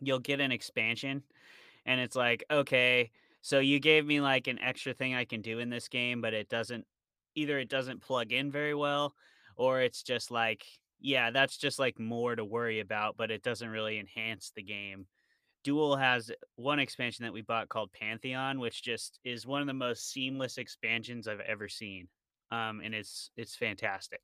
you'll 0.00 0.18
get 0.18 0.40
an 0.40 0.52
expansion 0.52 1.22
and 1.86 2.00
it's 2.00 2.16
like, 2.16 2.44
okay, 2.50 3.10
so 3.42 3.58
you 3.58 3.78
gave 3.78 4.06
me 4.06 4.20
like 4.20 4.46
an 4.46 4.58
extra 4.58 4.94
thing 4.94 5.14
I 5.14 5.24
can 5.24 5.42
do 5.42 5.58
in 5.58 5.70
this 5.70 5.88
game, 5.88 6.20
but 6.20 6.34
it 6.34 6.48
doesn't 6.48 6.86
either 7.34 7.58
it 7.58 7.68
doesn't 7.68 8.02
plug 8.02 8.32
in 8.32 8.50
very 8.50 8.74
well 8.74 9.14
or 9.56 9.80
it's 9.80 10.02
just 10.02 10.30
like, 10.30 10.64
yeah, 11.00 11.30
that's 11.30 11.56
just 11.56 11.78
like 11.78 11.98
more 11.98 12.34
to 12.34 12.44
worry 12.44 12.80
about, 12.80 13.16
but 13.16 13.30
it 13.30 13.42
doesn't 13.42 13.68
really 13.68 13.98
enhance 13.98 14.52
the 14.54 14.62
game. 14.62 15.06
Duel 15.62 15.96
has 15.96 16.30
one 16.56 16.78
expansion 16.78 17.24
that 17.24 17.32
we 17.32 17.42
bought 17.42 17.68
called 17.68 17.92
Pantheon, 17.92 18.60
which 18.60 18.82
just 18.82 19.18
is 19.24 19.46
one 19.46 19.60
of 19.60 19.66
the 19.66 19.72
most 19.72 20.10
seamless 20.10 20.58
expansions 20.58 21.26
I've 21.26 21.40
ever 21.40 21.68
seen. 21.68 22.08
Um, 22.50 22.80
and 22.84 22.94
it's 22.94 23.30
it's 23.36 23.56
fantastic. 23.56 24.20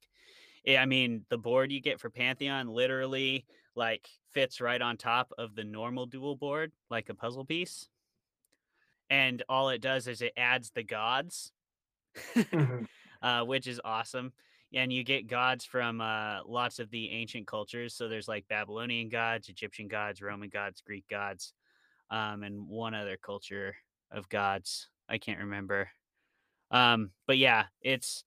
I 0.69 0.85
mean, 0.85 1.25
the 1.31 1.39
board 1.39 1.73
you 1.73 1.81
get 1.81 2.01
for 2.01 2.11
Pantheon 2.11 2.69
literally 2.69 3.47
like 3.75 4.09
fits 4.33 4.61
right 4.61 4.81
on 4.81 4.97
top 4.97 5.33
of 5.39 5.55
the 5.55 5.65
normal 5.65 6.07
duel 6.07 6.37
board, 6.37 6.73
like 6.91 7.09
a 7.09 7.15
puzzle 7.15 7.47
piece. 7.47 7.89
And 9.09 9.43
all 9.49 9.71
it 9.71 9.81
does 9.81 10.07
is 10.07 10.23
it 10.23 10.35
adds 10.37 10.71
the 10.71 10.85
gods, 10.85 11.51
mm-hmm. 12.35 12.85
uh, 13.23 13.45
which 13.45 13.67
is 13.67 13.81
awesome. 13.85 14.33
And 14.73 14.93
you 14.93 15.03
get 15.03 15.27
gods 15.27 15.65
from 15.65 16.01
uh, 16.01 16.41
lots 16.47 16.79
of 16.79 16.91
the 16.91 17.11
ancient 17.11 17.47
cultures. 17.47 17.95
So 17.95 18.09
there's 18.09 18.29
like 18.29 18.47
Babylonian 18.49 19.09
gods, 19.09 19.49
Egyptian 19.49 19.89
gods, 19.89 20.23
Roman 20.23 20.49
gods, 20.49 20.81
Greek 20.81 21.05
gods, 21.11 21.53
um, 22.11 22.45
and 22.45 22.69
one 22.69 22.95
other 22.95 23.17
culture 23.17 23.75
of 24.13 24.29
gods. 24.29 24.89
I 25.09 25.19
can't 25.19 25.41
remember. 25.41 25.89
Um, 26.71 27.11
but 27.27 27.37
yeah, 27.37 27.65
it's 27.83 28.25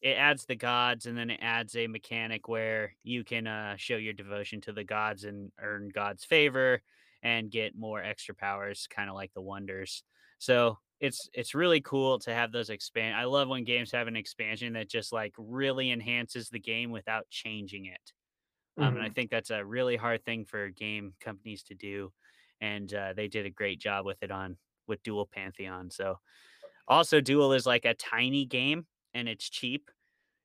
it 0.00 0.16
adds 0.16 0.44
the 0.44 0.54
gods 0.54 1.06
and 1.06 1.16
then 1.18 1.30
it 1.30 1.40
adds 1.42 1.74
a 1.74 1.86
mechanic 1.86 2.48
where 2.48 2.94
you 3.02 3.24
can 3.24 3.46
uh, 3.46 3.74
show 3.76 3.96
your 3.96 4.12
devotion 4.12 4.60
to 4.62 4.72
the 4.72 4.84
gods 4.84 5.24
and 5.24 5.50
earn 5.60 5.90
god's 5.92 6.24
favor 6.24 6.80
and 7.22 7.50
get 7.50 7.76
more 7.76 8.02
extra 8.02 8.34
powers 8.34 8.86
kind 8.88 9.08
of 9.08 9.16
like 9.16 9.32
the 9.34 9.40
wonders 9.40 10.04
so 10.38 10.78
it's 11.00 11.28
it's 11.32 11.54
really 11.54 11.80
cool 11.80 12.18
to 12.18 12.32
have 12.32 12.50
those 12.50 12.70
expand 12.70 13.14
i 13.14 13.24
love 13.24 13.48
when 13.48 13.64
games 13.64 13.92
have 13.92 14.08
an 14.08 14.16
expansion 14.16 14.72
that 14.72 14.88
just 14.88 15.12
like 15.12 15.34
really 15.38 15.90
enhances 15.90 16.48
the 16.48 16.58
game 16.58 16.90
without 16.90 17.28
changing 17.30 17.86
it 17.86 18.12
mm-hmm. 18.78 18.82
um, 18.82 18.94
and 18.94 19.02
i 19.02 19.06
mm-hmm. 19.06 19.14
think 19.14 19.30
that's 19.30 19.50
a 19.50 19.64
really 19.64 19.96
hard 19.96 20.24
thing 20.24 20.44
for 20.44 20.68
game 20.70 21.12
companies 21.20 21.62
to 21.62 21.74
do 21.74 22.12
and 22.60 22.92
uh, 22.94 23.12
they 23.14 23.28
did 23.28 23.46
a 23.46 23.50
great 23.50 23.78
job 23.78 24.04
with 24.04 24.20
it 24.22 24.32
on 24.32 24.56
with 24.88 25.02
Duel 25.02 25.28
pantheon 25.32 25.90
so 25.90 26.18
also 26.88 27.20
Duel 27.20 27.52
is 27.52 27.66
like 27.66 27.84
a 27.84 27.94
tiny 27.94 28.44
game 28.44 28.86
and 29.14 29.28
it's 29.28 29.48
cheap. 29.48 29.90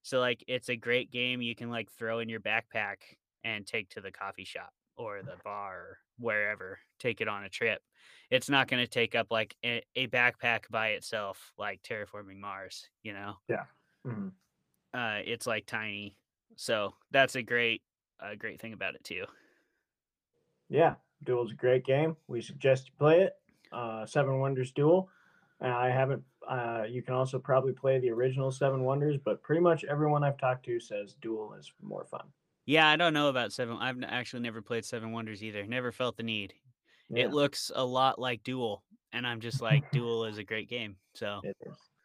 So 0.04 0.20
like 0.20 0.44
it's 0.48 0.70
a 0.70 0.76
great 0.76 1.12
game 1.12 1.42
you 1.42 1.56
can 1.56 1.70
like 1.70 1.90
throw 1.92 2.20
in 2.20 2.30
your 2.30 2.42
backpack 2.42 2.98
and 3.44 3.66
take 3.66 3.90
to 3.90 4.02
the 4.02 4.12
coffee 4.12 4.44
shop 4.44 4.72
or 4.98 5.22
the 5.24 5.38
bar 5.44 5.98
wherever, 6.24 6.80
take 7.00 7.22
it 7.22 7.28
on 7.28 7.44
a 7.44 7.50
trip. 7.50 7.82
It's 8.32 8.50
not 8.50 8.68
going 8.68 8.84
to 8.84 8.90
take 8.90 9.14
up 9.14 9.28
like 9.30 9.56
a, 9.64 9.84
a, 9.96 10.08
backpack 10.08 10.62
by 10.72 10.90
itself 10.90 11.52
like 11.58 11.82
terraforming 11.84 12.40
Mars, 12.40 12.90
you 13.04 13.14
know. 13.14 13.36
Yeah. 13.48 13.66
Mm-hmm. 14.08 14.30
Uh 14.94 15.20
it's 15.26 15.48
like 15.48 15.66
tiny. 15.66 16.16
So 16.56 16.94
that's 17.12 17.36
a 17.36 17.44
great 17.44 17.82
a 18.20 18.36
great 18.36 18.60
thing 18.60 18.74
about 18.74 18.96
it 18.96 19.04
too. 19.04 19.26
Yeah, 20.70 20.96
Duel's 21.24 21.52
a 21.52 21.56
great 21.56 21.86
game. 21.86 22.16
We 22.28 22.42
suggest 22.42 22.88
you 22.88 22.94
play 22.98 23.22
it. 23.22 23.34
Uh 23.72 24.06
Seven 24.06 24.40
Wonders 24.40 24.72
Duel. 24.72 25.10
I 25.62 25.90
haven't. 25.90 26.24
Uh, 26.48 26.84
you 26.90 27.02
can 27.02 27.14
also 27.14 27.40
probably 27.40 27.72
play 27.72 28.00
the 28.00 28.10
original 28.10 28.52
Seven 28.52 28.84
Wonders, 28.84 29.18
but 29.24 29.42
pretty 29.42 29.62
much 29.62 29.86
everyone 29.86 30.24
I've 30.24 30.38
talked 30.38 30.66
to 30.66 30.80
says 30.80 31.16
Duel 31.22 31.54
is 31.58 31.72
more 31.82 32.06
fun. 32.06 32.26
Yeah, 32.66 32.88
I 32.88 32.96
don't 32.96 33.14
know 33.14 33.30
about 33.30 33.52
Seven. 33.52 33.78
I've 33.80 34.02
actually 34.04 34.42
never 34.42 34.62
played 34.62 34.86
Seven 34.86 35.12
Wonders 35.12 35.44
either. 35.44 35.66
Never 35.66 35.92
felt 35.92 36.18
the 36.18 36.24
need. 36.24 36.54
Yeah. 37.10 37.26
It 37.26 37.34
looks 37.34 37.72
a 37.76 37.84
lot 37.84 38.20
like 38.20 38.44
Duel, 38.44 38.84
and 39.12 39.28
I'm 39.28 39.42
just 39.42 39.62
like, 39.62 39.90
Duel 39.92 40.26
is 40.26 40.38
a 40.38 40.44
great 40.44 40.70
game. 40.70 40.96
So. 41.14 41.42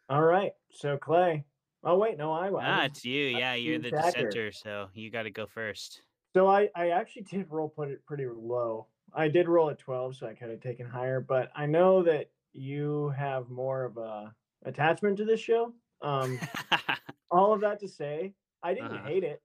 All 0.09 0.23
right. 0.23 0.51
So 0.71 0.97
Clay. 0.97 1.45
Oh 1.83 1.97
wait, 1.97 2.17
no, 2.17 2.33
I. 2.33 2.49
Was. 2.49 2.63
Ah, 2.65 2.85
it's 2.85 3.05
you. 3.05 3.25
Yeah, 3.25 3.53
you're 3.53 3.79
the 3.79 3.91
dissenter, 3.91 4.51
so 4.51 4.89
you 4.93 5.09
got 5.09 5.23
to 5.23 5.31
go 5.31 5.45
first. 5.45 6.01
So 6.35 6.47
I, 6.47 6.69
I 6.75 6.89
actually 6.89 7.23
did 7.23 7.47
roll 7.49 7.69
put 7.69 7.89
it 7.89 8.05
pretty 8.05 8.25
low. 8.27 8.87
I 9.13 9.27
did 9.27 9.47
roll 9.47 9.69
at 9.69 9.79
12, 9.79 10.17
so 10.17 10.27
I 10.27 10.33
could 10.33 10.49
have 10.49 10.61
taken 10.61 10.87
higher, 10.87 11.19
but 11.19 11.49
I 11.55 11.65
know 11.65 12.03
that 12.03 12.29
you 12.53 13.11
have 13.17 13.49
more 13.49 13.85
of 13.85 13.97
a 13.97 14.33
attachment 14.65 15.17
to 15.17 15.25
this 15.25 15.39
show. 15.39 15.73
Um, 16.01 16.39
all 17.31 17.53
of 17.53 17.61
that 17.61 17.79
to 17.79 17.87
say, 17.87 18.33
I 18.61 18.73
didn't 18.73 18.91
uh-huh. 18.91 19.07
hate 19.07 19.23
it, 19.23 19.41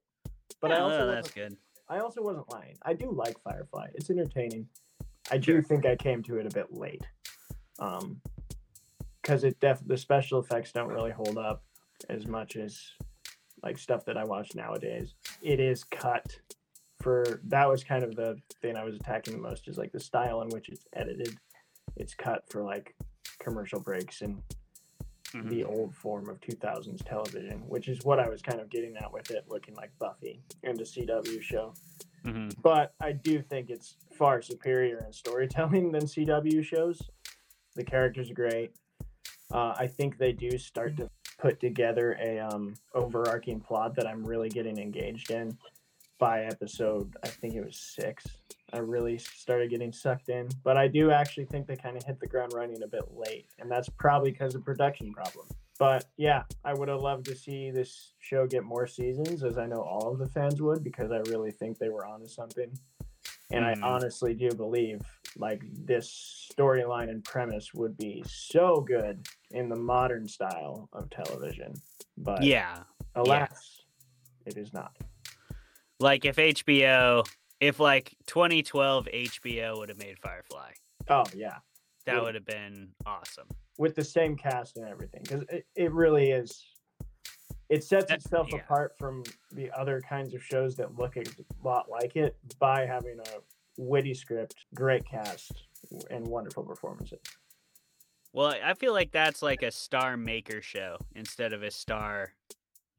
but 0.65 0.71
yeah, 0.71 0.79
I 0.79 0.81
also 0.81 1.07
that's 1.07 1.31
good. 1.31 1.57
I 1.89 1.99
also 1.99 2.23
wasn't 2.23 2.51
lying. 2.51 2.77
I 2.83 2.95
do 2.95 3.11
like 3.11 3.39
Firefly. 3.43 3.89
It's 3.95 4.11
entertaining. 4.11 4.67
I 5.31 5.39
do 5.39 5.61
think 5.63 5.87
I 5.87 5.97
came 5.97 6.23
to 6.25 6.39
it 6.39 6.47
a 6.47 6.55
bit 6.55 6.73
late, 6.73 7.03
um, 7.79 8.21
because 9.21 9.45
it 9.45 9.61
def 9.61 9.81
the 9.87 9.97
special 9.97 10.41
effects 10.41 10.73
don't 10.73 10.89
really 10.89 11.11
hold 11.11 11.39
up 11.39 11.63
as 12.09 12.27
much 12.27 12.57
as 12.57 12.81
like 13.63 13.79
stuff 13.79 14.05
that 14.07 14.17
I 14.17 14.25
watch 14.25 14.55
nowadays. 14.55 15.15
It 15.43 15.61
is 15.61 15.85
cut 15.85 16.39
for 17.01 17.41
that 17.45 17.69
was 17.69 17.85
kind 17.85 18.03
of 18.03 18.15
the 18.17 18.39
thing 18.63 18.77
I 18.77 18.85
was 18.85 18.97
attacking 18.97 19.35
the 19.35 19.41
most 19.41 19.69
is 19.69 19.77
like 19.77 19.93
the 19.93 20.01
style 20.01 20.41
in 20.41 20.49
which 20.49 20.71
it's 20.71 20.87
edited 20.95 21.37
it's 21.97 22.15
cut 22.15 22.43
for 22.51 22.63
like 22.63 22.95
commercial 23.39 23.81
breaks 23.81 24.23
and 24.23 24.43
mm-hmm. 25.35 25.49
the 25.49 25.65
old 25.65 25.95
form 25.95 26.29
of 26.29 26.41
2000s 26.41 27.05
television, 27.05 27.59
which 27.69 27.89
is 27.89 28.05
what 28.05 28.21
I 28.21 28.29
was 28.29 28.43
kind 28.43 28.61
of 28.61 28.71
getting 28.71 28.97
at 28.97 29.13
with 29.13 29.31
it, 29.31 29.45
looking 29.49 29.75
like 29.75 29.91
Buffy 29.99 30.41
and 30.63 30.81
a 30.81 30.85
CW 30.85 31.43
show. 31.43 31.75
Mm-hmm. 32.25 32.61
But 32.63 32.95
I 33.01 33.13
do 33.13 33.43
think 33.43 33.71
it's 33.71 33.97
far 34.17 34.41
superior 34.41 35.03
in 35.05 35.13
storytelling 35.13 35.93
than 35.93 36.03
CW 36.03 36.65
shows. 36.65 37.01
The 37.75 37.85
characters 37.85 38.31
are 38.31 38.35
great. 38.35 38.73
Uh, 39.53 39.75
I 39.77 39.87
think 39.87 40.17
they 40.17 40.33
do 40.33 40.57
start 40.59 40.97
to 40.97 41.11
put 41.39 41.61
together 41.61 42.17
a 42.21 42.39
um, 42.39 42.75
overarching 42.95 43.61
plot 43.61 43.95
that 43.97 44.07
I'm 44.07 44.25
really 44.25 44.49
getting 44.49 44.79
engaged 44.79 45.31
in 45.31 45.59
by 46.19 46.45
episode. 46.45 47.15
I 47.23 47.29
think 47.29 47.55
it 47.55 47.65
was 47.65 47.77
six. 47.77 48.25
I 48.75 48.79
really 48.79 49.19
started 49.19 49.71
getting 49.71 49.93
sucked 49.93 50.29
in. 50.29 50.49
But 50.65 50.77
I 50.77 50.89
do 50.89 51.11
actually 51.11 51.45
think 51.47 51.67
they 51.67 51.77
kind 51.77 51.97
of 51.97 52.05
hit 52.05 52.19
the 52.21 52.27
ground 52.27 52.53
running 52.55 52.83
a 52.83 52.89
bit 52.89 53.05
late, 53.15 53.47
and 53.59 53.71
that's 53.71 53.89
probably 53.89 54.33
because 54.33 54.55
of 54.55 54.65
production 54.65 55.13
problem. 55.13 55.47
But 55.79 56.07
yeah, 56.17 56.43
I 56.65 56.75
would 56.75 56.89
have 56.89 57.01
loved 57.01 57.27
to 57.27 57.37
see 57.37 57.71
this 57.71 58.13
show 58.21 58.47
get 58.47 58.65
more 58.65 58.87
seasons, 58.87 59.43
as 59.43 59.59
I 59.59 59.67
know 59.67 59.81
all 59.81 60.13
of 60.13 60.19
the 60.19 60.29
fans 60.29 60.61
would, 60.61 60.85
because 60.85 61.11
I 61.11 61.19
really 61.31 61.51
think 61.51 61.79
they 61.79 61.89
were 61.89 62.07
onto 62.07 62.29
something. 62.29 62.77
And 63.51 63.65
mm. 63.65 63.83
I 63.83 63.87
honestly 63.87 64.35
do 64.35 64.51
believe 64.51 65.01
like 65.37 65.63
this 65.73 66.49
storyline 66.57 67.11
and 67.11 67.25
premise 67.25 67.75
would 67.75 67.97
be 67.97 68.25
so 68.27 68.81
good 68.81 69.27
in 69.51 69.69
the 69.69 69.77
modern 69.77 70.29
style 70.29 70.89
of 70.93 71.11
television. 71.11 71.75
But 72.17 72.43
yeah, 72.43 72.83
alas, 73.15 73.83
yeah. 74.47 74.53
it 74.53 74.59
is 74.59 74.73
not. 74.73 74.97
Like 76.01 76.25
if 76.25 76.37
HBO 76.37 77.25
if 77.61 77.81
like 77.81 78.15
2012 78.27 79.09
HBO 79.13 79.79
would 79.79 79.89
have 79.89 79.99
made 79.99 80.19
Firefly. 80.19 80.73
Oh 81.09 81.25
yeah, 81.35 81.59
that 82.07 82.23
would 82.23 82.35
have 82.35 82.47
been 82.47 82.91
awesome 83.07 83.49
with 83.79 83.95
the 83.95 84.05
same 84.05 84.37
cast 84.37 84.77
and 84.77 84.89
everything 84.89 85.23
because 85.23 85.43
it, 85.49 85.67
it 85.75 85.93
really 85.93 86.31
is. 86.31 86.67
It 87.71 87.83
sets 87.83 88.13
itself 88.13 88.49
yeah. 88.51 88.59
apart 88.59 88.93
from 88.99 89.25
the 89.53 89.71
other 89.77 90.01
kinds 90.01 90.35
of 90.35 90.43
shows 90.43 90.77
that 90.77 90.97
look 90.99 91.17
a 91.17 91.25
lot 91.63 91.91
like 91.91 92.15
it 92.15 92.37
by 92.59 92.85
having 92.85 93.19
a 93.19 93.41
witty 93.79 94.15
script, 94.15 94.67
great 94.75 95.05
cast, 95.07 95.65
and 96.11 96.27
wonderful 96.27 96.63
performances. 96.63 97.21
Well, 98.33 98.55
I 98.63 98.75
feel 98.75 98.93
like 98.93 99.13
that's 99.13 99.43
like 99.43 99.63
a 99.63 99.71
star 99.71 100.17
maker 100.17 100.61
show 100.61 100.99
instead 101.15 101.53
of 101.53 101.63
a 101.63 101.71
star 101.71 102.35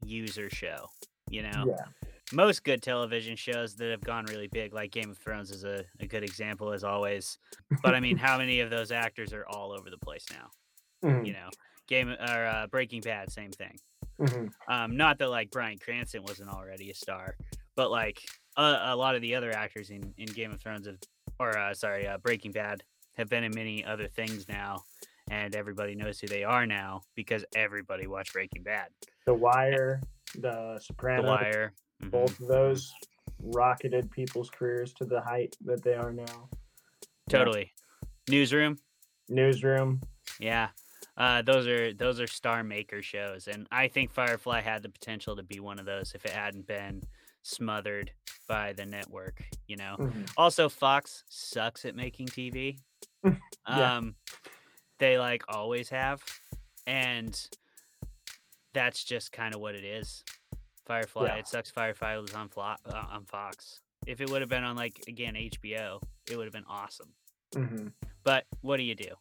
user 0.04 0.50
show. 0.50 0.90
You 1.30 1.42
know? 1.42 1.64
Yeah 1.66 2.08
most 2.32 2.64
good 2.64 2.82
television 2.82 3.36
shows 3.36 3.76
that 3.76 3.90
have 3.90 4.02
gone 4.02 4.24
really 4.26 4.48
big, 4.48 4.74
like 4.74 4.90
Game 4.90 5.10
of 5.10 5.18
Thrones 5.18 5.50
is 5.50 5.64
a, 5.64 5.84
a 6.00 6.06
good 6.06 6.24
example 6.24 6.72
as 6.72 6.82
always. 6.82 7.38
But 7.82 7.94
I 7.94 8.00
mean, 8.00 8.16
how 8.16 8.38
many 8.38 8.60
of 8.60 8.70
those 8.70 8.90
actors 8.90 9.32
are 9.32 9.46
all 9.48 9.72
over 9.72 9.90
the 9.90 9.98
place 9.98 10.26
now? 10.30 11.08
Mm-hmm. 11.08 11.24
You 11.24 11.32
know, 11.34 11.48
Game 11.86 12.10
or 12.10 12.46
uh, 12.46 12.66
Breaking 12.66 13.00
Bad, 13.00 13.30
same 13.30 13.50
thing. 13.50 13.78
Mm-hmm. 14.20 14.72
Um, 14.72 14.96
not 14.96 15.18
that 15.18 15.30
like 15.30 15.50
Bryan 15.50 15.78
Cranston 15.78 16.22
wasn't 16.22 16.48
already 16.48 16.90
a 16.90 16.94
star, 16.94 17.36
but 17.76 17.90
like 17.90 18.22
a, 18.56 18.78
a 18.86 18.96
lot 18.96 19.14
of 19.14 19.22
the 19.22 19.34
other 19.34 19.52
actors 19.52 19.90
in, 19.90 20.12
in 20.16 20.26
Game 20.26 20.52
of 20.52 20.60
Thrones 20.60 20.86
have, 20.86 20.98
or 21.38 21.56
uh, 21.56 21.74
sorry, 21.74 22.06
uh, 22.06 22.18
Breaking 22.18 22.50
Bad 22.50 22.82
have 23.16 23.28
been 23.28 23.44
in 23.44 23.52
many 23.54 23.84
other 23.84 24.08
things 24.08 24.48
now, 24.48 24.82
and 25.30 25.54
everybody 25.54 25.94
knows 25.94 26.18
who 26.18 26.26
they 26.26 26.44
are 26.44 26.66
now 26.66 27.02
because 27.14 27.44
everybody 27.54 28.06
watched 28.06 28.32
Breaking 28.32 28.62
Bad. 28.62 28.88
The 29.26 29.34
Wire, 29.34 30.00
The 30.34 30.80
Sopranos, 30.80 31.24
The 31.24 31.30
Wire. 31.30 31.72
Mhm. 32.02 32.10
both 32.10 32.38
of 32.40 32.48
those 32.48 32.92
rocketed 33.42 34.10
people's 34.10 34.50
careers 34.50 34.92
to 34.94 35.04
the 35.04 35.20
height 35.20 35.56
that 35.64 35.82
they 35.82 35.94
are 35.94 36.12
now. 36.12 36.48
Totally. 37.28 37.72
Newsroom. 38.28 38.78
Newsroom. 39.28 40.00
Yeah. 40.40 40.68
Uh, 41.16 41.42
those 41.42 41.66
are 41.66 41.94
those 41.94 42.20
are 42.20 42.26
star 42.26 42.62
maker 42.62 43.00
shows, 43.00 43.48
and 43.48 43.66
I 43.70 43.88
think 43.88 44.10
Firefly 44.10 44.60
had 44.60 44.82
the 44.82 44.90
potential 44.90 45.34
to 45.36 45.42
be 45.42 45.60
one 45.60 45.78
of 45.78 45.86
those 45.86 46.12
if 46.14 46.24
it 46.26 46.32
hadn't 46.32 46.66
been 46.66 47.02
smothered 47.42 48.10
by 48.46 48.74
the 48.74 48.84
network. 48.84 49.42
You 49.66 49.76
know. 49.76 49.96
Mhm. 49.98 50.30
Also, 50.36 50.68
Fox 50.68 51.24
sucks 51.28 51.84
at 51.84 51.94
making 51.94 52.28
TV. 52.28 52.78
Yeah. 53.68 53.96
Um, 53.96 54.14
they 54.98 55.18
like 55.18 55.42
always 55.48 55.88
have, 55.88 56.22
and 56.86 57.36
that's 58.72 59.02
just 59.02 59.32
kind 59.32 59.56
of 59.56 59.60
what 59.60 59.74
it 59.74 59.82
is. 59.82 60.22
Firefly. 60.86 61.26
Yeah. 61.26 61.36
It 61.36 61.48
sucks. 61.48 61.70
Firefly 61.70 62.16
was 62.16 62.32
on 62.34 62.48
Flo- 62.48 62.76
uh, 62.86 63.04
on 63.10 63.24
Fox. 63.26 63.80
If 64.06 64.20
it 64.20 64.30
would 64.30 64.40
have 64.40 64.48
been 64.50 64.64
on 64.64 64.76
like 64.76 65.02
again 65.08 65.34
HBO, 65.34 66.00
it 66.30 66.36
would 66.36 66.44
have 66.46 66.52
been 66.52 66.64
awesome. 66.68 67.12
Mhm. 67.52 67.92
But 68.24 68.46
what 68.60 68.76
do 68.78 68.82
you 68.84 68.94
do? 68.94 69.14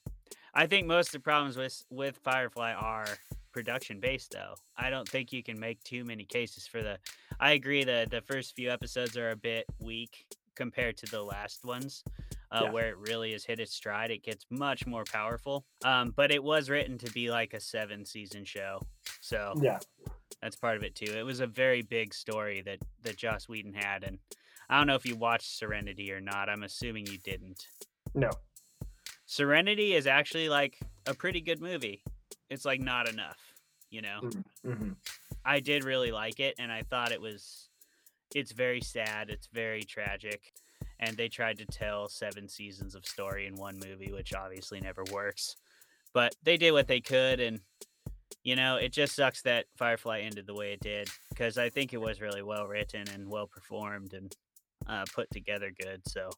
I 0.53 0.67
think 0.67 0.87
most 0.87 1.07
of 1.09 1.13
the 1.13 1.19
problems 1.19 1.57
with 1.57 1.83
with 1.89 2.17
Firefly 2.23 2.73
are 2.73 3.05
production 3.51 3.99
based 3.99 4.31
though. 4.31 4.55
I 4.77 4.89
don't 4.89 5.07
think 5.07 5.31
you 5.33 5.41
can 5.43 5.59
make 5.59 5.81
too 5.83 6.03
many 6.05 6.25
cases 6.25 6.67
for 6.67 6.81
the 6.83 6.99
I 7.39 7.53
agree 7.53 7.83
that 7.83 8.09
the 8.11 8.21
first 8.21 8.55
few 8.55 8.69
episodes 8.69 9.17
are 9.17 9.31
a 9.31 9.35
bit 9.35 9.65
weak 9.79 10.25
compared 10.55 10.97
to 10.97 11.05
the 11.07 11.21
last 11.21 11.63
ones. 11.65 12.03
Uh, 12.51 12.61
Yeah. 12.65 12.69
where 12.71 12.89
it 12.89 12.97
really 12.97 13.31
has 13.33 13.43
hit 13.43 13.59
its 13.59 13.73
stride, 13.73 14.11
it 14.11 14.23
gets 14.23 14.45
much 14.49 14.85
more 14.85 15.03
powerful. 15.03 15.65
Um, 15.83 16.11
but 16.11 16.31
it 16.31 16.41
was 16.41 16.69
written 16.69 16.97
to 16.99 17.11
be 17.11 17.29
like 17.29 17.53
a 17.53 17.59
seven 17.59 18.05
season 18.05 18.45
show, 18.45 18.79
so 19.19 19.55
Yeah. 19.61 19.79
That's 20.45 20.55
part 20.55 20.77
of 20.77 20.83
it 20.83 20.93
too. 20.93 21.11
It 21.11 21.25
was 21.25 21.39
a 21.39 21.47
very 21.47 21.81
big 21.81 22.13
story 22.13 22.61
that 22.67 22.77
that 23.01 23.17
Joss 23.17 23.49
Whedon 23.49 23.73
had, 23.73 24.03
and 24.03 24.19
I 24.69 24.77
don't 24.77 24.85
know 24.85 24.93
if 24.93 25.03
you 25.03 25.15
watched 25.15 25.57
Serenity 25.57 26.11
or 26.11 26.21
not. 26.21 26.49
I'm 26.49 26.61
assuming 26.61 27.07
you 27.07 27.17
didn't. 27.17 27.67
No. 28.13 28.29
Serenity 29.25 29.95
is 29.95 30.05
actually 30.05 30.47
like 30.47 30.77
a 31.07 31.15
pretty 31.15 31.41
good 31.41 31.59
movie. 31.61 32.03
It's 32.51 32.63
like 32.63 32.79
not 32.79 33.09
enough, 33.09 33.39
you 33.89 34.03
know. 34.03 34.19
hmm 34.63 34.91
I 35.43 35.59
did 35.61 35.83
really 35.83 36.11
like 36.11 36.39
it 36.39 36.53
and 36.59 36.71
I 36.71 36.83
thought 36.83 37.11
it 37.11 37.21
was 37.21 37.69
it's 38.35 38.51
very 38.51 38.81
sad, 38.81 39.31
it's 39.31 39.47
very 39.51 39.81
tragic, 39.81 40.53
and 40.99 41.17
they 41.17 41.27
tried 41.27 41.57
to 41.57 41.65
tell 41.65 42.07
7 42.07 42.47
seasons 42.47 42.93
of 42.93 43.03
story 43.03 43.47
in 43.47 43.55
one 43.55 43.79
movie, 43.83 44.11
which 44.13 44.35
obviously 44.35 44.79
never 44.79 45.03
works. 45.11 45.55
But 46.13 46.35
they 46.43 46.57
did 46.57 46.71
what 46.71 46.87
they 46.87 47.01
could 47.01 47.39
and 47.39 47.61
you 48.45 48.55
know, 48.55 48.75
it 48.75 48.93
just 48.93 49.15
sucks 49.15 49.41
that 49.41 49.65
Firefly 49.75 50.21
ended 50.21 50.45
the 50.45 50.53
way 50.53 50.71
it 50.71 50.79
did 50.79 51.09
because 51.29 51.57
I 51.57 51.69
think 51.69 51.93
it 51.93 51.99
was 51.99 52.21
really 52.21 52.43
well 52.43 52.67
written 52.67 53.03
and 53.11 53.27
well 53.27 53.47
performed 53.47 54.13
and 54.13 54.33
uh, 54.87 55.03
put 55.13 55.29
together 55.31 55.71
good. 55.77 56.01
So, 56.07 56.29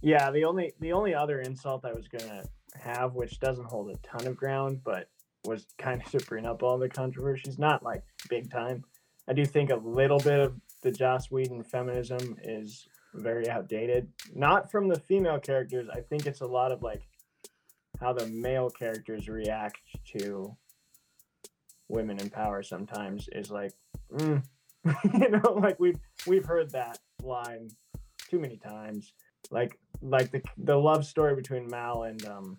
Yeah. 0.00 0.30
The 0.30 0.44
only 0.44 0.72
the 0.78 0.92
only 0.92 1.14
other 1.14 1.40
insult 1.40 1.84
I 1.84 1.92
was 1.92 2.06
gonna 2.06 2.44
have, 2.76 3.14
which 3.14 3.40
doesn't 3.40 3.66
hold 3.66 3.90
a 3.90 3.96
ton 4.06 4.28
of 4.28 4.36
ground, 4.36 4.82
but 4.84 5.10
was 5.44 5.66
kind 5.78 6.00
of 6.00 6.10
to 6.12 6.24
bring 6.26 6.46
up 6.46 6.62
all 6.62 6.78
the 6.78 6.88
controversies, 6.88 7.58
not 7.58 7.82
like 7.82 8.04
big 8.30 8.50
time. 8.50 8.84
I 9.28 9.32
do 9.32 9.44
think 9.44 9.70
a 9.70 9.76
little 9.76 10.20
bit 10.20 10.38
of 10.38 10.54
the 10.82 10.92
Joss 10.92 11.28
Whedon 11.28 11.64
feminism 11.64 12.36
is 12.44 12.86
very 13.14 13.48
outdated. 13.50 14.08
Not 14.32 14.70
from 14.70 14.86
the 14.86 15.00
female 15.00 15.40
characters. 15.40 15.88
I 15.92 16.02
think 16.02 16.26
it's 16.26 16.40
a 16.40 16.46
lot 16.46 16.70
of 16.70 16.82
like 16.84 17.02
how 17.98 18.12
the 18.12 18.26
male 18.26 18.70
characters 18.70 19.28
react 19.28 19.80
to 20.18 20.56
women 21.88 22.18
in 22.18 22.30
power 22.30 22.62
sometimes 22.62 23.28
is 23.32 23.50
like 23.50 23.72
mm. 24.12 24.42
you 25.14 25.28
know 25.30 25.52
like 25.60 25.78
we've 25.80 25.98
we've 26.26 26.44
heard 26.44 26.70
that 26.70 26.98
line 27.22 27.68
too 28.30 28.38
many 28.38 28.56
times 28.56 29.12
like 29.50 29.78
like 30.02 30.30
the 30.30 30.42
the 30.58 30.76
love 30.76 31.04
story 31.04 31.34
between 31.34 31.66
Mal 31.68 32.04
and 32.04 32.24
um 32.26 32.58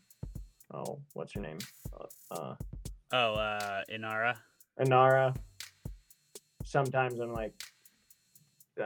oh 0.73 0.99
what's 1.13 1.33
her 1.33 1.41
name 1.41 1.57
uh, 1.93 2.33
uh 2.33 2.55
oh, 3.13 3.33
uh 3.35 3.81
Inara. 3.91 4.35
Anara 4.79 5.35
sometimes 6.65 7.19
I'm 7.19 7.33
like 7.33 7.53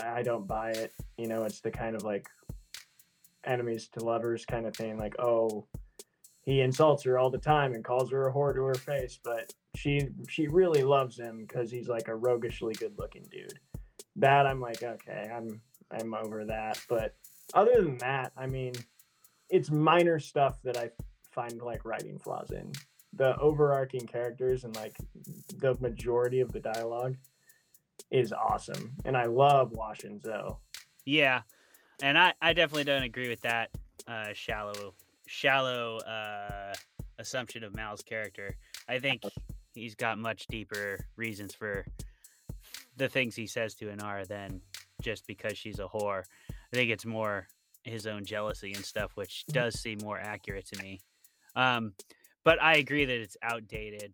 I 0.02 0.22
don't 0.24 0.48
buy 0.48 0.72
it 0.72 0.94
you 1.18 1.28
know 1.28 1.44
it's 1.44 1.62
the 1.62 1.72
kind 1.72 1.96
of 1.96 2.04
like 2.04 2.28
enemies 3.46 3.90
to 3.90 4.04
lovers 4.04 4.46
kind 4.46 4.66
of 4.66 4.76
thing 4.76 4.98
like 4.98 5.16
oh 5.20 5.68
he 6.44 6.62
insults 6.62 7.04
her 7.04 7.18
all 7.18 7.30
the 7.30 7.38
time 7.38 7.74
and 7.74 7.84
calls 7.84 8.12
her 8.12 8.28
a 8.28 8.34
whore 8.34 8.54
to 8.54 8.64
her 8.64 8.76
face 8.76 9.20
but 9.24 9.54
she 9.76 10.08
she 10.30 10.48
really 10.48 10.84
loves 10.84 11.18
him 11.18 11.46
because 11.48 11.72
he's 11.72 11.88
like 11.88 12.08
a 12.08 12.16
roguishly 12.16 12.74
good 12.76 12.94
looking 12.98 13.26
dude. 13.32 13.60
That 14.16 14.46
i'm 14.46 14.60
like 14.60 14.84
okay 14.84 15.30
i'm 15.34 15.62
i'm 15.92 16.14
over 16.14 16.46
that. 16.46 16.80
But 16.88 17.16
other 17.54 17.82
than 17.82 17.98
that 18.00 18.32
i 18.38 18.46
mean 18.46 18.74
it's 19.50 19.72
minor 19.72 20.20
stuff 20.20 20.62
that 20.64 20.78
i 20.78 20.90
find 21.32 21.62
like 21.62 21.86
writing 21.86 22.20
flaws 22.20 22.52
in. 22.52 22.72
The 23.16 23.38
overarching 23.38 24.08
characters 24.08 24.64
and 24.64 24.76
like 24.76 24.96
the 25.58 25.76
majority 25.80 26.40
of 26.40 26.52
the 26.52 26.60
dialogue 26.60 27.16
is 28.12 28.34
awesome 28.34 28.94
and 29.06 29.16
i 29.18 29.26
love 29.26 29.72
wash 29.72 30.04
and 30.04 30.22
zoe. 30.22 30.58
Yeah, 31.06 31.42
and 32.02 32.18
I 32.18 32.34
I 32.42 32.54
definitely 32.54 32.86
don't 32.86 33.04
agree 33.04 33.30
with 33.30 33.42
that 33.42 33.70
uh, 34.08 34.34
shallow 34.34 34.94
shallow 35.28 35.98
uh, 36.00 36.74
assumption 37.20 37.64
of 37.64 37.76
Mal's 37.76 38.02
character. 38.02 38.56
I 38.88 39.00
think 39.00 39.24
he's 39.74 39.96
got 39.96 40.18
much 40.18 40.48
deeper 40.48 41.06
reasons 41.16 41.54
for 41.54 41.86
the 42.98 43.10
things 43.10 43.36
he 43.36 43.48
says 43.48 43.74
to 43.76 43.86
Inara 43.86 44.28
than 44.28 44.62
just 45.02 45.26
because 45.28 45.58
she's 45.58 45.80
a 45.80 45.88
whore. 45.88 46.24
I 46.50 46.76
think 46.76 46.90
it's 46.90 47.06
more 47.06 47.48
his 47.84 48.08
own 48.08 48.26
jealousy 48.26 48.74
and 48.74 48.86
stuff, 48.86 49.12
which 49.16 49.46
does 49.48 49.80
seem 49.80 50.00
more 50.02 50.20
accurate 50.20 50.66
to 50.68 50.82
me. 50.82 51.00
Um, 51.56 51.94
but 52.44 52.62
I 52.62 52.76
agree 52.76 53.06
that 53.06 53.16
it's 53.16 53.38
outdated, 53.42 54.14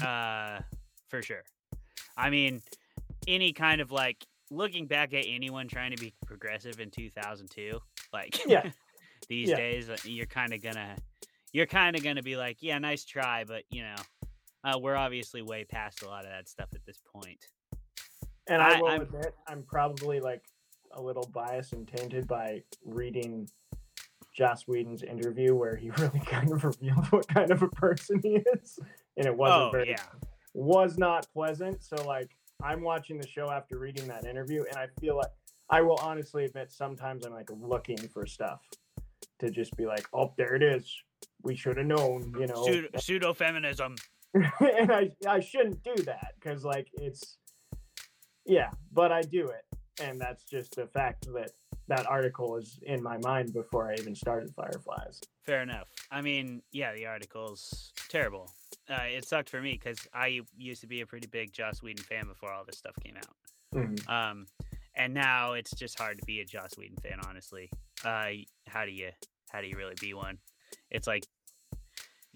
uh, 0.00 0.60
for 1.08 1.22
sure. 1.22 1.42
I 2.16 2.30
mean, 2.30 2.62
any 3.26 3.52
kind 3.52 3.80
of 3.80 3.92
like 3.92 4.26
looking 4.50 4.86
back 4.86 5.14
at 5.14 5.24
anyone 5.26 5.68
trying 5.68 5.90
to 5.92 5.96
be 5.96 6.12
progressive 6.26 6.80
in 6.80 6.90
2002, 6.90 7.78
like 8.12 8.40
Yeah. 8.46 8.70
These 9.28 9.50
Yeah. 9.50 9.56
days, 9.56 9.90
uh, 9.90 9.96
you're 10.04 10.26
kind 10.26 10.52
of 10.52 10.62
gonna, 10.62 10.96
you're 11.52 11.66
kind 11.66 11.96
of 11.96 12.02
gonna 12.02 12.22
be 12.22 12.36
like, 12.36 12.58
yeah, 12.60 12.78
nice 12.78 13.04
try, 13.04 13.44
but 13.44 13.64
you 13.70 13.82
know, 13.82 13.94
uh, 14.64 14.78
we're 14.78 14.96
obviously 14.96 15.42
way 15.42 15.64
past 15.64 16.02
a 16.02 16.08
lot 16.08 16.24
of 16.24 16.30
that 16.30 16.48
stuff 16.48 16.68
at 16.74 16.84
this 16.86 17.00
point. 17.14 17.44
And 18.48 18.62
I, 18.62 18.76
I- 18.76 18.80
will 18.80 18.88
I'm- 18.88 19.02
admit, 19.02 19.34
I'm 19.48 19.62
probably 19.62 20.20
like 20.20 20.42
a 20.92 21.02
little 21.02 21.28
biased 21.34 21.72
and 21.72 21.86
tainted 21.86 22.26
by 22.26 22.62
reading 22.84 23.48
Joss 24.32 24.66
Whedon's 24.68 25.02
interview 25.02 25.54
where 25.54 25.76
he 25.76 25.90
really 25.98 26.20
kind 26.20 26.52
of 26.52 26.64
revealed 26.64 27.06
what 27.12 27.26
kind 27.28 27.50
of 27.50 27.62
a 27.62 27.68
person 27.68 28.20
he 28.22 28.36
is, 28.54 28.78
and 29.16 29.26
it 29.26 29.36
wasn't 29.36 29.62
oh 29.62 29.70
very 29.72 29.90
yeah, 29.90 30.04
was 30.54 30.96
not 30.98 31.26
pleasant. 31.32 31.82
So 31.82 31.96
like 32.06 32.30
I'm 32.62 32.82
watching 32.82 33.18
the 33.18 33.26
show 33.26 33.50
after 33.50 33.78
reading 33.78 34.06
that 34.08 34.24
interview, 34.24 34.64
and 34.68 34.76
I 34.76 34.86
feel 35.00 35.16
like 35.16 35.30
I 35.68 35.82
will 35.82 35.98
honestly 36.00 36.44
admit 36.44 36.70
sometimes 36.70 37.26
I'm 37.26 37.32
like 37.32 37.50
looking 37.50 37.98
for 37.98 38.24
stuff 38.26 38.60
to 39.40 39.50
just 39.50 39.76
be 39.76 39.86
like, 39.86 40.06
oh, 40.12 40.32
there 40.36 40.54
it 40.54 40.62
is. 40.62 40.92
We 41.42 41.56
should 41.56 41.76
have 41.76 41.86
known, 41.86 42.34
you 42.38 42.46
know. 42.46 42.66
Pseudo, 42.98 43.32
feminism. 43.32 43.96
and 44.34 44.92
I 44.92 45.10
I 45.26 45.40
shouldn't 45.40 45.82
do 45.82 45.94
that 46.04 46.34
because 46.38 46.64
like 46.64 46.88
it's 46.94 47.38
yeah, 48.44 48.70
but 48.92 49.12
I 49.12 49.22
do 49.22 49.48
it, 49.48 49.64
and 50.02 50.20
that's 50.20 50.44
just 50.44 50.76
the 50.76 50.86
fact 50.86 51.26
that 51.32 51.52
that 51.88 52.06
article 52.06 52.56
is 52.56 52.78
in 52.82 53.02
my 53.02 53.16
mind 53.18 53.52
before 53.52 53.90
I 53.90 53.94
even 53.94 54.14
started 54.14 54.52
Fireflies. 54.54 55.20
Fair 55.44 55.62
enough. 55.62 55.88
I 56.10 56.20
mean, 56.20 56.62
yeah, 56.72 56.92
the 56.94 57.06
article's 57.06 57.92
terrible. 58.08 58.50
Uh, 58.90 59.04
it 59.04 59.26
sucked 59.26 59.48
for 59.50 59.60
me 59.60 59.72
because 59.72 60.06
I 60.12 60.40
used 60.56 60.80
to 60.80 60.86
be 60.86 61.00
a 61.00 61.06
pretty 61.06 61.28
big 61.28 61.52
Joss 61.52 61.82
Whedon 61.82 62.04
fan 62.04 62.26
before 62.26 62.52
all 62.52 62.64
this 62.64 62.78
stuff 62.78 62.94
came 63.02 63.16
out. 63.16 63.36
Mhm. 63.74 64.08
Um, 64.08 64.46
and 64.96 65.14
now 65.14 65.52
it's 65.52 65.72
just 65.72 65.98
hard 65.98 66.18
to 66.18 66.24
be 66.24 66.40
a 66.40 66.44
Joss 66.44 66.76
Whedon 66.76 66.96
fan, 66.96 67.20
honestly. 67.26 67.70
Uh, 68.06 68.30
how 68.68 68.84
do 68.84 68.92
you 68.92 69.10
how 69.50 69.60
do 69.60 69.66
you 69.66 69.76
really 69.76 69.96
be 70.00 70.14
one? 70.14 70.38
It's 70.90 71.06
like, 71.06 71.24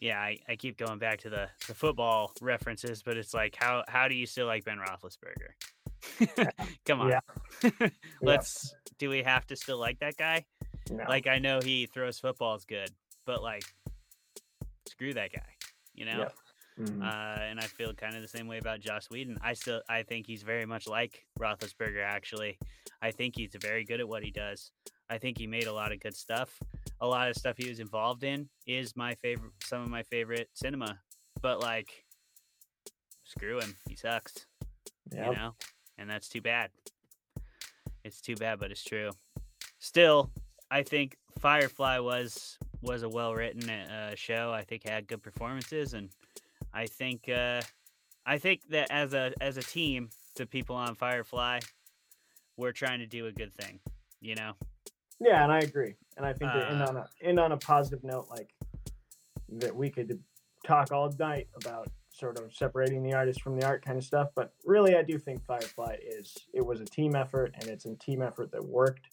yeah, 0.01 0.19
I, 0.19 0.39
I 0.49 0.57
keep 0.57 0.77
going 0.77 0.99
back 0.99 1.21
to 1.21 1.31
the, 1.31 1.49
the 1.69 1.75
football 1.75 2.33
references, 2.41 3.03
but 3.03 3.17
it's 3.17 3.33
like, 3.33 3.57
how 3.57 3.85
how 3.87 4.09
do 4.09 4.15
you 4.15 4.27
still 4.27 4.47
like 4.47 4.65
Ben 4.65 4.79
Roethlisberger? 4.79 6.49
Come 6.87 7.01
on, 7.03 7.11
Yeah. 7.81 7.89
let's. 8.21 8.75
Do 8.99 9.09
we 9.11 9.23
have 9.23 9.47
to 9.47 9.57
still 9.57 9.79
like 9.79 10.01
that 10.01 10.17
guy? 10.17 10.45
No. 10.91 11.05
Like 11.09 11.27
I 11.27 11.39
know 11.39 11.61
he 11.63 11.87
throws 11.87 12.19
footballs 12.19 12.65
good, 12.65 12.91
but 13.27 13.43
like, 13.43 13.63
screw 14.89 15.15
that 15.15 15.33
guy, 15.33 15.55
you 15.95 16.05
know. 16.05 16.19
Yep. 16.19 16.35
Mhm. 16.81 17.03
Uh, 17.03 17.41
and 17.43 17.61
I 17.61 17.65
feel 17.65 17.93
kind 17.93 18.17
of 18.17 18.23
the 18.23 18.29
same 18.29 18.47
way 18.49 18.59
about 18.59 18.81
Joss 18.81 19.11
Whedon. 19.11 19.37
I 19.43 19.53
still 19.53 19.83
I 19.89 20.03
think 20.03 20.27
he's 20.27 20.43
very 20.43 20.65
much 20.67 20.89
like 20.89 21.27
Roethlisberger. 21.39 22.03
Actually, 22.03 22.59
I 23.03 23.11
think 23.11 23.37
he's 23.37 23.55
very 23.61 23.85
good 23.85 24.01
at 24.01 24.09
what 24.09 24.23
he 24.25 24.31
does. 24.31 24.73
I 25.11 25.19
think 25.19 25.39
he 25.39 25.47
made 25.47 25.67
a 25.67 25.73
lot 25.73 25.93
of 25.93 26.01
good 26.01 26.17
stuff. 26.17 26.59
a 27.01 27.07
lot 27.07 27.29
of 27.29 27.37
stuff 27.37 27.57
he 27.59 27.69
was 27.69 27.81
involved 27.81 28.23
in 28.23 28.49
is 28.67 28.97
my 28.97 29.15
favorite, 29.17 29.53
some 29.65 29.83
of 29.83 29.89
my 29.89 30.05
favorite 30.05 30.49
cinema. 30.55 31.01
But 31.43 31.61
like, 31.61 32.05
screw 33.25 33.59
him, 33.59 33.75
he 33.89 33.97
sucks. 33.97 34.47
Yeah. 35.13 35.31
You 35.31 35.37
know, 35.37 35.55
and 35.99 36.09
that's 36.09 36.29
too 36.29 36.41
bad. 36.41 36.71
It's 38.05 38.21
too 38.21 38.37
bad, 38.37 38.61
but 38.61 38.71
it's 38.71 38.85
true. 38.85 39.11
Still, 39.81 40.31
I 40.71 40.83
think 40.83 41.17
Firefly 41.41 41.99
was 41.99 42.57
was 42.83 43.03
a 43.03 43.09
well 43.09 43.35
written 43.35 43.69
uh, 43.69 44.15
show. 44.15 44.53
I 44.53 44.63
think 44.63 44.85
it 44.85 44.91
had 44.91 45.09
good 45.09 45.23
performances, 45.23 45.95
and 45.95 46.11
I 46.73 46.87
think 46.87 47.29
uh, 47.29 47.63
I 48.25 48.39
think 48.39 48.61
that 48.71 48.89
as 48.91 49.13
a 49.13 49.33
as 49.41 49.57
a 49.57 49.63
team, 49.63 50.11
the 50.37 50.47
people 50.47 50.77
on 50.77 50.95
Firefly, 50.95 51.61
we're 52.57 52.73
trying 52.73 53.01
to 53.01 53.07
do 53.07 53.27
a 53.27 53.33
good 53.33 53.53
thing. 53.55 53.81
You 54.21 54.37
know. 54.37 54.53
Yeah, 55.21 55.43
and 55.45 55.53
I 55.53 55.59
agree. 55.59 55.95
And 56.17 56.25
I 56.25 56.33
think 56.33 56.53
to 56.53 56.67
end 56.71 56.83
Uh, 56.83 56.87
on 56.89 56.97
a 56.97 57.09
end 57.23 57.39
on 57.39 57.53
a 57.53 57.57
positive 57.57 58.03
note, 58.03 58.29
like 58.31 58.55
that 59.49 59.75
we 59.75 59.91
could 59.91 60.23
talk 60.65 60.93
all 60.93 61.11
night 61.19 61.49
about 61.57 61.89
sort 62.11 62.39
of 62.39 62.55
separating 62.55 63.03
the 63.03 63.15
artist 63.15 63.41
from 63.43 63.59
the 63.59 63.67
art 63.67 63.85
kind 63.85 63.99
of 63.99 64.05
stuff. 64.05 64.29
But 64.35 64.53
really 64.65 64.97
I 64.97 65.03
do 65.03 65.19
think 65.19 65.45
Firefly 65.45 65.97
is 66.03 66.37
it 66.53 66.65
was 66.65 66.81
a 66.81 66.85
team 66.85 67.15
effort 67.15 67.55
and 67.55 67.69
it's 67.69 67.87
a 67.87 67.95
team 67.97 68.23
effort 68.23 68.51
that 68.53 68.65
worked. 68.65 69.09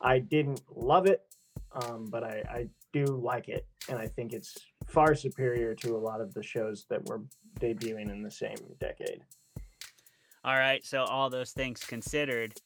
I 0.00 0.18
didn't 0.18 0.62
love 0.74 1.06
it, 1.06 1.26
um, 1.72 2.06
but 2.06 2.24
I, 2.24 2.42
I 2.48 2.68
do 2.92 3.04
like 3.04 3.48
it, 3.48 3.66
and 3.88 3.98
I 3.98 4.06
think 4.06 4.32
it's 4.32 4.56
far 4.86 5.14
superior 5.14 5.74
to 5.76 5.94
a 5.94 5.98
lot 5.98 6.20
of 6.20 6.32
the 6.34 6.42
shows 6.42 6.86
that 6.88 7.06
were 7.06 7.22
debuting 7.60 8.10
in 8.10 8.22
the 8.22 8.30
same 8.30 8.56
decade. 8.78 9.22
All 10.42 10.56
right. 10.56 10.84
So 10.84 11.04
all 11.04 11.28
those 11.28 11.52
things 11.52 11.84
considered, 11.84 12.58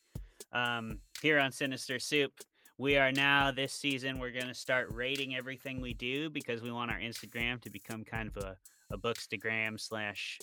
um, 0.53 1.01
here 1.21 1.41
on 1.41 1.51
Sinister 1.51 1.99
Soup, 1.99 2.33
we 2.79 2.97
are 2.97 3.13
now 3.13 3.51
this 3.51 3.73
season. 3.73 4.19
We're 4.19 4.31
gonna 4.33 4.55
start 4.55 4.89
rating 4.93 5.37
everything 5.37 5.81
we 5.81 5.95
do 5.95 6.29
because 6.31 6.63
we 6.63 6.73
want 6.73 6.91
our 6.91 6.99
Instagram 6.99 7.61
to 7.63 7.71
become 7.71 8.05
kind 8.05 8.29
of 8.35 8.43
a 8.43 8.57
a 8.91 8.99
bookstagram 8.99 9.81
slash 9.81 10.39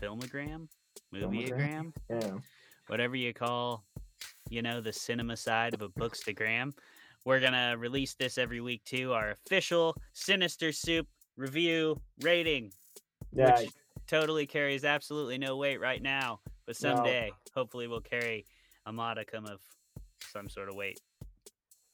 filmogram, 0.00 0.68
movieogram, 1.12 1.92
Yeah. 2.08 2.38
whatever 2.86 3.16
you 3.16 3.34
call, 3.34 3.84
you 4.48 4.62
know, 4.62 4.80
the 4.80 4.92
cinema 4.92 5.36
side 5.36 5.74
of 5.74 5.82
a 5.82 5.88
bookstagram. 5.88 6.72
We're 7.24 7.40
gonna 7.40 7.76
release 7.76 8.14
this 8.14 8.38
every 8.38 8.60
week 8.60 8.84
too. 8.84 9.12
Our 9.12 9.32
official 9.32 9.96
Sinister 10.12 10.70
Soup 10.72 11.06
review 11.36 12.00
rating, 12.20 12.72
Yeah. 13.32 13.60
which 13.60 13.70
totally 14.06 14.46
carries 14.46 14.84
absolutely 14.84 15.36
no 15.38 15.56
weight 15.56 15.80
right 15.80 16.00
now, 16.00 16.40
but 16.66 16.80
No. 16.82 16.94
someday 16.94 17.32
hopefully 17.54 17.88
will 17.88 18.00
carry 18.00 18.46
a 18.86 18.92
modicum 18.92 19.46
of 19.46 19.60
some 20.32 20.48
sort 20.48 20.68
of 20.68 20.76
weight. 20.76 21.00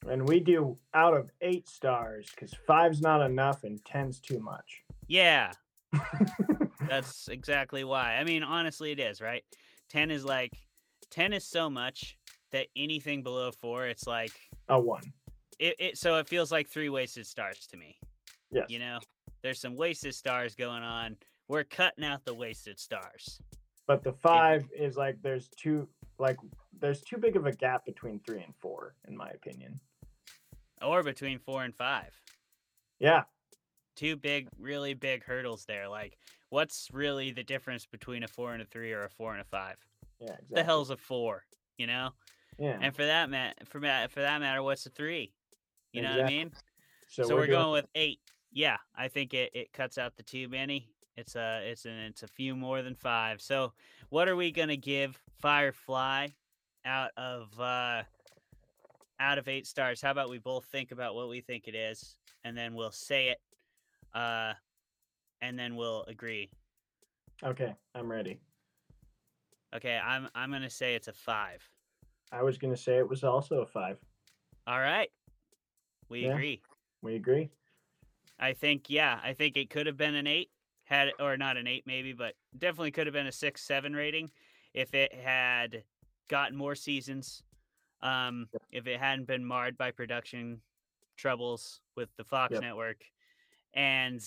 And 0.09 0.29
we 0.29 0.41
do 0.41 0.79
out 0.95 1.15
of 1.15 1.31
eight 1.41 1.69
stars 1.69 2.31
because 2.31 2.55
five's 2.67 3.01
not 3.01 3.23
enough 3.23 3.65
and 3.65 3.85
ten's 3.85 4.21
too 4.21 4.39
much. 4.39 4.83
Yeah, 5.09 5.53
that's 6.89 7.29
exactly 7.29 7.85
why. 7.85 8.17
I 8.17 8.25
mean, 8.25 8.43
honestly, 8.43 8.93
it 8.93 9.01
is 9.01 9.21
right. 9.21 9.45
Ten 9.89 10.11
is 10.11 10.25
like 10.25 10.53
ten 11.11 11.33
is 11.33 11.45
so 11.45 11.69
much 11.71 12.17
that 12.53 12.67
anything 12.77 13.23
below 13.23 13.51
four, 13.51 13.87
it's 13.87 14.07
like 14.07 14.33
A 14.69 14.81
one. 14.81 15.03
it. 15.59 15.77
it 15.79 15.99
so 15.99 16.17
it 16.19 16.29
feels 16.29 16.53
like 16.53 16.69
three 16.69 16.89
wasted 16.89 17.27
stars 17.27 17.67
to 17.69 17.77
me. 17.77 17.99
Yes. 18.51 18.67
You 18.69 18.79
know, 18.79 18.99
there's 19.43 19.61
some 19.61 19.77
wasted 19.77 20.15
stars 20.15 20.55
going 20.55 20.83
on. 20.83 21.17
We're 21.49 21.65
cutting 21.65 22.05
out 22.05 22.25
the 22.25 22.35
wasted 22.35 22.79
stars. 22.79 23.41
But 23.87 24.03
the 24.03 24.13
five 24.13 24.65
is 24.77 24.97
like 24.97 25.17
there's 25.23 25.49
too 25.49 25.89
like 26.19 26.39
there's 26.81 27.03
too 27.03 27.17
big 27.17 27.37
of 27.37 27.47
a 27.47 27.53
gap 27.53 27.85
between 27.85 28.21
three 28.21 28.43
and 28.43 28.55
four, 28.61 28.95
in 29.07 29.17
my 29.17 29.29
opinion. 29.31 29.81
Or 30.83 31.03
between 31.03 31.39
four 31.39 31.65
and 31.65 31.75
five. 31.75 32.11
Yeah. 32.99 33.23
Two 33.97 34.17
big, 34.17 34.49
really 34.59 34.95
big 34.95 35.25
hurdles 35.25 35.65
there. 35.67 35.89
Like, 35.89 36.19
what's 36.51 36.89
really 36.93 37.33
the 37.33 37.43
difference 37.43 37.87
between 37.87 38.23
a 38.23 38.29
four 38.29 38.53
and 38.53 38.63
a 38.63 38.67
three 38.67 38.93
or 38.93 39.05
a 39.05 39.11
four 39.11 39.33
and 39.33 39.41
a 39.41 39.45
five? 39.45 39.77
Yeah. 40.21 40.33
Exactly. 40.33 40.55
The 40.55 40.65
hell's 40.65 40.91
a 40.91 40.97
four? 40.97 41.45
You 41.79 41.87
know? 41.87 42.11
Yeah. 42.59 42.79
And 42.81 42.95
for 42.95 43.05
that 43.05 43.31
mat 43.31 43.57
for 43.67 43.81
ma- 43.81 44.07
for 44.09 44.21
that 44.21 44.41
matter, 44.41 44.63
what's 44.63 44.87
a 44.87 44.91
three? 44.91 45.33
You 45.93 46.03
know 46.03 46.11
what 46.17 46.27
I 46.27 46.29
mean? 46.29 46.53
So, 47.09 47.23
we're, 47.35 47.47
doing- 47.47 47.59
going 47.59 47.73
with 47.73 47.87
eight. 47.95 48.21
Yeah, 48.53 48.77
I 48.97 49.09
think 49.09 49.35
it, 49.35 49.51
it 49.55 49.73
cuts 49.73 49.99
out 49.99 50.17
the 50.17 50.23
too 50.23 50.49
many. 50.49 50.89
It's 51.17 51.37
a 51.37 51.63
it's 51.65 51.85
an 51.87 51.93
it's 51.93 52.23
a 52.23 52.29
few 52.29 52.55
more 52.55 52.83
than 52.83 52.95
five. 52.95 53.41
So 53.41 53.73
what 54.11 54.29
are 54.29 54.37
we 54.37 54.51
gonna 54.53 54.77
give 54.77 55.19
Firefly 55.41 56.29
out 56.85 57.11
of 57.17 57.59
uh 57.59 58.03
out 59.21 59.39
of 59.39 59.49
eight 59.49 59.67
stars? 59.67 60.01
How 60.01 60.11
about 60.11 60.31
we 60.31 60.39
both 60.39 60.65
think 60.67 60.93
about 60.93 61.15
what 61.15 61.29
we 61.29 61.41
think 61.41 61.69
it 61.69 61.75
is, 61.75 62.17
and 62.45 62.57
then 62.57 62.75
we'll 62.75 62.91
say 62.91 63.29
it, 63.29 63.41
uh, 64.15 64.53
and 65.41 65.59
then 65.59 65.77
we'll 65.77 66.05
agree. 66.05 66.51
Okay, 67.43 67.75
I'm 67.95 68.11
ready. 68.11 68.39
Okay, 69.75 69.99
I'm 70.03 70.29
I'm 70.35 70.51
gonna 70.51 70.71
say 70.71 70.95
it's 70.95 71.09
a 71.09 71.13
five. 71.13 71.69
I 72.33 72.43
was 72.43 72.59
gonna 72.59 72.77
say 72.77 72.97
it 72.99 73.09
was 73.09 73.25
also 73.25 73.61
a 73.61 73.67
five. 73.67 73.99
All 74.67 74.81
right, 74.81 75.11
we 76.09 76.25
Yeah. 76.27 76.33
agree. 76.33 76.63
We 77.03 77.17
agree. 77.17 77.51
I 78.39 78.53
think 78.53 78.91
yeah, 78.91 79.21
I 79.23 79.33
think 79.33 79.57
it 79.57 79.71
could 79.71 79.87
have 79.87 79.97
been 79.97 80.15
an 80.15 80.27
eight, 80.27 80.51
had 80.85 81.13
or 81.21 81.37
not 81.37 81.57
an 81.57 81.67
eight 81.67 81.87
maybe, 81.87 82.13
but 82.13 82.35
definitely 82.57 82.91
could 82.91 83.07
have 83.07 83.15
been 83.15 83.27
a 83.27 83.33
six, 83.33 83.63
seven 83.63 83.95
rating 83.95 84.31
if 84.75 84.95
it 84.95 85.13
had 85.15 85.85
gotten 86.29 86.57
more 86.57 86.75
seasons. 86.75 87.43
Um, 88.03 88.49
if 88.73 88.87
it 88.87 89.01
hadn't 89.01 89.27
been 89.27 89.45
marred 89.45 89.77
by 89.79 89.91
production 89.91 90.61
troubles 91.17 91.81
with 91.97 92.09
the 92.17 92.25
Fox 92.25 92.53
Yep. 92.53 92.63
network. 92.63 93.05
And 93.75 94.23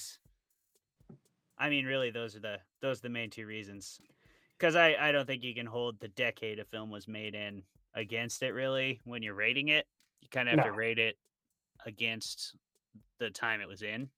I 1.58 1.70
mean 1.70 1.86
really 1.86 2.10
those 2.10 2.36
are 2.36 2.40
the 2.40 2.58
those 2.82 3.00
are 3.00 3.04
the 3.04 3.10
main 3.10 3.30
two 3.30 3.46
reasons. 3.46 4.00
Cause 4.60 4.76
I, 4.76 4.96
I 5.00 5.12
don't 5.12 5.26
think 5.26 5.44
you 5.44 5.56
can 5.56 5.66
hold 5.66 6.00
the 6.00 6.10
decade 6.10 6.60
a 6.60 6.66
film 6.66 6.90
was 6.90 7.08
made 7.08 7.34
in 7.34 7.64
against 7.94 8.44
it 8.44 8.52
really 8.52 9.00
when 9.06 9.24
you're 9.24 9.34
rating 9.34 9.70
it. 9.70 9.88
You 10.22 10.28
kind 10.30 10.50
of 10.50 10.56
have 10.60 10.66
to 10.66 10.72
rate 10.74 11.00
it 11.00 11.18
against 11.86 12.56
the 13.20 13.30
time 13.30 13.62
it 13.62 13.68
was 13.68 13.82
in. 13.84 14.10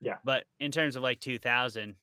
Yeah. 0.00 0.16
But 0.24 0.44
in 0.60 0.70
terms 0.70 0.96
of 0.96 1.02
like 1.02 1.20
2000, 1.20 1.94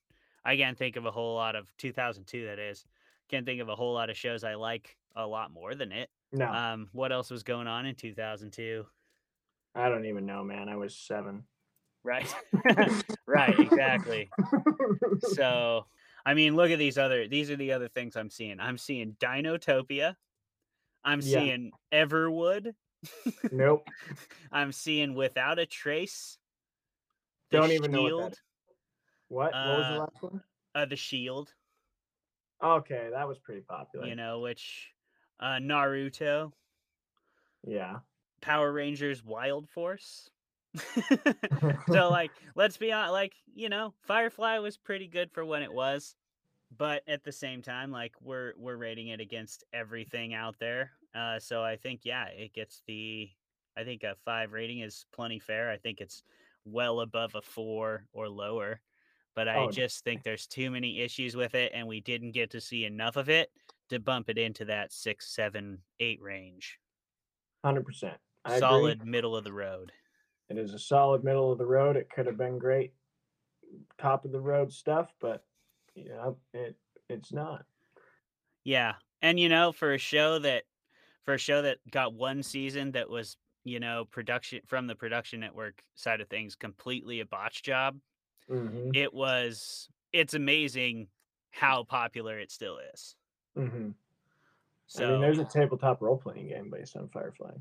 I 0.46 0.58
can't 0.58 0.78
think 0.78 0.96
of 0.96 1.06
a 1.06 1.12
whole 1.12 1.36
lot 1.36 1.56
of 1.56 1.72
2002. 1.78 2.46
That 2.46 2.58
is, 2.58 2.86
can't 3.30 3.46
think 3.46 3.62
of 3.62 3.70
a 3.70 3.76
whole 3.76 3.94
lot 3.94 4.10
of 4.10 4.18
shows 4.18 4.44
I 4.44 4.56
like 4.56 4.98
a 5.16 5.28
lot 5.28 5.52
more 5.52 5.76
than 5.76 5.92
it. 5.92 6.10
No, 6.32 6.48
Um, 6.52 6.90
what 6.94 7.12
else 7.12 7.32
was 7.32 7.44
going 7.44 7.68
on 7.68 7.86
in 7.86 7.96
2002? 7.96 8.86
I 9.76 9.90
don't 9.90 10.06
even 10.06 10.26
know, 10.26 10.44
man. 10.44 10.70
I 10.70 10.76
was 10.76 10.96
seven. 10.96 11.44
Right. 12.04 12.34
right. 13.28 13.60
Exactly. 13.60 14.30
So, 15.34 15.86
I 16.26 16.34
mean, 16.34 16.56
look 16.56 16.72
at 16.72 16.80
these 16.80 16.98
other. 16.98 17.28
These 17.28 17.50
are 17.52 17.56
the 17.56 17.72
other 17.74 17.88
things 17.88 18.16
I'm 18.16 18.30
seeing. 18.30 18.60
I'm 18.60 18.78
seeing 18.78 19.16
Dinotopia. 19.20 20.16
I'm 21.04 21.22
Yeah. 21.22 21.40
seeing 21.40 21.72
Everwood. 21.92 22.74
nope. 23.52 23.88
I'm 24.52 24.72
seeing 24.72 25.14
Without 25.16 25.58
a 25.60 25.66
Trace. 25.66 26.38
Don't 27.52 27.72
even 27.72 27.92
know 27.92 28.04
what 28.04 28.10
Shield. 28.10 28.40
What? 29.30 29.54
what 29.54 29.78
was 29.78 29.88
the 29.88 29.94
Uh, 29.96 30.00
last 30.00 30.22
one? 30.24 30.44
Uh, 30.76 30.86
the 30.86 30.96
Shield. 30.96 31.54
Okay, 32.64 33.10
that 33.12 33.28
was 33.28 33.40
pretty 33.40 33.62
popular. 33.62 34.06
you 34.06 34.16
know, 34.16 34.40
which 34.42 34.92
uh, 35.40 35.58
Naruto, 35.60 36.54
Yeah. 37.64 38.02
Power 38.42 38.72
Rangers, 38.72 39.24
Wild 39.24 39.70
Force. 39.70 40.30
so 41.86 42.10
like, 42.10 42.34
let's 42.56 42.78
be 42.78 42.92
honest, 42.92 43.12
like 43.14 43.36
you 43.54 43.70
know, 43.70 43.94
Firefly 44.02 44.60
was 44.60 44.78
pretty 44.78 45.08
good 45.08 45.32
for 45.32 45.44
when 45.46 45.64
it 45.64 45.74
was, 45.74 46.16
but 46.72 47.04
at 47.08 47.24
the 47.24 47.32
same 47.34 47.62
time, 47.62 47.92
like 47.92 48.16
we're 48.22 48.54
we're 48.58 48.78
rating 48.78 49.10
it 49.10 49.22
against 49.22 49.66
everything 49.74 50.34
out 50.34 50.60
there. 50.60 50.94
Uh, 51.14 51.40
so 51.40 51.64
I 51.64 51.78
think 51.78 52.06
yeah, 52.06 52.28
it 52.28 52.54
gets 52.54 52.84
the. 52.88 53.32
I 53.78 53.86
think 53.86 54.04
a 54.04 54.16
five 54.26 54.54
rating 54.54 54.80
is 54.82 55.06
plenty 55.14 55.40
fair. 55.40 55.72
I 55.72 55.78
think 55.78 56.02
it's 56.02 56.24
well 56.66 57.02
above 57.02 57.36
a 57.36 57.42
four 57.42 58.08
or 58.14 58.30
lower. 58.30 58.82
But 59.36 59.48
I 59.48 59.68
Oh, 59.68 59.68
just 59.68 60.04
think 60.04 60.24
there's 60.24 60.48
too 60.48 60.72
many 60.72 61.02
issues 61.02 61.36
with 61.36 61.56
it, 61.56 61.72
and 61.74 61.88
we 61.88 62.02
didn't 62.02 62.32
get 62.32 62.52
to 62.52 62.62
see 62.62 62.86
enough 62.86 63.16
of 63.18 63.30
it 63.30 63.52
to 63.90 64.00
bump 64.00 64.30
it 64.30 64.38
into 64.38 64.66
that 64.66 64.92
six, 64.94 65.34
seven, 65.34 65.80
eight 66.00 66.22
range. 66.22 66.80
Hundred 67.64 67.86
percent. 67.86 68.18
I 68.46 68.52
agree. 68.52 68.60
Solid 68.60 69.06
middle 69.06 69.36
of 69.36 69.44
the 69.44 69.54
road. 69.54 69.92
It 70.50 70.58
is 70.58 70.74
a 70.74 70.80
solid 70.80 71.24
middle 71.24 71.52
of 71.52 71.58
the 71.58 71.66
road. 71.66 71.96
It 71.96 72.10
could 72.10 72.26
have 72.26 72.38
been 72.38 72.58
great 72.58 72.94
top 74.00 74.26
of 74.26 74.32
the 74.32 74.40
road 74.40 74.72
stuff, 74.74 75.14
but 75.20 75.44
you 75.96 76.10
know, 76.10 76.38
it 76.54 76.76
it's 77.10 77.32
not. 77.34 77.66
Yeah. 78.64 78.94
And 79.22 79.40
you 79.40 79.50
know, 79.50 79.72
for 79.72 79.94
a 79.94 79.98
show 79.98 80.40
that 80.40 80.64
for 81.24 81.34
a 81.34 81.38
show 81.40 81.62
that 81.62 81.78
got 81.92 82.14
one 82.14 82.42
season 82.42 82.92
that 82.94 83.10
was, 83.10 83.38
you 83.64 83.80
know, 83.80 84.06
production 84.06 84.62
from 84.66 84.88
the 84.88 84.96
production 84.96 85.40
network 85.40 85.84
side 85.96 86.22
of 86.22 86.30
things 86.30 86.56
completely 86.56 87.20
a 87.20 87.26
botch 87.26 87.62
job, 87.64 87.98
Mm-hmm. 88.50 88.90
it 88.96 89.14
was 89.14 89.90
it's 90.12 90.34
amazing 90.34 91.08
how 91.52 91.84
popular 91.84 92.40
it 92.40 92.52
still 92.52 92.80
is. 92.96 93.16
Mm-hmm. 93.58 93.90
So 94.88 95.06
I 95.06 95.12
mean, 95.12 95.22
there's 95.22 95.40
a 95.40 95.46
tabletop 95.46 96.02
role 96.02 96.18
playing 96.18 96.48
game 96.48 96.72
based 96.72 96.96
on 96.96 97.10
Firefly. 97.10 97.52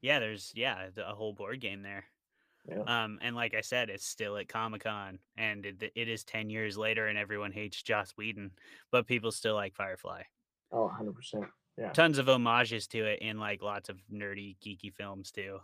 yeah, 0.00 0.18
there's 0.18 0.52
yeah, 0.54 0.88
a 0.96 1.14
whole 1.14 1.32
board 1.32 1.60
game 1.60 1.82
there. 1.82 2.04
Yeah. 2.68 2.82
Um, 2.82 3.18
and 3.22 3.34
like 3.34 3.54
I 3.54 3.62
said, 3.62 3.90
it's 3.90 4.06
still 4.06 4.36
at 4.36 4.48
Comic 4.48 4.84
Con, 4.84 5.18
and 5.36 5.64
it, 5.66 5.92
it 5.94 6.08
is 6.08 6.24
ten 6.24 6.50
years 6.50 6.76
later, 6.76 7.08
and 7.08 7.18
everyone 7.18 7.52
hates 7.52 7.82
Joss 7.82 8.12
Whedon, 8.12 8.50
but 8.90 9.06
people 9.06 9.30
still 9.30 9.54
like 9.54 9.74
Firefly. 9.74 10.22
Oh, 10.72 10.84
100 10.84 11.14
percent. 11.14 11.44
Yeah. 11.76 11.90
Tons 11.90 12.18
of 12.18 12.26
homages 12.26 12.86
to 12.88 13.04
it 13.04 13.20
in 13.20 13.38
like 13.38 13.62
lots 13.62 13.88
of 13.88 13.96
nerdy, 14.12 14.56
geeky 14.64 14.92
films 14.92 15.30
too. 15.30 15.60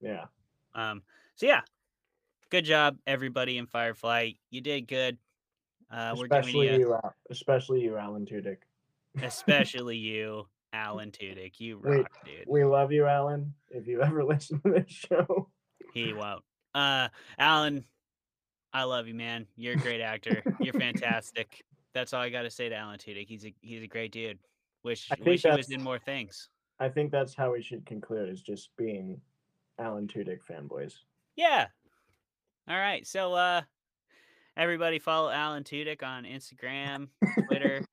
Yeah. 0.00 0.24
Um, 0.74 1.02
so 1.36 1.46
yeah, 1.46 1.60
good 2.50 2.64
job, 2.64 2.96
everybody 3.06 3.58
in 3.58 3.66
Firefly. 3.66 4.32
You 4.50 4.60
did 4.60 4.88
good. 4.88 5.18
Uh, 5.90 6.14
especially 6.14 6.78
you, 6.78 6.94
Al- 6.94 7.14
especially 7.30 7.80
you, 7.82 7.96
Alan 7.96 8.26
Tudyk. 8.26 8.58
Especially 9.22 9.96
you, 10.08 10.46
Alan 10.72 11.10
Tudyk. 11.10 11.58
You 11.58 11.78
rock, 11.82 12.10
dude. 12.24 12.44
We 12.46 12.64
love 12.64 12.92
you, 12.92 13.06
Alan. 13.06 13.54
If 13.70 13.86
you 13.86 14.02
ever 14.02 14.24
listen 14.24 14.60
to 14.62 14.72
this 14.72 14.90
show, 14.90 15.48
He 15.94 16.12
won't. 16.12 16.42
Uh, 16.74 17.08
Alan, 17.38 17.84
I 18.72 18.84
love 18.84 19.06
you, 19.08 19.14
man. 19.14 19.46
You're 19.56 19.74
a 19.74 19.78
great 19.78 20.00
actor. 20.00 20.42
You're 20.60 20.74
fantastic. 20.74 21.64
That's 21.94 22.12
all 22.12 22.20
I 22.20 22.28
got 22.28 22.42
to 22.42 22.50
say 22.50 22.68
to 22.68 22.76
Alan 22.76 22.98
Tudyk. 22.98 23.28
He's 23.28 23.44
a 23.46 23.54
he's 23.60 23.82
a 23.82 23.86
great 23.86 24.12
dude. 24.12 24.38
Wish 24.84 25.08
wish 25.24 25.42
he 25.42 25.50
was 25.50 25.70
in 25.70 25.82
more 25.82 25.98
things. 25.98 26.48
I 26.78 26.88
think 26.88 27.10
that's 27.10 27.34
how 27.34 27.52
we 27.52 27.62
should 27.62 27.84
conclude: 27.86 28.28
is 28.28 28.42
just 28.42 28.70
being 28.76 29.20
Alan 29.78 30.06
Tudyk 30.06 30.38
fanboys. 30.48 30.94
Yeah. 31.36 31.66
All 32.68 32.76
right. 32.76 33.06
So 33.06 33.34
uh 33.34 33.62
everybody 34.56 34.98
follow 34.98 35.30
Alan 35.30 35.64
Tudyk 35.64 36.02
on 36.02 36.24
Instagram, 36.24 37.08
Twitter. 37.46 37.84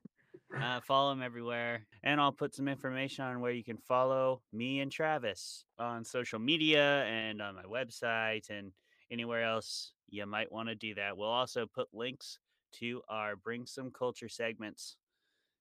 Uh, 0.62 0.80
follow 0.82 1.12
him 1.12 1.22
everywhere. 1.22 1.86
And 2.04 2.20
I'll 2.20 2.32
put 2.32 2.56
some 2.56 2.68
information 2.68 3.26
on 3.26 3.42
where 3.42 3.52
you 3.52 3.64
can 3.64 3.78
follow 3.78 4.42
me 4.54 4.80
and 4.80 4.92
Travis 4.92 5.66
on 5.80 6.04
social 6.04 6.40
media 6.40 7.04
and 7.04 7.42
on 7.42 7.56
my 7.56 7.64
website 7.64 8.50
and 8.50 8.72
anywhere 9.12 9.44
else 9.44 9.94
you 10.10 10.26
might 10.26 10.52
want 10.52 10.70
to 10.70 10.76
do 10.76 10.96
that. 10.96 11.18
We'll 11.18 11.28
also 11.30 11.66
put 11.66 11.88
links 11.94 12.40
to 12.80 13.02
our 13.10 13.36
Bring 13.36 13.66
Some 13.66 13.92
Culture 13.92 14.30
segments. 14.30 14.98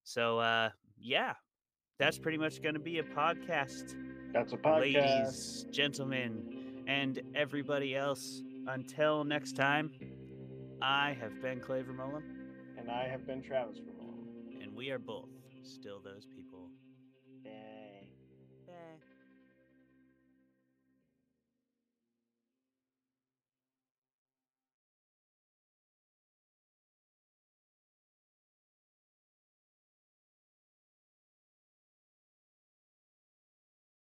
So 0.05 0.39
uh 0.39 0.71
yeah, 0.99 1.35
that's 1.99 2.19
pretty 2.19 2.39
much 2.39 2.63
going 2.63 2.75
to 2.75 2.81
be 2.81 2.99
a 2.99 3.03
podcast 3.03 3.95
That's 4.33 4.53
a 4.53 4.57
podcast. 4.57 4.81
ladies, 4.81 5.67
gentlemen, 5.71 6.85
and 6.87 7.21
everybody 7.35 7.97
else. 7.97 8.43
Until 8.67 9.25
next 9.25 9.53
time, 9.53 9.91
I 10.83 11.17
have 11.21 11.41
been 11.43 11.61
Claver 11.61 11.93
Mullen, 11.93 12.23
and 12.79 12.91
I 12.91 13.09
have 13.09 13.27
been 13.27 13.43
Travis. 13.43 13.79
We 14.75 14.91
are 14.91 14.99
both 14.99 15.29
still 15.63 16.01
those 16.03 16.27
people. 16.27 16.44